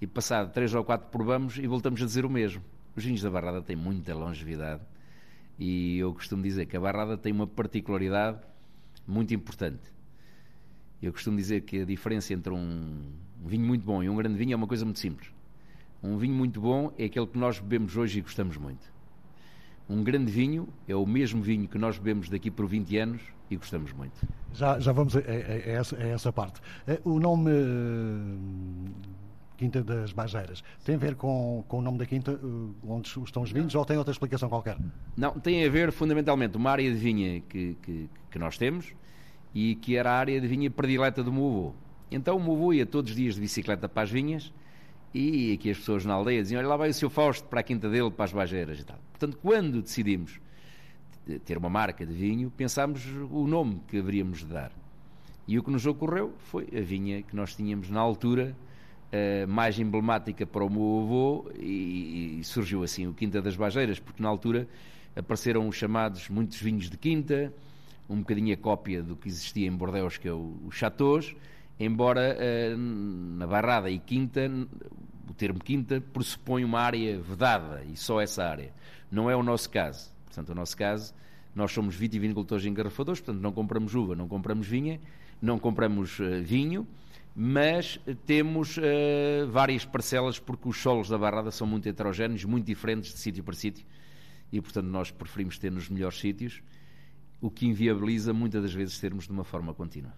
E 0.00 0.06
passado 0.06 0.52
três 0.52 0.74
ou 0.74 0.84
quatro 0.84 1.08
provamos 1.10 1.58
e 1.58 1.66
voltamos 1.66 2.02
a 2.02 2.06
dizer 2.06 2.24
o 2.24 2.30
mesmo. 2.30 2.62
Os 2.94 3.04
vinhos 3.04 3.20
da 3.20 3.30
barrada 3.30 3.60
têm 3.62 3.76
muita 3.76 4.14
longevidade 4.14 4.82
e 5.58 5.98
eu 5.98 6.12
costumo 6.14 6.42
dizer 6.42 6.66
que 6.66 6.76
a 6.76 6.80
barrada 6.80 7.16
tem 7.16 7.32
uma 7.32 7.46
particularidade 7.46 8.40
muito 9.06 9.34
importante. 9.34 9.92
Eu 11.02 11.12
costumo 11.12 11.36
dizer 11.36 11.62
que 11.62 11.80
a 11.80 11.84
diferença 11.84 12.32
entre 12.32 12.52
um 12.52 13.12
vinho 13.44 13.66
muito 13.66 13.84
bom 13.84 14.02
e 14.02 14.08
um 14.08 14.16
grande 14.16 14.38
vinho 14.38 14.54
é 14.54 14.56
uma 14.56 14.66
coisa 14.66 14.84
muito 14.84 14.98
simples. 14.98 15.30
Um 16.02 16.16
vinho 16.16 16.34
muito 16.34 16.60
bom 16.60 16.92
é 16.98 17.04
aquele 17.04 17.26
que 17.26 17.38
nós 17.38 17.58
bebemos 17.58 17.96
hoje 17.96 18.18
e 18.18 18.22
gostamos 18.22 18.56
muito. 18.56 18.95
Um 19.88 20.02
grande 20.02 20.30
vinho 20.32 20.68
é 20.88 20.96
o 20.96 21.06
mesmo 21.06 21.40
vinho 21.40 21.68
que 21.68 21.78
nós 21.78 21.96
bebemos 21.96 22.28
daqui 22.28 22.50
por 22.50 22.66
20 22.66 22.96
anos 22.98 23.22
e 23.50 23.56
gostamos 23.56 23.92
muito. 23.92 24.26
Já, 24.52 24.80
já 24.80 24.92
vamos 24.92 25.16
a, 25.16 25.20
a, 25.20 25.22
a, 25.22 25.70
essa, 25.70 25.96
a 25.96 26.06
essa, 26.08 26.32
parte. 26.32 26.60
Eh, 26.86 27.00
o 27.04 27.20
nome 27.20 27.50
eh, 27.52 29.16
Quinta 29.56 29.82
das 29.82 30.12
Bageiras 30.12 30.62
tem 30.84 30.96
a 30.96 30.98
ver 30.98 31.14
com, 31.14 31.64
com 31.68 31.78
o 31.78 31.82
nome 31.82 31.98
da 31.98 32.06
quinta 32.06 32.32
eh, 32.32 32.86
onde 32.86 33.08
estão 33.08 33.42
os 33.42 33.52
vinhos 33.52 33.74
ou 33.74 33.84
tem 33.84 33.96
outra 33.96 34.12
explicação 34.12 34.48
qualquer? 34.48 34.76
Não, 35.16 35.38
tem 35.38 35.64
a 35.64 35.70
ver 35.70 35.92
fundamentalmente 35.92 36.56
uma 36.56 36.70
área 36.70 36.90
de 36.90 36.98
vinha 36.98 37.40
que, 37.42 37.76
que, 37.82 38.10
que 38.30 38.38
nós 38.38 38.58
temos 38.58 38.92
e 39.54 39.76
que 39.76 39.96
era 39.96 40.10
a 40.10 40.18
área 40.18 40.40
de 40.40 40.46
vinha 40.46 40.70
predileta 40.70 41.22
do 41.22 41.32
meu 41.32 41.46
avô. 41.46 41.74
Então 42.10 42.36
o 42.36 42.42
meu 42.42 42.54
avô 42.54 42.72
ia 42.72 42.84
todos 42.84 43.12
os 43.12 43.16
dias 43.16 43.36
de 43.36 43.40
bicicleta 43.40 43.88
para 43.88 44.02
as 44.02 44.10
vinhas 44.10 44.52
e 45.16 45.52
aqui 45.54 45.70
as 45.70 45.78
pessoas 45.78 46.04
na 46.04 46.14
aldeia 46.14 46.42
diziam: 46.42 46.58
Olha, 46.58 46.68
lá 46.68 46.76
vai 46.76 46.90
o 46.90 46.94
seu 46.94 47.08
Fausto 47.08 47.48
para 47.48 47.60
a 47.60 47.62
quinta 47.62 47.88
dele, 47.88 48.10
para 48.10 48.26
as 48.26 48.32
Bageiras 48.32 48.80
e 48.80 48.84
tal. 48.84 48.98
Portanto, 49.12 49.38
quando 49.42 49.80
decidimos 49.80 50.38
ter 51.44 51.58
uma 51.58 51.68
marca 51.68 52.06
de 52.06 52.12
vinho, 52.12 52.50
pensámos 52.50 53.04
o 53.30 53.46
nome 53.46 53.80
que 53.88 53.98
haveríamos 53.98 54.40
de 54.40 54.46
dar. 54.46 54.70
E 55.48 55.58
o 55.58 55.62
que 55.62 55.70
nos 55.70 55.86
ocorreu 55.86 56.34
foi 56.38 56.68
a 56.76 56.80
vinha 56.80 57.22
que 57.22 57.34
nós 57.34 57.54
tínhamos 57.54 57.88
na 57.88 58.00
altura, 58.00 58.54
uh, 59.12 59.48
mais 59.48 59.78
emblemática 59.78 60.46
para 60.46 60.64
o 60.64 60.70
meu 60.70 61.04
avô, 61.04 61.50
e, 61.58 62.38
e, 62.40 62.44
surgiu 62.44 62.82
assim 62.82 63.06
o 63.06 63.14
Quinta 63.14 63.40
das 63.40 63.56
Bageiras, 63.56 63.98
porque 63.98 64.22
na 64.22 64.28
altura 64.28 64.68
apareceram 65.14 65.66
os 65.66 65.76
chamados 65.76 66.28
muitos 66.28 66.60
vinhos 66.60 66.90
de 66.90 66.96
quinta, 66.96 67.52
um 68.08 68.18
bocadinho 68.18 68.52
a 68.52 68.56
cópia 68.56 69.02
do 69.02 69.16
que 69.16 69.28
existia 69.28 69.66
em 69.66 69.72
Bordeaux, 69.72 70.18
que 70.18 70.28
é 70.28 70.32
o, 70.32 70.56
o 70.64 70.70
Chateaus, 70.70 71.34
embora 71.78 72.36
uh, 72.36 72.76
na 72.76 73.46
Barrada 73.46 73.90
e 73.90 73.98
Quinta, 73.98 74.50
o 75.28 75.34
termo 75.34 75.58
Quinta 75.60 76.00
pressupõe 76.12 76.64
uma 76.64 76.80
área 76.80 77.20
vedada 77.20 77.84
e 77.84 77.96
só 77.96 78.20
essa 78.20 78.44
área. 78.44 78.72
Não 79.10 79.30
é 79.30 79.36
o 79.36 79.42
nosso 79.42 79.70
caso. 79.70 80.10
Portanto, 80.24 80.50
o 80.50 80.54
nosso 80.54 80.76
caso, 80.76 81.14
nós 81.54 81.72
somos 81.72 81.94
vitivinicultores 81.94 82.64
e 82.64 82.68
engarrafadores, 82.68 83.20
portanto, 83.20 83.42
não 83.42 83.52
compramos 83.52 83.94
uva, 83.94 84.14
não 84.14 84.28
compramos 84.28 84.66
vinha, 84.66 85.00
não 85.40 85.58
compramos 85.58 86.18
uh, 86.18 86.42
vinho, 86.42 86.86
mas 87.34 88.00
temos 88.24 88.76
uh, 88.78 88.82
várias 89.50 89.84
parcelas 89.84 90.38
porque 90.38 90.68
os 90.68 90.76
solos 90.78 91.08
da 91.08 91.18
Barrada 91.18 91.50
são 91.50 91.66
muito 91.66 91.88
heterogéneos, 91.88 92.44
muito 92.44 92.66
diferentes 92.66 93.12
de 93.12 93.18
sítio 93.18 93.44
para 93.44 93.54
sítio 93.54 93.86
e, 94.52 94.60
portanto, 94.60 94.86
nós 94.86 95.10
preferimos 95.10 95.58
ter 95.58 95.70
nos 95.70 95.88
melhores 95.88 96.18
sítios, 96.18 96.62
o 97.40 97.50
que 97.50 97.66
inviabiliza 97.66 98.32
muitas 98.32 98.62
das 98.62 98.72
vezes 98.72 98.98
termos 98.98 99.26
de 99.26 99.32
uma 99.32 99.44
forma 99.44 99.74
contínua. 99.74 100.14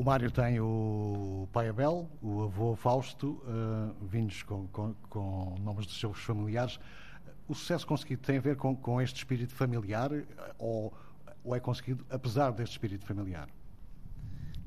O 0.00 0.02
Mário 0.02 0.30
tem 0.30 0.58
o 0.58 1.46
pai 1.52 1.68
Abel, 1.68 2.08
o 2.22 2.44
avô 2.44 2.74
Fausto, 2.74 3.32
uh, 3.44 3.94
vindos 4.06 4.42
com, 4.42 4.66
com, 4.68 4.94
com, 5.10 5.54
nomes 5.60 5.84
dos 5.84 6.00
seus 6.00 6.18
familiares. 6.20 6.80
O 7.46 7.54
sucesso 7.54 7.86
conseguido 7.86 8.22
tem 8.22 8.38
a 8.38 8.40
ver 8.40 8.56
com, 8.56 8.74
com 8.74 8.98
este 8.98 9.16
espírito 9.16 9.52
familiar 9.52 10.10
ou, 10.58 10.90
ou, 11.44 11.54
é 11.54 11.60
conseguido 11.60 12.02
apesar 12.08 12.50
deste 12.52 12.72
espírito 12.72 13.04
familiar? 13.04 13.46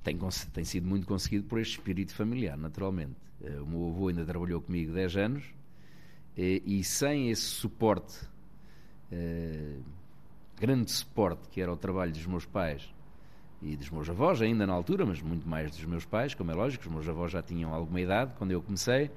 Tem, 0.04 0.16
tem 0.54 0.64
sido 0.64 0.88
muito 0.88 1.08
conseguido 1.08 1.46
por 1.46 1.60
este 1.60 1.80
espírito 1.80 2.14
familiar, 2.14 2.56
naturalmente. 2.56 3.16
Uh, 3.42 3.64
o 3.64 3.66
meu 3.66 3.90
avô 3.90 4.10
ainda 4.10 4.24
trabalhou 4.24 4.62
comigo 4.62 4.94
10 4.94 5.16
anos 5.18 5.44
e, 6.38 6.84
sem 6.84 7.32
esse 7.32 7.42
suporte, 7.42 8.20
grande 10.60 10.92
suporte 10.92 11.50
que 11.50 11.60
era 11.60 11.74
o 11.74 11.78
trabalho 11.78 12.12
dos 12.12 12.26
meus 12.28 12.46
pais, 12.46 12.94
e 13.64 13.76
dos 13.78 13.90
meus 13.90 14.10
avós 14.10 14.42
ainda 14.42 14.68
na 14.68 14.74
altura, 14.74 15.06
mas 15.06 15.22
muito 15.22 15.48
mais 15.48 15.72
dos 15.72 15.86
meus 15.86 16.06
pais, 16.06 16.34
como 16.34 16.52
é 16.52 16.54
lógico, 16.54 16.86
os 16.86 16.92
meus 16.92 17.08
avós 17.08 17.32
já 17.32 17.42
tinham 17.42 17.74
alguma 17.74 18.02
idade 18.02 18.34
quando 18.38 18.52
eu 18.52 18.62
comecei. 18.62 19.10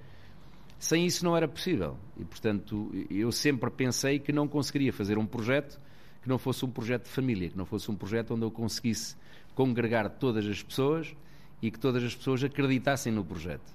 Sem 0.79 1.07
isso 1.07 1.25
não 1.25 1.37
era 1.37 1.49
possível. 1.49 1.97
E, 2.19 2.25
portanto, 2.25 2.91
eu 3.11 3.33
sempre 3.33 3.71
pensei 3.71 4.19
que 4.19 4.33
não 4.33 4.47
conseguiria 4.47 4.93
fazer 4.93 5.19
um 5.19 5.27
projeto 5.27 5.81
que 6.23 6.29
não 6.29 6.39
fosse 6.39 6.65
um 6.65 6.71
projeto 6.71 7.05
de 7.05 7.11
família, 7.11 7.49
que 7.49 7.57
não 7.57 7.65
fosse 7.65 7.91
um 7.91 7.95
projeto 7.95 8.35
onde 8.35 8.43
eu 8.43 8.51
conseguisse 8.51 9.17
congregar 9.55 10.11
todas 10.11 10.45
as 10.47 10.63
pessoas 10.63 11.15
e 11.63 11.71
que 11.71 11.79
todas 11.79 12.03
as 12.03 12.15
pessoas 12.15 12.45
acreditassem 12.45 13.13
no 13.13 13.25
projeto. 13.25 13.75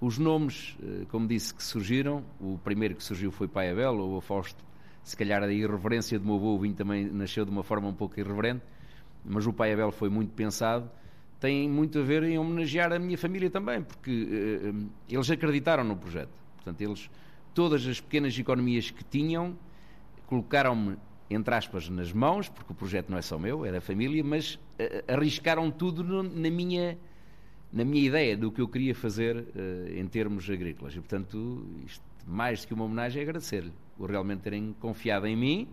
Os 0.00 0.16
nomes, 0.16 0.76
eh, 0.80 1.06
como 1.08 1.26
disse, 1.26 1.52
que 1.52 1.62
surgiram, 1.62 2.24
o 2.40 2.56
primeiro 2.62 2.94
que 2.94 3.02
surgiu 3.02 3.32
foi 3.32 3.48
Pai 3.48 3.70
Abel, 3.70 3.98
ou 3.98 4.20
Fausto, 4.20 4.64
se 5.02 5.16
calhar 5.16 5.42
a 5.42 5.52
irreverência 5.52 6.18
do 6.18 6.24
meu 6.24 6.36
avô, 6.36 6.54
o 6.54 6.58
vinho 6.60 6.74
também 6.74 7.04
nasceu 7.10 7.44
de 7.44 7.50
uma 7.50 7.64
forma 7.64 7.88
um 7.88 7.94
pouco 7.94 8.18
irreverente, 8.18 8.62
mas 9.24 9.46
o 9.46 9.52
Pai 9.52 9.72
Abel 9.72 9.90
foi 9.90 10.08
muito 10.08 10.32
pensado, 10.32 10.90
tem 11.40 11.68
muito 11.68 11.98
a 11.98 12.02
ver 12.02 12.22
em 12.24 12.38
homenagear 12.38 12.92
a 12.92 12.98
minha 12.98 13.16
família 13.16 13.50
também, 13.50 13.82
porque 13.82 14.10
uh, 14.10 14.90
eles 15.08 15.30
acreditaram 15.30 15.84
no 15.84 15.96
projeto. 15.96 16.30
Portanto, 16.56 16.80
eles, 16.80 17.10
todas 17.54 17.86
as 17.86 18.00
pequenas 18.00 18.36
economias 18.38 18.90
que 18.90 19.04
tinham, 19.04 19.56
colocaram-me, 20.26 20.96
entre 21.30 21.54
aspas, 21.54 21.88
nas 21.88 22.12
mãos, 22.12 22.48
porque 22.48 22.72
o 22.72 22.74
projeto 22.74 23.10
não 23.10 23.18
é 23.18 23.22
só 23.22 23.38
meu, 23.38 23.64
é 23.64 23.70
da 23.70 23.80
família, 23.80 24.22
mas 24.24 24.54
uh, 24.54 25.12
arriscaram 25.12 25.70
tudo 25.70 26.02
no, 26.02 26.22
na 26.22 26.50
minha 26.50 26.98
na 27.72 27.84
minha 27.84 28.02
ideia 28.02 28.36
do 28.36 28.50
que 28.50 28.60
eu 28.60 28.68
queria 28.68 28.94
fazer 28.94 29.36
uh, 29.36 29.44
em 29.94 30.06
termos 30.06 30.48
agrícolas. 30.48 30.94
E, 30.94 31.00
portanto, 31.00 31.66
isto, 31.84 32.02
mais 32.26 32.62
do 32.62 32.68
que 32.68 32.74
uma 32.74 32.84
homenagem, 32.84 33.20
é 33.20 33.22
agradecer-lhe 33.22 33.72
por 33.96 34.10
realmente 34.10 34.40
terem 34.40 34.74
confiado 34.80 35.26
em 35.26 35.36
mim 35.36 35.68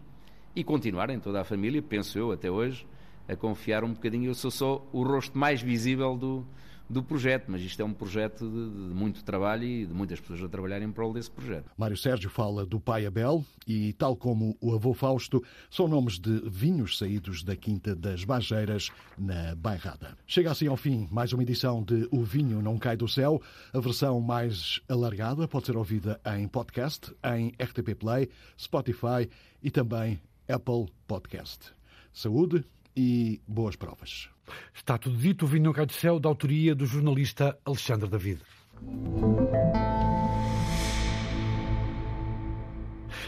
e 0.56 0.64
continuarem 0.64 1.20
toda 1.20 1.42
a 1.42 1.44
família, 1.44 1.82
penso 1.82 2.18
eu, 2.18 2.32
até 2.32 2.50
hoje, 2.50 2.86
a 3.28 3.36
confiar 3.36 3.84
um 3.84 3.94
bocadinho. 3.94 4.30
Eu 4.30 4.36
sou 4.36 4.52
só 4.52 4.88
o 4.92 5.04
rosto 5.04 5.38
mais 5.38 5.62
visível 5.62 6.16
do, 6.16 6.46
do 6.90 7.04
projeto, 7.04 7.46
mas 7.48 7.62
isto 7.62 7.82
é 7.82 7.86
um 7.86 7.94
projeto 7.94 8.48
de, 8.48 8.70
de, 8.70 8.94
muito 8.94 9.24
trabalho 9.24 9.64
e 9.64 9.86
de 9.86 9.94
muitas 9.94 10.20
pessoas 10.20 10.44
a 10.44 10.48
trabalhar 10.48 10.82
em 10.82 10.92
prol 10.92 11.14
desse 11.14 11.32
projeto. 11.32 11.70
Mário 11.78 11.98
Sérgio 11.98 12.30
fala 12.30 12.66
do 12.66 12.80
pai 12.80 13.06
Abel 13.06 13.44
e, 13.68 13.94
tal 13.94 14.16
como 14.16 14.56
o 14.62 14.74
avô 14.74 14.94
Fausto, 14.94 15.44
são 15.70 15.88
nomes 15.88 16.20
de 16.20 16.42
vinhos 16.48 16.98
saídos 16.98 17.44
da 17.44 17.56
Quinta 17.56 17.96
das 17.96 18.24
Bageiras, 18.24 18.92
na 19.18 19.56
Bairrada. 19.56 20.18
Chega 20.28 20.52
assim 20.52 20.68
ao 20.68 20.78
fim 20.78 21.08
mais 21.12 21.34
uma 21.34 21.44
edição 21.44 21.84
de 21.84 22.08
O 22.12 22.24
Vinho 22.24 22.62
Não 22.62 22.78
Cai 22.78 22.96
do 22.96 23.08
Céu. 23.08 23.42
A 23.74 23.80
versão 23.80 24.22
mais 24.22 24.80
alargada 24.88 25.48
pode 25.48 25.66
ser 25.66 25.78
ouvida 25.78 26.20
em 26.38 26.48
podcast, 26.48 27.14
em 27.36 27.50
RTP 27.62 27.96
Play, 27.98 28.30
Spotify 28.60 29.30
e 29.62 29.72
também 29.72 30.22
Apple 30.48 30.86
Podcast. 31.08 31.74
Saúde 32.14 32.64
e 32.96 33.42
boas 33.48 33.76
provas. 33.76 34.30
Está 34.74 34.98
tudo 34.98 35.18
dito, 35.18 35.46
o 35.46 35.48
Vinho 35.48 35.66
Não 35.66 35.74
Cai 35.74 35.86
do 35.86 35.94
Céu, 35.94 36.20
da 36.20 36.30
autoria 36.30 36.76
do 36.76 36.86
jornalista 36.86 37.58
Alexandre 37.66 38.10
David. 38.10 38.42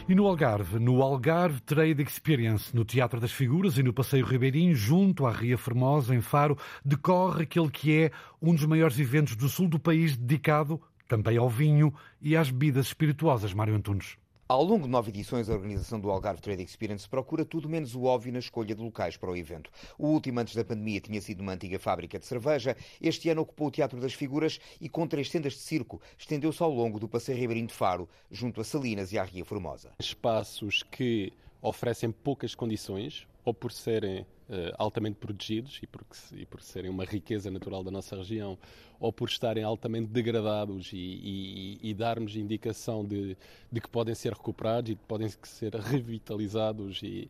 E 0.10 0.16
no 0.16 0.26
Algarve, 0.26 0.80
no 0.80 1.02
Algarve 1.02 1.60
Trade 1.62 2.02
Experience, 2.02 2.74
no 2.74 2.86
Teatro 2.86 3.20
das 3.20 3.32
Figuras 3.32 3.78
e 3.78 3.84
no 3.84 3.92
Passeio 3.92 4.26
Ribeirinho, 4.26 4.74
junto 4.74 5.26
à 5.26 5.32
Ria 5.32 5.58
Formosa, 5.58 6.16
em 6.16 6.22
Faro, 6.22 6.58
decorre 6.86 7.44
aquele 7.44 7.70
que 7.70 8.04
é 8.04 8.12
um 8.42 8.56
dos 8.56 8.66
maiores 8.66 8.98
eventos 9.00 9.36
do 9.36 9.50
sul 9.50 9.68
do 9.68 9.78
país 9.78 10.16
dedicado 10.16 10.82
também 11.10 11.38
ao 11.38 11.50
vinho 11.50 11.94
e 12.22 12.38
às 12.38 12.50
bebidas 12.50 12.88
espirituosas, 12.88 13.54
Mário 13.54 13.76
Antunes. 13.76 14.18
Ao 14.50 14.64
longo 14.64 14.86
de 14.86 14.90
nove 14.90 15.10
edições, 15.10 15.50
a 15.50 15.54
organização 15.54 16.00
do 16.00 16.10
Algarve 16.10 16.40
Trade 16.42 16.64
Experience 16.64 17.06
procura 17.10 17.44
tudo 17.44 17.68
menos 17.68 17.94
o 17.96 18.04
óbvio 18.04 18.32
na 18.32 18.40
escolha 18.40 18.74
de 18.74 18.82
locais 18.82 19.18
para 19.18 19.30
o 19.30 19.36
evento. 19.36 19.70
O 20.00 20.08
último 20.08 20.40
antes 20.40 20.56
da 20.56 20.64
pandemia 20.64 21.02
tinha 21.02 21.20
sido 21.20 21.42
uma 21.42 21.52
antiga 21.52 21.78
fábrica 21.78 22.18
de 22.18 22.26
cerveja. 22.26 22.74
Este 23.02 23.28
ano 23.28 23.42
ocupou 23.42 23.68
o 23.68 23.72
Teatro 23.72 24.00
das 24.00 24.14
Figuras 24.14 24.58
e, 24.80 24.88
com 24.88 25.06
três 25.06 25.30
tendas 25.30 25.52
de 25.52 25.60
circo, 25.60 26.02
estendeu-se 26.18 26.64
ao 26.64 26.72
longo 26.72 26.98
do 26.98 27.10
Passeio 27.10 27.38
Ribeirinho 27.38 27.68
de 27.68 27.74
Faro, 27.74 28.08
junto 28.32 28.62
a 28.62 28.64
Salinas 28.64 29.12
e 29.12 29.20
à 29.20 29.24
Ria 29.26 29.44
Formosa. 29.44 29.92
Espaços 30.00 30.82
que 30.82 31.34
oferecem 31.62 32.10
poucas 32.10 32.56
condições, 32.56 33.28
ou 33.48 33.54
por 33.54 33.72
serem 33.72 34.26
Uh, 34.48 34.72
altamente 34.78 35.18
protegidos 35.18 35.78
e 35.84 35.88
por, 35.88 36.06
e 36.32 36.46
por, 36.46 36.62
serem 36.62 36.90
uma 36.90 37.04
riqueza 37.04 37.52
natural 37.52 37.84
da 37.84 37.92
nossa 37.92 38.16
região, 38.16 38.58
ou 38.98 39.12
por 39.12 39.28
estarem 39.28 39.62
altamente 39.62 40.08
degradados 40.08 40.94
e, 40.94 40.98
e, 40.98 41.80
e 41.90 41.94
darmos 41.94 42.34
indicação 42.38 43.04
de, 43.04 43.36
de, 43.70 43.82
que 43.82 43.90
podem 43.90 44.16
ser 44.16 44.32
recuperados 44.32 44.92
e 44.92 44.96
que 44.96 45.04
podem 45.04 45.28
ser 45.44 45.76
revitalizados 45.76 47.02
e, 47.04 47.30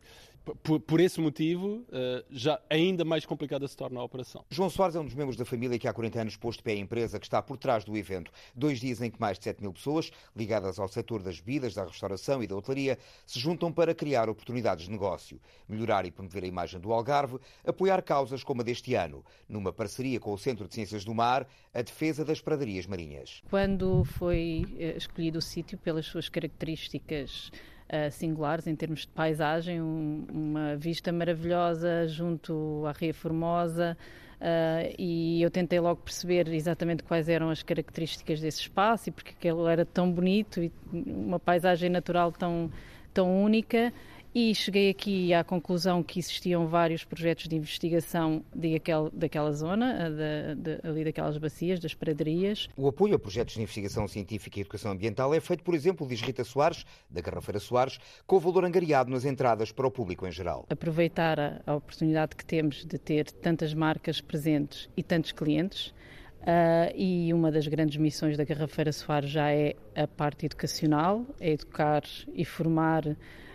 por, 0.62 0.80
por, 0.80 1.00
esse 1.00 1.20
motivo, 1.20 1.84
uh, 1.88 2.24
já 2.30 2.60
ainda 2.68 3.04
mais 3.04 3.24
complicada 3.24 3.66
se 3.66 3.76
torna 3.76 4.00
a 4.00 4.04
operação. 4.04 4.44
João 4.50 4.70
Soares 4.70 4.96
é 4.96 5.00
um 5.00 5.04
dos 5.04 5.14
membros 5.14 5.36
da 5.36 5.44
família 5.44 5.78
que 5.78 5.88
há 5.88 5.92
40 5.92 6.20
anos 6.20 6.36
pôs 6.36 6.56
de 6.56 6.62
pé 6.62 6.72
a 6.72 6.76
empresa 6.76 7.18
que 7.18 7.26
está 7.26 7.42
por 7.42 7.56
trás 7.56 7.84
do 7.84 7.96
evento. 7.96 8.30
Dois 8.54 8.80
dias 8.80 9.00
em 9.00 9.10
que 9.10 9.20
mais 9.20 9.38
de 9.38 9.44
7 9.44 9.60
mil 9.60 9.72
pessoas, 9.72 10.10
ligadas 10.34 10.78
ao 10.78 10.88
setor 10.88 11.22
das 11.22 11.40
bebidas, 11.40 11.74
da 11.74 11.84
restauração 11.84 12.42
e 12.42 12.46
da 12.46 12.56
hotelaria, 12.56 12.98
se 13.26 13.38
juntam 13.38 13.72
para 13.72 13.94
criar 13.94 14.28
oportunidades 14.28 14.86
de 14.86 14.90
negócio, 14.90 15.40
melhorar 15.68 16.06
e 16.06 16.10
promover 16.10 16.44
a 16.44 16.46
imagem 16.46 16.80
do 16.80 16.92
Algarve, 16.92 17.38
apoiar 17.64 18.02
causas 18.02 18.42
como 18.42 18.60
a 18.60 18.64
deste 18.64 18.94
ano, 18.94 19.24
numa 19.48 19.72
parceria 19.72 20.20
com 20.20 20.32
o 20.32 20.38
Centro 20.38 20.66
de 20.66 20.74
Ciências 20.74 21.04
do 21.04 21.14
Mar, 21.14 21.46
a 21.72 21.82
defesa 21.82 22.24
das 22.24 22.40
pradarias 22.40 22.86
marinhas. 22.86 23.42
Quando 23.50 24.04
foi 24.04 24.64
eh, 24.78 24.96
escolhido 24.96 25.38
o 25.38 25.42
sítio 25.42 25.78
pelas 25.78 26.06
suas 26.06 26.28
características 26.28 27.50
uh, 27.88 28.10
singulares 28.10 28.66
em 28.66 28.74
termos 28.74 29.00
de 29.00 29.08
paisagem, 29.08 29.80
um, 29.80 30.26
uma 30.30 30.76
vista 30.76 31.12
maravilhosa 31.12 32.06
junto 32.06 32.84
à 32.86 32.92
Ria 32.92 33.14
Formosa. 33.14 33.96
Uh, 34.40 34.94
e 34.96 35.42
eu 35.42 35.50
tentei 35.50 35.80
logo 35.80 36.00
perceber 36.00 36.46
exatamente 36.48 37.02
quais 37.02 37.28
eram 37.28 37.50
as 37.50 37.62
características 37.62 38.40
desse 38.40 38.60
espaço 38.60 39.08
e 39.08 39.12
porque 39.12 39.32
aquilo 39.36 39.66
era 39.66 39.84
tão 39.84 40.12
bonito 40.12 40.62
e 40.62 40.70
uma 40.92 41.40
paisagem 41.40 41.90
natural 41.90 42.30
tão, 42.30 42.70
tão 43.12 43.42
única 43.42 43.92
e 44.34 44.54
cheguei 44.54 44.90
aqui 44.90 45.32
à 45.32 45.42
conclusão 45.42 46.02
que 46.02 46.18
existiam 46.18 46.66
vários 46.66 47.04
projetos 47.04 47.48
de 47.48 47.56
investigação 47.56 48.44
de 48.54 48.74
aquel, 48.74 49.10
daquela 49.12 49.52
zona, 49.52 50.10
de, 50.10 50.54
de, 50.54 50.88
ali 50.88 51.04
daquelas 51.04 51.38
bacias, 51.38 51.80
das 51.80 51.94
praderias. 51.94 52.68
O 52.76 52.88
apoio 52.88 53.14
a 53.14 53.18
projetos 53.18 53.54
de 53.54 53.62
investigação 53.62 54.06
científica 54.06 54.58
e 54.58 54.62
educação 54.62 54.92
ambiental 54.92 55.34
é 55.34 55.40
feito, 55.40 55.64
por 55.64 55.74
exemplo, 55.74 56.06
diz 56.06 56.20
Rita 56.20 56.44
Soares, 56.44 56.84
da 57.10 57.20
Garrafeira 57.20 57.58
Soares, 57.58 57.98
com 58.26 58.36
o 58.36 58.40
valor 58.40 58.64
angariado 58.64 59.10
nas 59.10 59.24
entradas 59.24 59.72
para 59.72 59.86
o 59.86 59.90
público 59.90 60.26
em 60.26 60.32
geral. 60.32 60.66
Aproveitar 60.68 61.40
a, 61.40 61.60
a 61.66 61.74
oportunidade 61.74 62.36
que 62.36 62.44
temos 62.44 62.84
de 62.84 62.98
ter 62.98 63.30
tantas 63.30 63.74
marcas 63.74 64.20
presentes 64.20 64.88
e 64.96 65.02
tantos 65.02 65.32
clientes, 65.32 65.92
Uh, 66.40 66.94
e 66.94 67.34
uma 67.34 67.50
das 67.50 67.66
grandes 67.66 67.96
missões 67.96 68.36
da 68.36 68.44
Garrafeira 68.44 68.92
Soares 68.92 69.28
já 69.28 69.50
é 69.50 69.74
a 69.94 70.06
parte 70.06 70.46
educacional, 70.46 71.26
é 71.40 71.50
educar 71.50 72.02
e 72.32 72.44
formar 72.44 73.02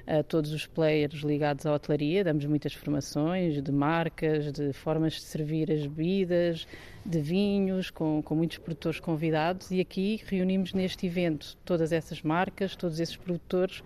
a 0.06 0.22
todos 0.22 0.52
os 0.52 0.66
players 0.66 1.22
ligados 1.22 1.66
à 1.66 1.74
hotelaria. 1.74 2.24
Damos 2.24 2.46
muitas 2.46 2.74
formações 2.74 3.62
de 3.62 3.72
marcas, 3.72 4.52
de 4.52 4.74
formas 4.74 5.14
de 5.14 5.22
servir 5.22 5.72
as 5.72 5.86
bebidas, 5.86 6.68
de 7.06 7.20
vinhos, 7.20 7.90
com, 7.90 8.22
com 8.22 8.36
muitos 8.36 8.58
produtores 8.58 9.00
convidados. 9.00 9.72
E 9.72 9.80
aqui 9.80 10.22
reunimos 10.26 10.74
neste 10.74 11.06
evento 11.08 11.58
todas 11.66 11.92
essas 11.92 12.22
marcas, 12.22 12.76
todos 12.76 13.00
esses 13.00 13.16
produtores 13.16 13.84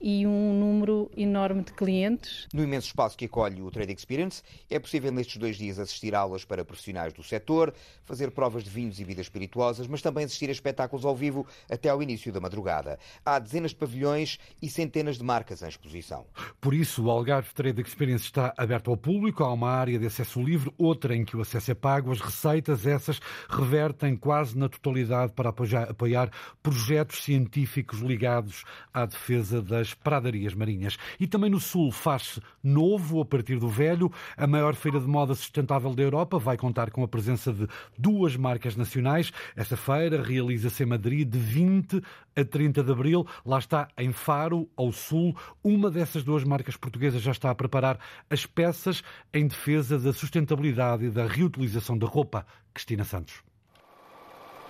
e 0.00 0.26
um 0.26 0.52
número 0.58 1.10
enorme 1.16 1.62
de 1.62 1.72
clientes. 1.72 2.48
No 2.54 2.62
imenso 2.62 2.86
espaço 2.86 3.16
que 3.16 3.26
acolhe 3.26 3.60
o 3.60 3.70
Trade 3.70 3.92
Experience, 3.92 4.42
é 4.68 4.78
possível 4.78 5.12
nestes 5.12 5.36
dois 5.36 5.56
dias 5.56 5.78
assistir 5.78 6.14
a 6.14 6.20
aulas 6.20 6.44
para 6.44 6.64
profissionais 6.64 7.12
do 7.12 7.22
setor, 7.22 7.74
fazer 8.04 8.30
provas 8.30 8.64
de 8.64 8.70
vinhos 8.70 8.98
e 8.98 9.04
vidas 9.04 9.26
espirituosas, 9.26 9.86
mas 9.86 10.00
também 10.00 10.24
assistir 10.24 10.48
a 10.48 10.52
espetáculos 10.52 11.04
ao 11.04 11.14
vivo 11.14 11.46
até 11.68 11.88
ao 11.88 12.02
início 12.02 12.32
da 12.32 12.40
madrugada. 12.40 12.98
Há 13.24 13.38
dezenas 13.38 13.72
de 13.72 13.76
pavilhões 13.76 14.38
e 14.62 14.68
centenas 14.68 15.18
de 15.18 15.24
marcas 15.24 15.62
em 15.62 15.68
exposição. 15.68 16.26
Por 16.60 16.74
isso, 16.74 17.04
o 17.04 17.10
Algarve 17.10 17.52
Trade 17.52 17.82
Experience 17.82 18.24
está 18.24 18.54
aberto 18.56 18.90
ao 18.90 18.96
público. 18.96 19.44
Há 19.44 19.52
uma 19.52 19.70
área 19.70 19.98
de 19.98 20.06
acesso 20.06 20.40
livre, 20.42 20.72
outra 20.78 21.14
em 21.14 21.24
que 21.24 21.36
o 21.36 21.40
acesso 21.40 21.70
é 21.70 21.74
pago. 21.74 22.12
As 22.12 22.20
receitas, 22.20 22.86
essas, 22.86 23.20
revertem 23.48 24.16
quase 24.16 24.56
na 24.56 24.68
totalidade 24.68 25.32
para 25.32 25.50
apoiar, 25.50 25.90
apoiar 25.90 26.30
projetos 26.62 27.22
científicos 27.22 28.00
ligados 28.00 28.64
à 28.92 29.04
defesa 29.04 29.60
das 29.60 29.89
das 29.90 29.94
pradarias 29.94 30.54
marinhas. 30.54 30.96
E 31.18 31.26
também 31.26 31.50
no 31.50 31.60
Sul 31.60 31.90
faz-se 31.90 32.40
novo 32.62 33.20
a 33.20 33.24
partir 33.24 33.58
do 33.58 33.68
velho. 33.68 34.10
A 34.36 34.46
maior 34.46 34.74
feira 34.74 35.00
de 35.00 35.06
moda 35.06 35.34
sustentável 35.34 35.94
da 35.94 36.02
Europa 36.02 36.38
vai 36.38 36.56
contar 36.56 36.90
com 36.90 37.02
a 37.02 37.08
presença 37.08 37.52
de 37.52 37.66
duas 37.98 38.36
marcas 38.36 38.76
nacionais. 38.76 39.32
Essa 39.56 39.76
feira 39.76 40.22
realiza-se 40.22 40.82
em 40.82 40.86
Madrid 40.86 41.28
de 41.28 41.38
20 41.38 42.02
a 42.36 42.44
30 42.44 42.82
de 42.82 42.92
abril. 42.92 43.26
Lá 43.44 43.58
está, 43.58 43.88
em 43.98 44.12
Faro, 44.12 44.68
ao 44.76 44.92
Sul. 44.92 45.36
Uma 45.62 45.90
dessas 45.90 46.22
duas 46.22 46.44
marcas 46.44 46.76
portuguesas 46.76 47.22
já 47.22 47.32
está 47.32 47.50
a 47.50 47.54
preparar 47.54 47.98
as 48.28 48.46
peças 48.46 49.02
em 49.32 49.46
defesa 49.46 49.98
da 49.98 50.12
sustentabilidade 50.12 51.06
e 51.06 51.10
da 51.10 51.26
reutilização 51.26 51.98
da 51.98 52.06
roupa. 52.06 52.46
Cristina 52.72 53.04
Santos. 53.04 53.49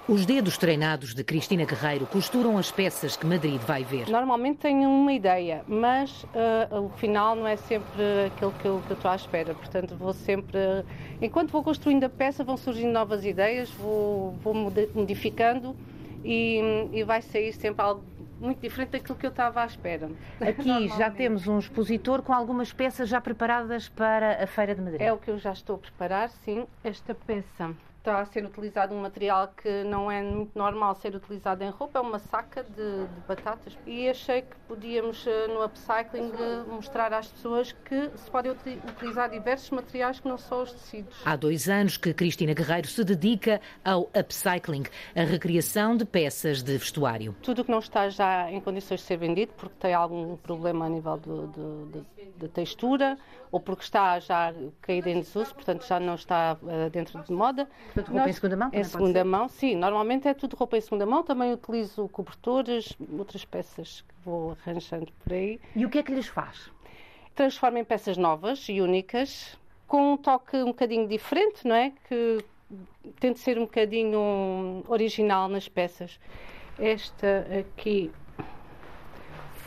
Os 0.08 0.26
dedos 0.26 0.58
treinados 0.58 1.14
de 1.14 1.22
Cristina 1.22 1.64
Guerreiro 1.64 2.04
costuram 2.06 2.58
as 2.58 2.70
peças 2.70 3.16
que 3.16 3.24
Madrid 3.24 3.60
vai 3.60 3.84
ver. 3.84 4.08
Normalmente 4.08 4.58
tenho 4.58 4.88
uma 4.88 5.12
ideia, 5.12 5.62
mas 5.68 6.24
uh, 6.24 6.86
o 6.86 6.88
final 6.90 7.36
não 7.36 7.46
é 7.46 7.56
sempre 7.56 8.02
aquilo 8.26 8.52
que 8.52 8.66
eu, 8.66 8.82
que 8.86 8.90
eu 8.90 8.96
estou 8.96 9.10
à 9.10 9.14
espera. 9.14 9.54
Portanto, 9.54 9.94
vou 9.96 10.12
sempre. 10.12 10.58
Enquanto 11.22 11.50
vou 11.50 11.62
construindo 11.62 12.04
a 12.04 12.08
peça, 12.08 12.42
vão 12.42 12.56
surgindo 12.56 12.92
novas 12.92 13.24
ideias, 13.24 13.70
vou, 13.70 14.32
vou 14.42 14.52
modificando 14.54 15.76
e, 16.24 16.88
e 16.92 17.04
vai 17.04 17.22
sair 17.22 17.52
sempre 17.52 17.82
algo 17.82 18.02
muito 18.40 18.58
diferente 18.60 18.90
daquilo 18.90 19.16
que 19.16 19.26
eu 19.26 19.30
estava 19.30 19.62
à 19.62 19.66
espera. 19.66 20.10
Aqui 20.40 20.88
já 20.96 21.10
temos 21.10 21.46
um 21.46 21.58
expositor 21.58 22.22
com 22.22 22.32
algumas 22.32 22.72
peças 22.72 23.08
já 23.08 23.20
preparadas 23.20 23.88
para 23.88 24.42
a 24.42 24.46
Feira 24.46 24.74
de 24.74 24.80
Madrid. 24.80 25.02
É 25.02 25.12
o 25.12 25.18
que 25.18 25.30
eu 25.30 25.38
já 25.38 25.52
estou 25.52 25.76
a 25.76 25.78
preparar, 25.78 26.30
sim. 26.30 26.66
Esta 26.82 27.14
peça 27.14 27.70
está 28.00 28.20
a 28.20 28.24
ser 28.24 28.44
utilizado 28.44 28.94
um 28.94 29.02
material 29.02 29.48
que 29.48 29.84
não 29.84 30.10
é 30.10 30.22
muito 30.22 30.58
normal 30.58 30.94
ser 30.94 31.14
utilizado 31.14 31.62
em 31.62 31.70
roupa, 31.70 31.98
é 31.98 32.02
uma 32.02 32.18
saca 32.18 32.62
de, 32.64 32.72
de 32.74 33.20
batatas. 33.28 33.78
E 33.86 34.08
achei 34.08 34.42
que 34.42 34.56
podíamos, 34.66 35.26
eh, 35.26 35.46
no 35.48 35.62
upcycling, 35.62 36.32
eh, 36.32 36.64
mostrar 36.66 37.12
às 37.12 37.28
pessoas 37.28 37.72
que 37.72 38.10
se 38.16 38.30
podem 38.30 38.52
utilizar 38.52 39.28
diversos 39.30 39.70
materiais 39.70 40.18
que 40.18 40.26
não 40.26 40.38
só 40.38 40.62
os 40.62 40.72
tecidos. 40.72 41.14
Há 41.24 41.36
dois 41.36 41.68
anos 41.68 41.98
que 41.98 42.14
Cristina 42.14 42.54
Guerreiro 42.54 42.88
se 42.88 43.04
dedica 43.04 43.60
ao 43.84 44.10
upcycling, 44.18 44.84
a 45.14 45.22
recriação 45.22 45.96
de 45.96 46.06
peças 46.06 46.62
de 46.62 46.78
vestuário. 46.78 47.36
Tudo 47.42 47.64
que 47.64 47.70
não 47.70 47.80
está 47.80 48.08
já 48.08 48.50
em 48.50 48.60
condições 48.60 49.00
de 49.00 49.06
ser 49.06 49.18
vendido, 49.18 49.52
porque 49.56 49.74
tem 49.78 49.92
algum 49.92 50.36
problema 50.38 50.86
a 50.86 50.88
nível 50.88 51.18
de 51.18 52.48
textura, 52.48 53.18
ou 53.52 53.60
porque 53.60 53.82
está 53.82 54.18
já 54.20 54.54
caído 54.80 55.08
em 55.08 55.20
desuso, 55.20 55.54
portanto 55.54 55.86
já 55.86 55.98
não 55.98 56.14
está 56.14 56.56
uh, 56.62 56.90
dentro 56.90 57.22
de 57.22 57.32
moda. 57.32 57.68
Portanto, 57.92 58.08
roupa 58.08 58.20
Nós, 58.20 58.30
em 58.30 58.32
segunda 58.32 58.56
mão? 58.56 58.70
Em 58.72 58.84
segunda 58.84 59.24
mão, 59.24 59.48
sim. 59.48 59.74
Normalmente 59.74 60.28
é 60.28 60.34
tudo 60.34 60.56
roupa 60.56 60.76
em 60.76 60.80
segunda 60.80 61.04
mão. 61.04 61.22
Também 61.22 61.52
utilizo 61.52 62.08
cobertores, 62.08 62.96
outras 63.18 63.44
peças 63.44 64.02
que 64.02 64.14
vou 64.24 64.56
arranjando 64.62 65.12
por 65.24 65.32
aí. 65.32 65.60
E 65.74 65.84
o 65.84 65.90
que 65.90 65.98
é 65.98 66.02
que 66.02 66.14
lhes 66.14 66.26
faz? 66.26 66.70
Transforma 67.34 67.78
em 67.80 67.84
peças 67.84 68.16
novas 68.16 68.68
e 68.68 68.80
únicas, 68.80 69.58
com 69.86 70.12
um 70.12 70.16
toque 70.16 70.56
um 70.56 70.66
bocadinho 70.66 71.08
diferente, 71.08 71.66
não 71.66 71.74
é? 71.74 71.92
Que 72.08 72.44
tento 73.18 73.38
ser 73.38 73.58
um 73.58 73.62
bocadinho 73.62 74.84
original 74.88 75.48
nas 75.48 75.68
peças. 75.68 76.20
Esta 76.78 77.46
aqui 77.58 78.10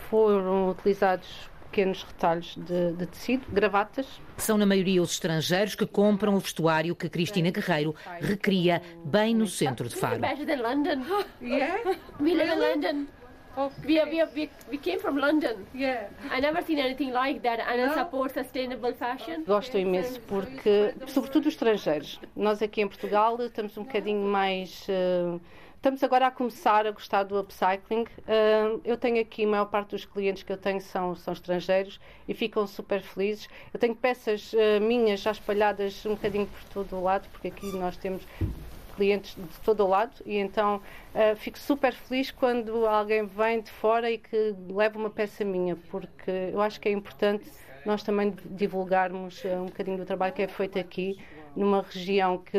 foram 0.09 0.69
utilizados 0.69 1.49
pequenos 1.73 2.03
retalhos 2.03 2.55
de, 2.55 2.93
de, 2.93 3.07
tecido, 3.07 3.47
gravatas. 3.51 4.05
São 4.37 4.59
na 4.59 4.65
maioria 4.65 5.01
os 5.01 5.13
estrangeiros 5.13 5.73
que 5.73 5.87
compram 5.87 6.35
o 6.35 6.39
vestuário 6.39 6.95
que 6.95 7.09
Cristina 7.09 7.49
Guerreiro 7.49 7.95
recria 8.21 8.79
bem 9.03 9.33
no 9.33 9.47
centro 9.47 9.89
de 9.89 9.95
Faro. 9.95 10.21
We, 13.85 14.03
we, 14.05 14.23
we, 14.35 14.49
we 14.71 14.77
came 14.79 14.97
from 14.97 15.15
London. 15.15 15.67
Yeah. 15.75 16.09
I 16.31 16.39
never 16.39 16.63
seen 16.63 16.79
anything 16.79 17.11
like 17.11 17.43
that 17.43 17.59
and 17.59 17.81
I 17.81 17.93
support 17.93 18.33
sustainable 18.33 18.93
fashion. 18.93 19.43
Gosto 19.45 19.77
imenso 19.77 20.19
porque, 20.21 20.95
sobretudo 21.05 21.45
os 21.45 21.53
estrangeiros, 21.53 22.19
nós 22.35 22.63
aqui 22.63 22.81
em 22.81 22.87
Portugal 22.87 23.39
estamos 23.39 23.77
um 23.77 23.83
bocadinho 23.83 24.27
mais 24.27 24.87
uh, 24.89 25.39
Estamos 25.83 26.01
agora 26.01 26.27
a 26.27 26.31
começar 26.31 26.87
a 26.87 26.91
gostar 26.91 27.23
do 27.23 27.37
upcycling. 27.37 28.05
Eu 28.85 28.95
tenho 28.95 29.19
aqui, 29.19 29.43
a 29.43 29.47
maior 29.49 29.65
parte 29.65 29.89
dos 29.89 30.05
clientes 30.05 30.41
que 30.41 30.53
eu 30.53 30.55
tenho 30.55 30.79
são, 30.79 31.13
são 31.13 31.33
estrangeiros 31.33 31.99
e 32.25 32.33
ficam 32.33 32.65
super 32.65 33.01
felizes. 33.01 33.49
Eu 33.73 33.77
tenho 33.77 33.93
peças 33.93 34.53
uh, 34.53 34.79
minhas 34.79 35.19
já 35.19 35.31
espalhadas 35.31 36.05
um 36.05 36.11
bocadinho 36.11 36.47
por 36.47 36.63
todo 36.73 36.95
o 36.95 37.03
lado, 37.03 37.27
porque 37.33 37.49
aqui 37.49 37.65
nós 37.73 37.97
temos 37.97 38.25
clientes 38.95 39.35
de 39.35 39.59
todo 39.59 39.83
o 39.83 39.87
lado 39.89 40.13
e 40.25 40.37
então 40.37 40.77
uh, 40.77 41.35
fico 41.35 41.59
super 41.59 41.91
feliz 41.91 42.31
quando 42.31 42.87
alguém 42.87 43.25
vem 43.25 43.59
de 43.59 43.69
fora 43.69 44.09
e 44.09 44.19
que 44.19 44.55
leva 44.69 44.97
uma 44.97 45.09
peça 45.09 45.43
minha, 45.43 45.75
porque 45.91 46.31
eu 46.53 46.61
acho 46.61 46.79
que 46.79 46.87
é 46.87 46.93
importante 46.93 47.51
nós 47.85 48.03
também 48.03 48.33
divulgarmos 48.45 49.43
um 49.43 49.65
bocadinho 49.65 49.97
do 49.97 50.05
trabalho 50.05 50.31
que 50.31 50.43
é 50.43 50.47
feito 50.47 50.79
aqui, 50.79 51.19
numa 51.53 51.81
região 51.81 52.37
que 52.37 52.57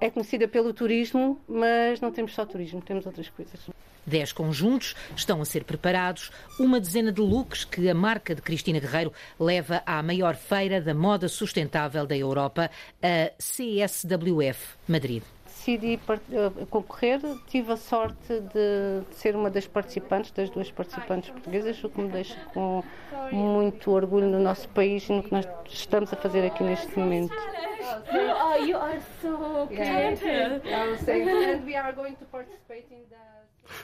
é 0.00 0.10
conhecida 0.10 0.46
pelo 0.46 0.72
turismo, 0.72 1.40
mas 1.48 2.00
não 2.00 2.10
temos 2.10 2.34
só 2.34 2.44
turismo, 2.46 2.80
temos 2.80 3.06
outras 3.06 3.28
coisas. 3.28 3.60
Dez 4.06 4.32
conjuntos 4.32 4.96
estão 5.14 5.42
a 5.42 5.44
ser 5.44 5.64
preparados, 5.64 6.30
uma 6.58 6.80
dezena 6.80 7.12
de 7.12 7.20
looks 7.20 7.64
que 7.64 7.90
a 7.90 7.94
marca 7.94 8.34
de 8.34 8.40
Cristina 8.40 8.80
Guerreiro 8.80 9.12
leva 9.38 9.82
à 9.84 10.02
maior 10.02 10.34
feira 10.34 10.80
da 10.80 10.94
moda 10.94 11.28
sustentável 11.28 12.06
da 12.06 12.16
Europa, 12.16 12.70
a 13.02 13.30
CSWF 13.38 14.76
Madrid 14.88 15.22
decidi 15.68 16.00
eh, 16.32 16.66
concorrer, 16.70 17.20
tive 17.46 17.72
a 17.72 17.76
sorte 17.76 18.40
de 18.40 19.02
ser 19.10 19.36
uma 19.36 19.50
das 19.50 19.66
participantes, 19.66 20.30
das 20.30 20.48
duas 20.48 20.70
participantes 20.70 21.28
portuguesas, 21.30 21.84
o 21.84 21.90
que 21.90 22.00
me 22.00 22.08
deixa 22.08 22.38
com 22.54 22.82
muito 23.30 23.90
orgulho 23.90 24.26
no 24.26 24.40
nosso 24.40 24.68
país 24.70 25.06
e 25.08 25.12
no 25.12 25.22
que 25.22 25.32
nós 25.32 25.46
estamos 25.68 26.10
a 26.12 26.16
fazer 26.16 26.46
aqui 26.46 26.64
neste 26.64 26.98
momento. 26.98 27.34
Oh, 28.10 28.68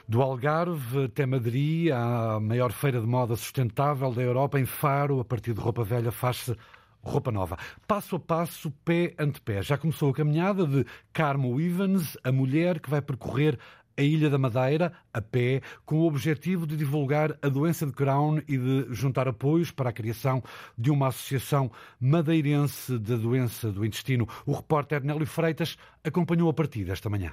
do 0.08 0.22
Algarve 0.22 1.04
até 1.04 1.26
Madrid, 1.26 1.90
a 1.92 2.40
maior 2.40 2.72
feira 2.72 2.98
de 3.00 3.06
moda 3.06 3.36
sustentável 3.36 4.10
da 4.12 4.22
Europa, 4.22 4.58
em 4.58 4.64
Faro, 4.64 5.20
a 5.20 5.24
partir 5.24 5.52
de 5.52 5.60
roupa 5.60 5.84
velha, 5.84 6.10
faz-se 6.10 6.56
roupa 7.04 7.30
nova. 7.30 7.58
Passo 7.86 8.16
a 8.16 8.20
passo, 8.20 8.70
pé 8.84 9.14
ante 9.18 9.40
pé. 9.40 9.62
Já 9.62 9.76
começou 9.76 10.10
a 10.10 10.14
caminhada 10.14 10.66
de 10.66 10.84
Carmo 11.12 11.60
Evans, 11.60 12.16
a 12.24 12.32
mulher 12.32 12.80
que 12.80 12.90
vai 12.90 13.02
percorrer 13.02 13.58
a 13.96 14.02
Ilha 14.02 14.28
da 14.28 14.38
Madeira, 14.38 14.92
a 15.12 15.20
pé, 15.20 15.60
com 15.84 15.96
o 15.96 16.06
objetivo 16.06 16.66
de 16.66 16.76
divulgar 16.76 17.36
a 17.40 17.48
doença 17.48 17.86
de 17.86 17.92
Crohn 17.92 18.40
e 18.48 18.58
de 18.58 18.86
juntar 18.90 19.28
apoios 19.28 19.70
para 19.70 19.90
a 19.90 19.92
criação 19.92 20.42
de 20.76 20.90
uma 20.90 21.08
associação 21.08 21.70
madeirense 22.00 22.98
da 22.98 23.16
doença 23.16 23.70
do 23.70 23.84
intestino. 23.84 24.28
O 24.44 24.52
repórter 24.52 25.04
Nélio 25.04 25.26
Freitas 25.26 25.76
acompanhou 26.02 26.50
a 26.50 26.52
partida 26.52 26.92
esta 26.92 27.08
manhã. 27.08 27.32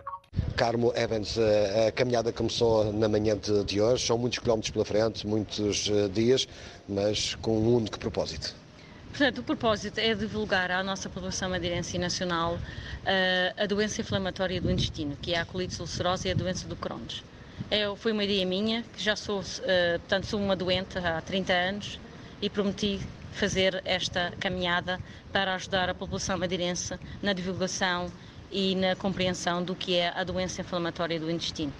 Carmo 0.55 0.93
Evans, 0.95 1.37
a 1.87 1.91
caminhada 1.91 2.31
começou 2.31 2.93
na 2.93 3.09
manhã 3.09 3.37
de 3.65 3.81
hoje. 3.81 4.05
São 4.05 4.17
muitos 4.17 4.39
quilómetros 4.39 4.71
pela 4.71 4.85
frente, 4.85 5.27
muitos 5.27 5.89
eh, 5.89 6.07
dias, 6.07 6.47
mas 6.87 7.35
com 7.35 7.57
um 7.57 7.75
único 7.75 7.99
propósito 7.99 8.60
Portanto, 9.11 9.39
o 9.39 9.43
propósito 9.43 9.99
é 9.99 10.15
divulgar 10.15 10.71
à 10.71 10.81
nossa 10.81 11.09
população 11.09 11.49
madeirense 11.49 11.97
e 11.97 11.99
nacional 11.99 12.55
uh, 12.55 13.61
a 13.61 13.65
doença 13.65 13.99
inflamatória 13.99 14.61
do 14.61 14.71
intestino, 14.71 15.17
que 15.21 15.33
é 15.33 15.39
a 15.39 15.45
colite 15.45 15.79
ulcerosa 15.81 16.29
e 16.29 16.31
a 16.31 16.33
doença 16.33 16.65
do 16.65 16.77
Crohn's. 16.77 17.21
É, 17.69 17.93
foi 17.97 18.13
uma 18.13 18.23
ideia 18.23 18.45
minha, 18.45 18.83
que 18.83 19.03
já 19.03 19.17
sou, 19.17 19.41
uh, 19.41 19.99
portanto, 19.99 20.25
sou 20.27 20.39
uma 20.39 20.55
doente 20.55 20.97
há 20.97 21.21
30 21.21 21.53
anos 21.53 21.99
e 22.41 22.49
prometi 22.49 23.01
fazer 23.33 23.81
esta 23.83 24.31
caminhada 24.39 24.99
para 25.31 25.55
ajudar 25.55 25.89
a 25.89 25.93
população 25.93 26.37
madeirense 26.37 26.97
na 27.21 27.33
divulgação 27.33 28.11
e 28.49 28.75
na 28.75 28.95
compreensão 28.95 29.61
do 29.61 29.75
que 29.75 29.95
é 29.95 30.09
a 30.15 30.23
doença 30.23 30.61
inflamatória 30.61 31.19
do 31.19 31.29
intestino. 31.29 31.73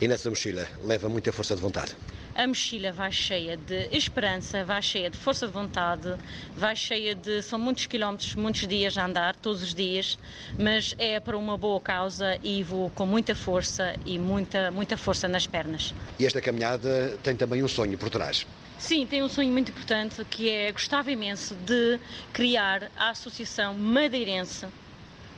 E 0.00 0.08
nessa 0.08 0.28
mochila 0.28 0.66
leva 0.82 1.08
muita 1.08 1.32
força 1.32 1.54
de 1.54 1.62
vontade? 1.62 1.96
A 2.34 2.46
mochila 2.46 2.92
vai 2.92 3.10
cheia 3.12 3.56
de 3.56 3.88
esperança, 3.90 4.64
vai 4.64 4.82
cheia 4.82 5.10
de 5.10 5.16
força 5.16 5.46
de 5.46 5.52
vontade, 5.52 6.14
vai 6.56 6.74
cheia 6.76 7.14
de. 7.14 7.42
São 7.42 7.58
muitos 7.58 7.86
quilómetros, 7.86 8.34
muitos 8.34 8.66
dias 8.66 8.96
a 8.96 9.06
andar, 9.06 9.36
todos 9.36 9.62
os 9.62 9.74
dias, 9.74 10.18
mas 10.58 10.94
é 10.98 11.18
para 11.20 11.36
uma 11.36 11.56
boa 11.56 11.80
causa 11.80 12.38
e 12.42 12.62
vou 12.62 12.90
com 12.90 13.06
muita 13.06 13.34
força 13.34 13.94
e 14.04 14.18
muita, 14.18 14.70
muita 14.70 14.96
força 14.96 15.28
nas 15.28 15.46
pernas. 15.46 15.94
E 16.18 16.26
esta 16.26 16.40
caminhada 16.40 17.18
tem 17.22 17.36
também 17.36 17.62
um 17.62 17.68
sonho 17.68 17.98
por 17.98 18.10
trás. 18.10 18.46
Sim, 18.78 19.06
tem 19.06 19.22
um 19.22 19.28
sonho 19.28 19.52
muito 19.52 19.70
importante 19.70 20.24
que 20.24 20.48
é 20.48 20.72
gostava 20.72 21.12
imenso 21.12 21.54
de 21.54 22.00
criar 22.32 22.90
a 22.96 23.10
Associação 23.10 23.74
Madeirense 23.74 24.66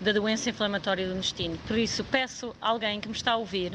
da 0.01 0.13
Doença 0.13 0.51
Inflamatória 0.51 1.07
do 1.07 1.15
Intestino. 1.15 1.59
Por 1.67 1.77
isso, 1.77 2.05
peço 2.05 2.55
a 2.61 2.69
alguém 2.69 3.01
que 3.01 3.09
me 3.09 3.15
está 3.15 3.33
a 3.33 3.37
ouvir 3.37 3.73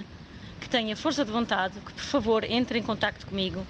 que 0.59 0.69
tenha 0.69 0.95
força 0.95 1.23
de 1.23 1.31
vontade, 1.31 1.79
que 1.79 1.93
por 1.93 2.03
favor 2.03 2.43
entre 2.43 2.79
em 2.79 2.83
contato 2.83 3.25
comigo 3.25 3.65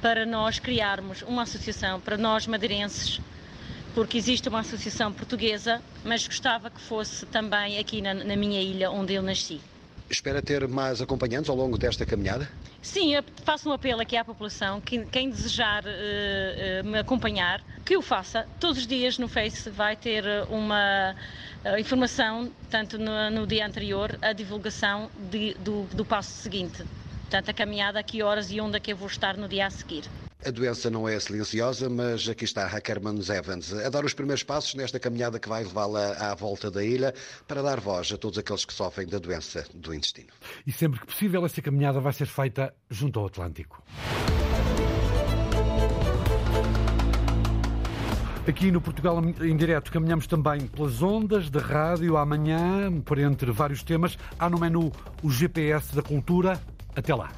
para 0.00 0.24
nós 0.24 0.58
criarmos 0.58 1.22
uma 1.22 1.42
associação 1.42 2.00
para 2.00 2.16
nós 2.16 2.46
madeirenses, 2.46 3.20
porque 3.94 4.16
existe 4.16 4.48
uma 4.48 4.60
associação 4.60 5.12
portuguesa, 5.12 5.82
mas 6.04 6.26
gostava 6.26 6.70
que 6.70 6.80
fosse 6.80 7.26
também 7.26 7.78
aqui 7.78 8.00
na, 8.00 8.14
na 8.14 8.36
minha 8.36 8.60
ilha 8.60 8.90
onde 8.90 9.14
eu 9.14 9.22
nasci. 9.22 9.60
Espera 10.08 10.40
ter 10.40 10.66
mais 10.68 11.02
acompanhantes 11.02 11.50
ao 11.50 11.56
longo 11.56 11.76
desta 11.76 12.06
caminhada? 12.06 12.48
Sim, 12.88 13.12
faço 13.44 13.68
um 13.68 13.72
apelo 13.74 14.00
aqui 14.00 14.16
à 14.16 14.24
população, 14.24 14.80
que, 14.80 15.04
quem 15.04 15.28
desejar 15.28 15.84
uh, 15.84 15.86
uh, 15.86 16.88
me 16.88 16.98
acompanhar, 16.98 17.62
que 17.84 17.94
o 17.98 18.00
faça. 18.00 18.48
Todos 18.58 18.78
os 18.78 18.86
dias 18.86 19.18
no 19.18 19.28
Face 19.28 19.68
vai 19.68 19.94
ter 19.94 20.24
uma 20.48 21.14
uh, 21.66 21.78
informação, 21.78 22.50
tanto 22.70 22.96
no, 22.96 23.30
no, 23.30 23.46
dia 23.46 23.66
anterior, 23.66 24.18
a 24.22 24.32
divulgação 24.32 25.10
de, 25.30 25.52
do, 25.58 25.82
do 25.94 26.02
passo 26.02 26.30
seguinte. 26.30 26.82
Portanto, 27.24 27.50
a 27.50 27.52
caminhada, 27.52 28.00
a 28.00 28.02
que 28.02 28.22
horas 28.22 28.50
e 28.50 28.58
onde 28.58 28.78
é 28.78 28.80
que 28.80 28.90
eu 28.90 28.96
vou 28.96 29.08
estar 29.08 29.36
no 29.36 29.46
dia 29.46 29.66
a 29.66 29.70
seguir. 29.70 30.04
A 30.46 30.50
doença 30.50 30.88
não 30.88 31.08
é 31.08 31.18
silenciosa, 31.18 31.90
mas 31.90 32.28
aqui 32.28 32.44
está 32.44 32.66
a 32.66 32.80
Kerman 32.80 33.18
Evans 33.18 33.72
a 33.72 33.88
dar 33.88 34.04
os 34.04 34.14
primeiros 34.14 34.44
passos 34.44 34.74
nesta 34.74 35.00
caminhada 35.00 35.38
que 35.40 35.48
vai 35.48 35.64
levá-la 35.64 36.12
à 36.12 36.34
volta 36.34 36.70
da 36.70 36.84
ilha 36.84 37.12
para 37.48 37.60
dar 37.60 37.80
voz 37.80 38.12
a 38.12 38.16
todos 38.16 38.38
aqueles 38.38 38.64
que 38.64 38.72
sofrem 38.72 39.08
da 39.08 39.18
doença 39.18 39.64
do 39.74 39.92
intestino. 39.92 40.28
E 40.64 40.70
sempre 40.70 41.00
que 41.00 41.06
possível, 41.06 41.44
essa 41.44 41.60
caminhada 41.60 41.98
vai 41.98 42.12
ser 42.12 42.26
feita 42.26 42.72
junto 42.88 43.18
ao 43.18 43.26
Atlântico. 43.26 43.82
Aqui 48.46 48.70
no 48.70 48.80
Portugal 48.80 49.20
em 49.42 49.56
Direto 49.56 49.90
caminhamos 49.90 50.26
também 50.28 50.68
pelas 50.68 51.02
ondas 51.02 51.50
da 51.50 51.60
rádio 51.60 52.16
amanhã, 52.16 52.90
por 53.02 53.18
entre 53.18 53.50
vários 53.50 53.82
temas. 53.82 54.16
Há 54.38 54.48
no 54.48 54.58
menu 54.58 54.92
o 55.20 55.30
GPS 55.30 55.94
da 55.94 56.02
cultura. 56.02 56.58
Até 56.94 57.14
lá. 57.14 57.30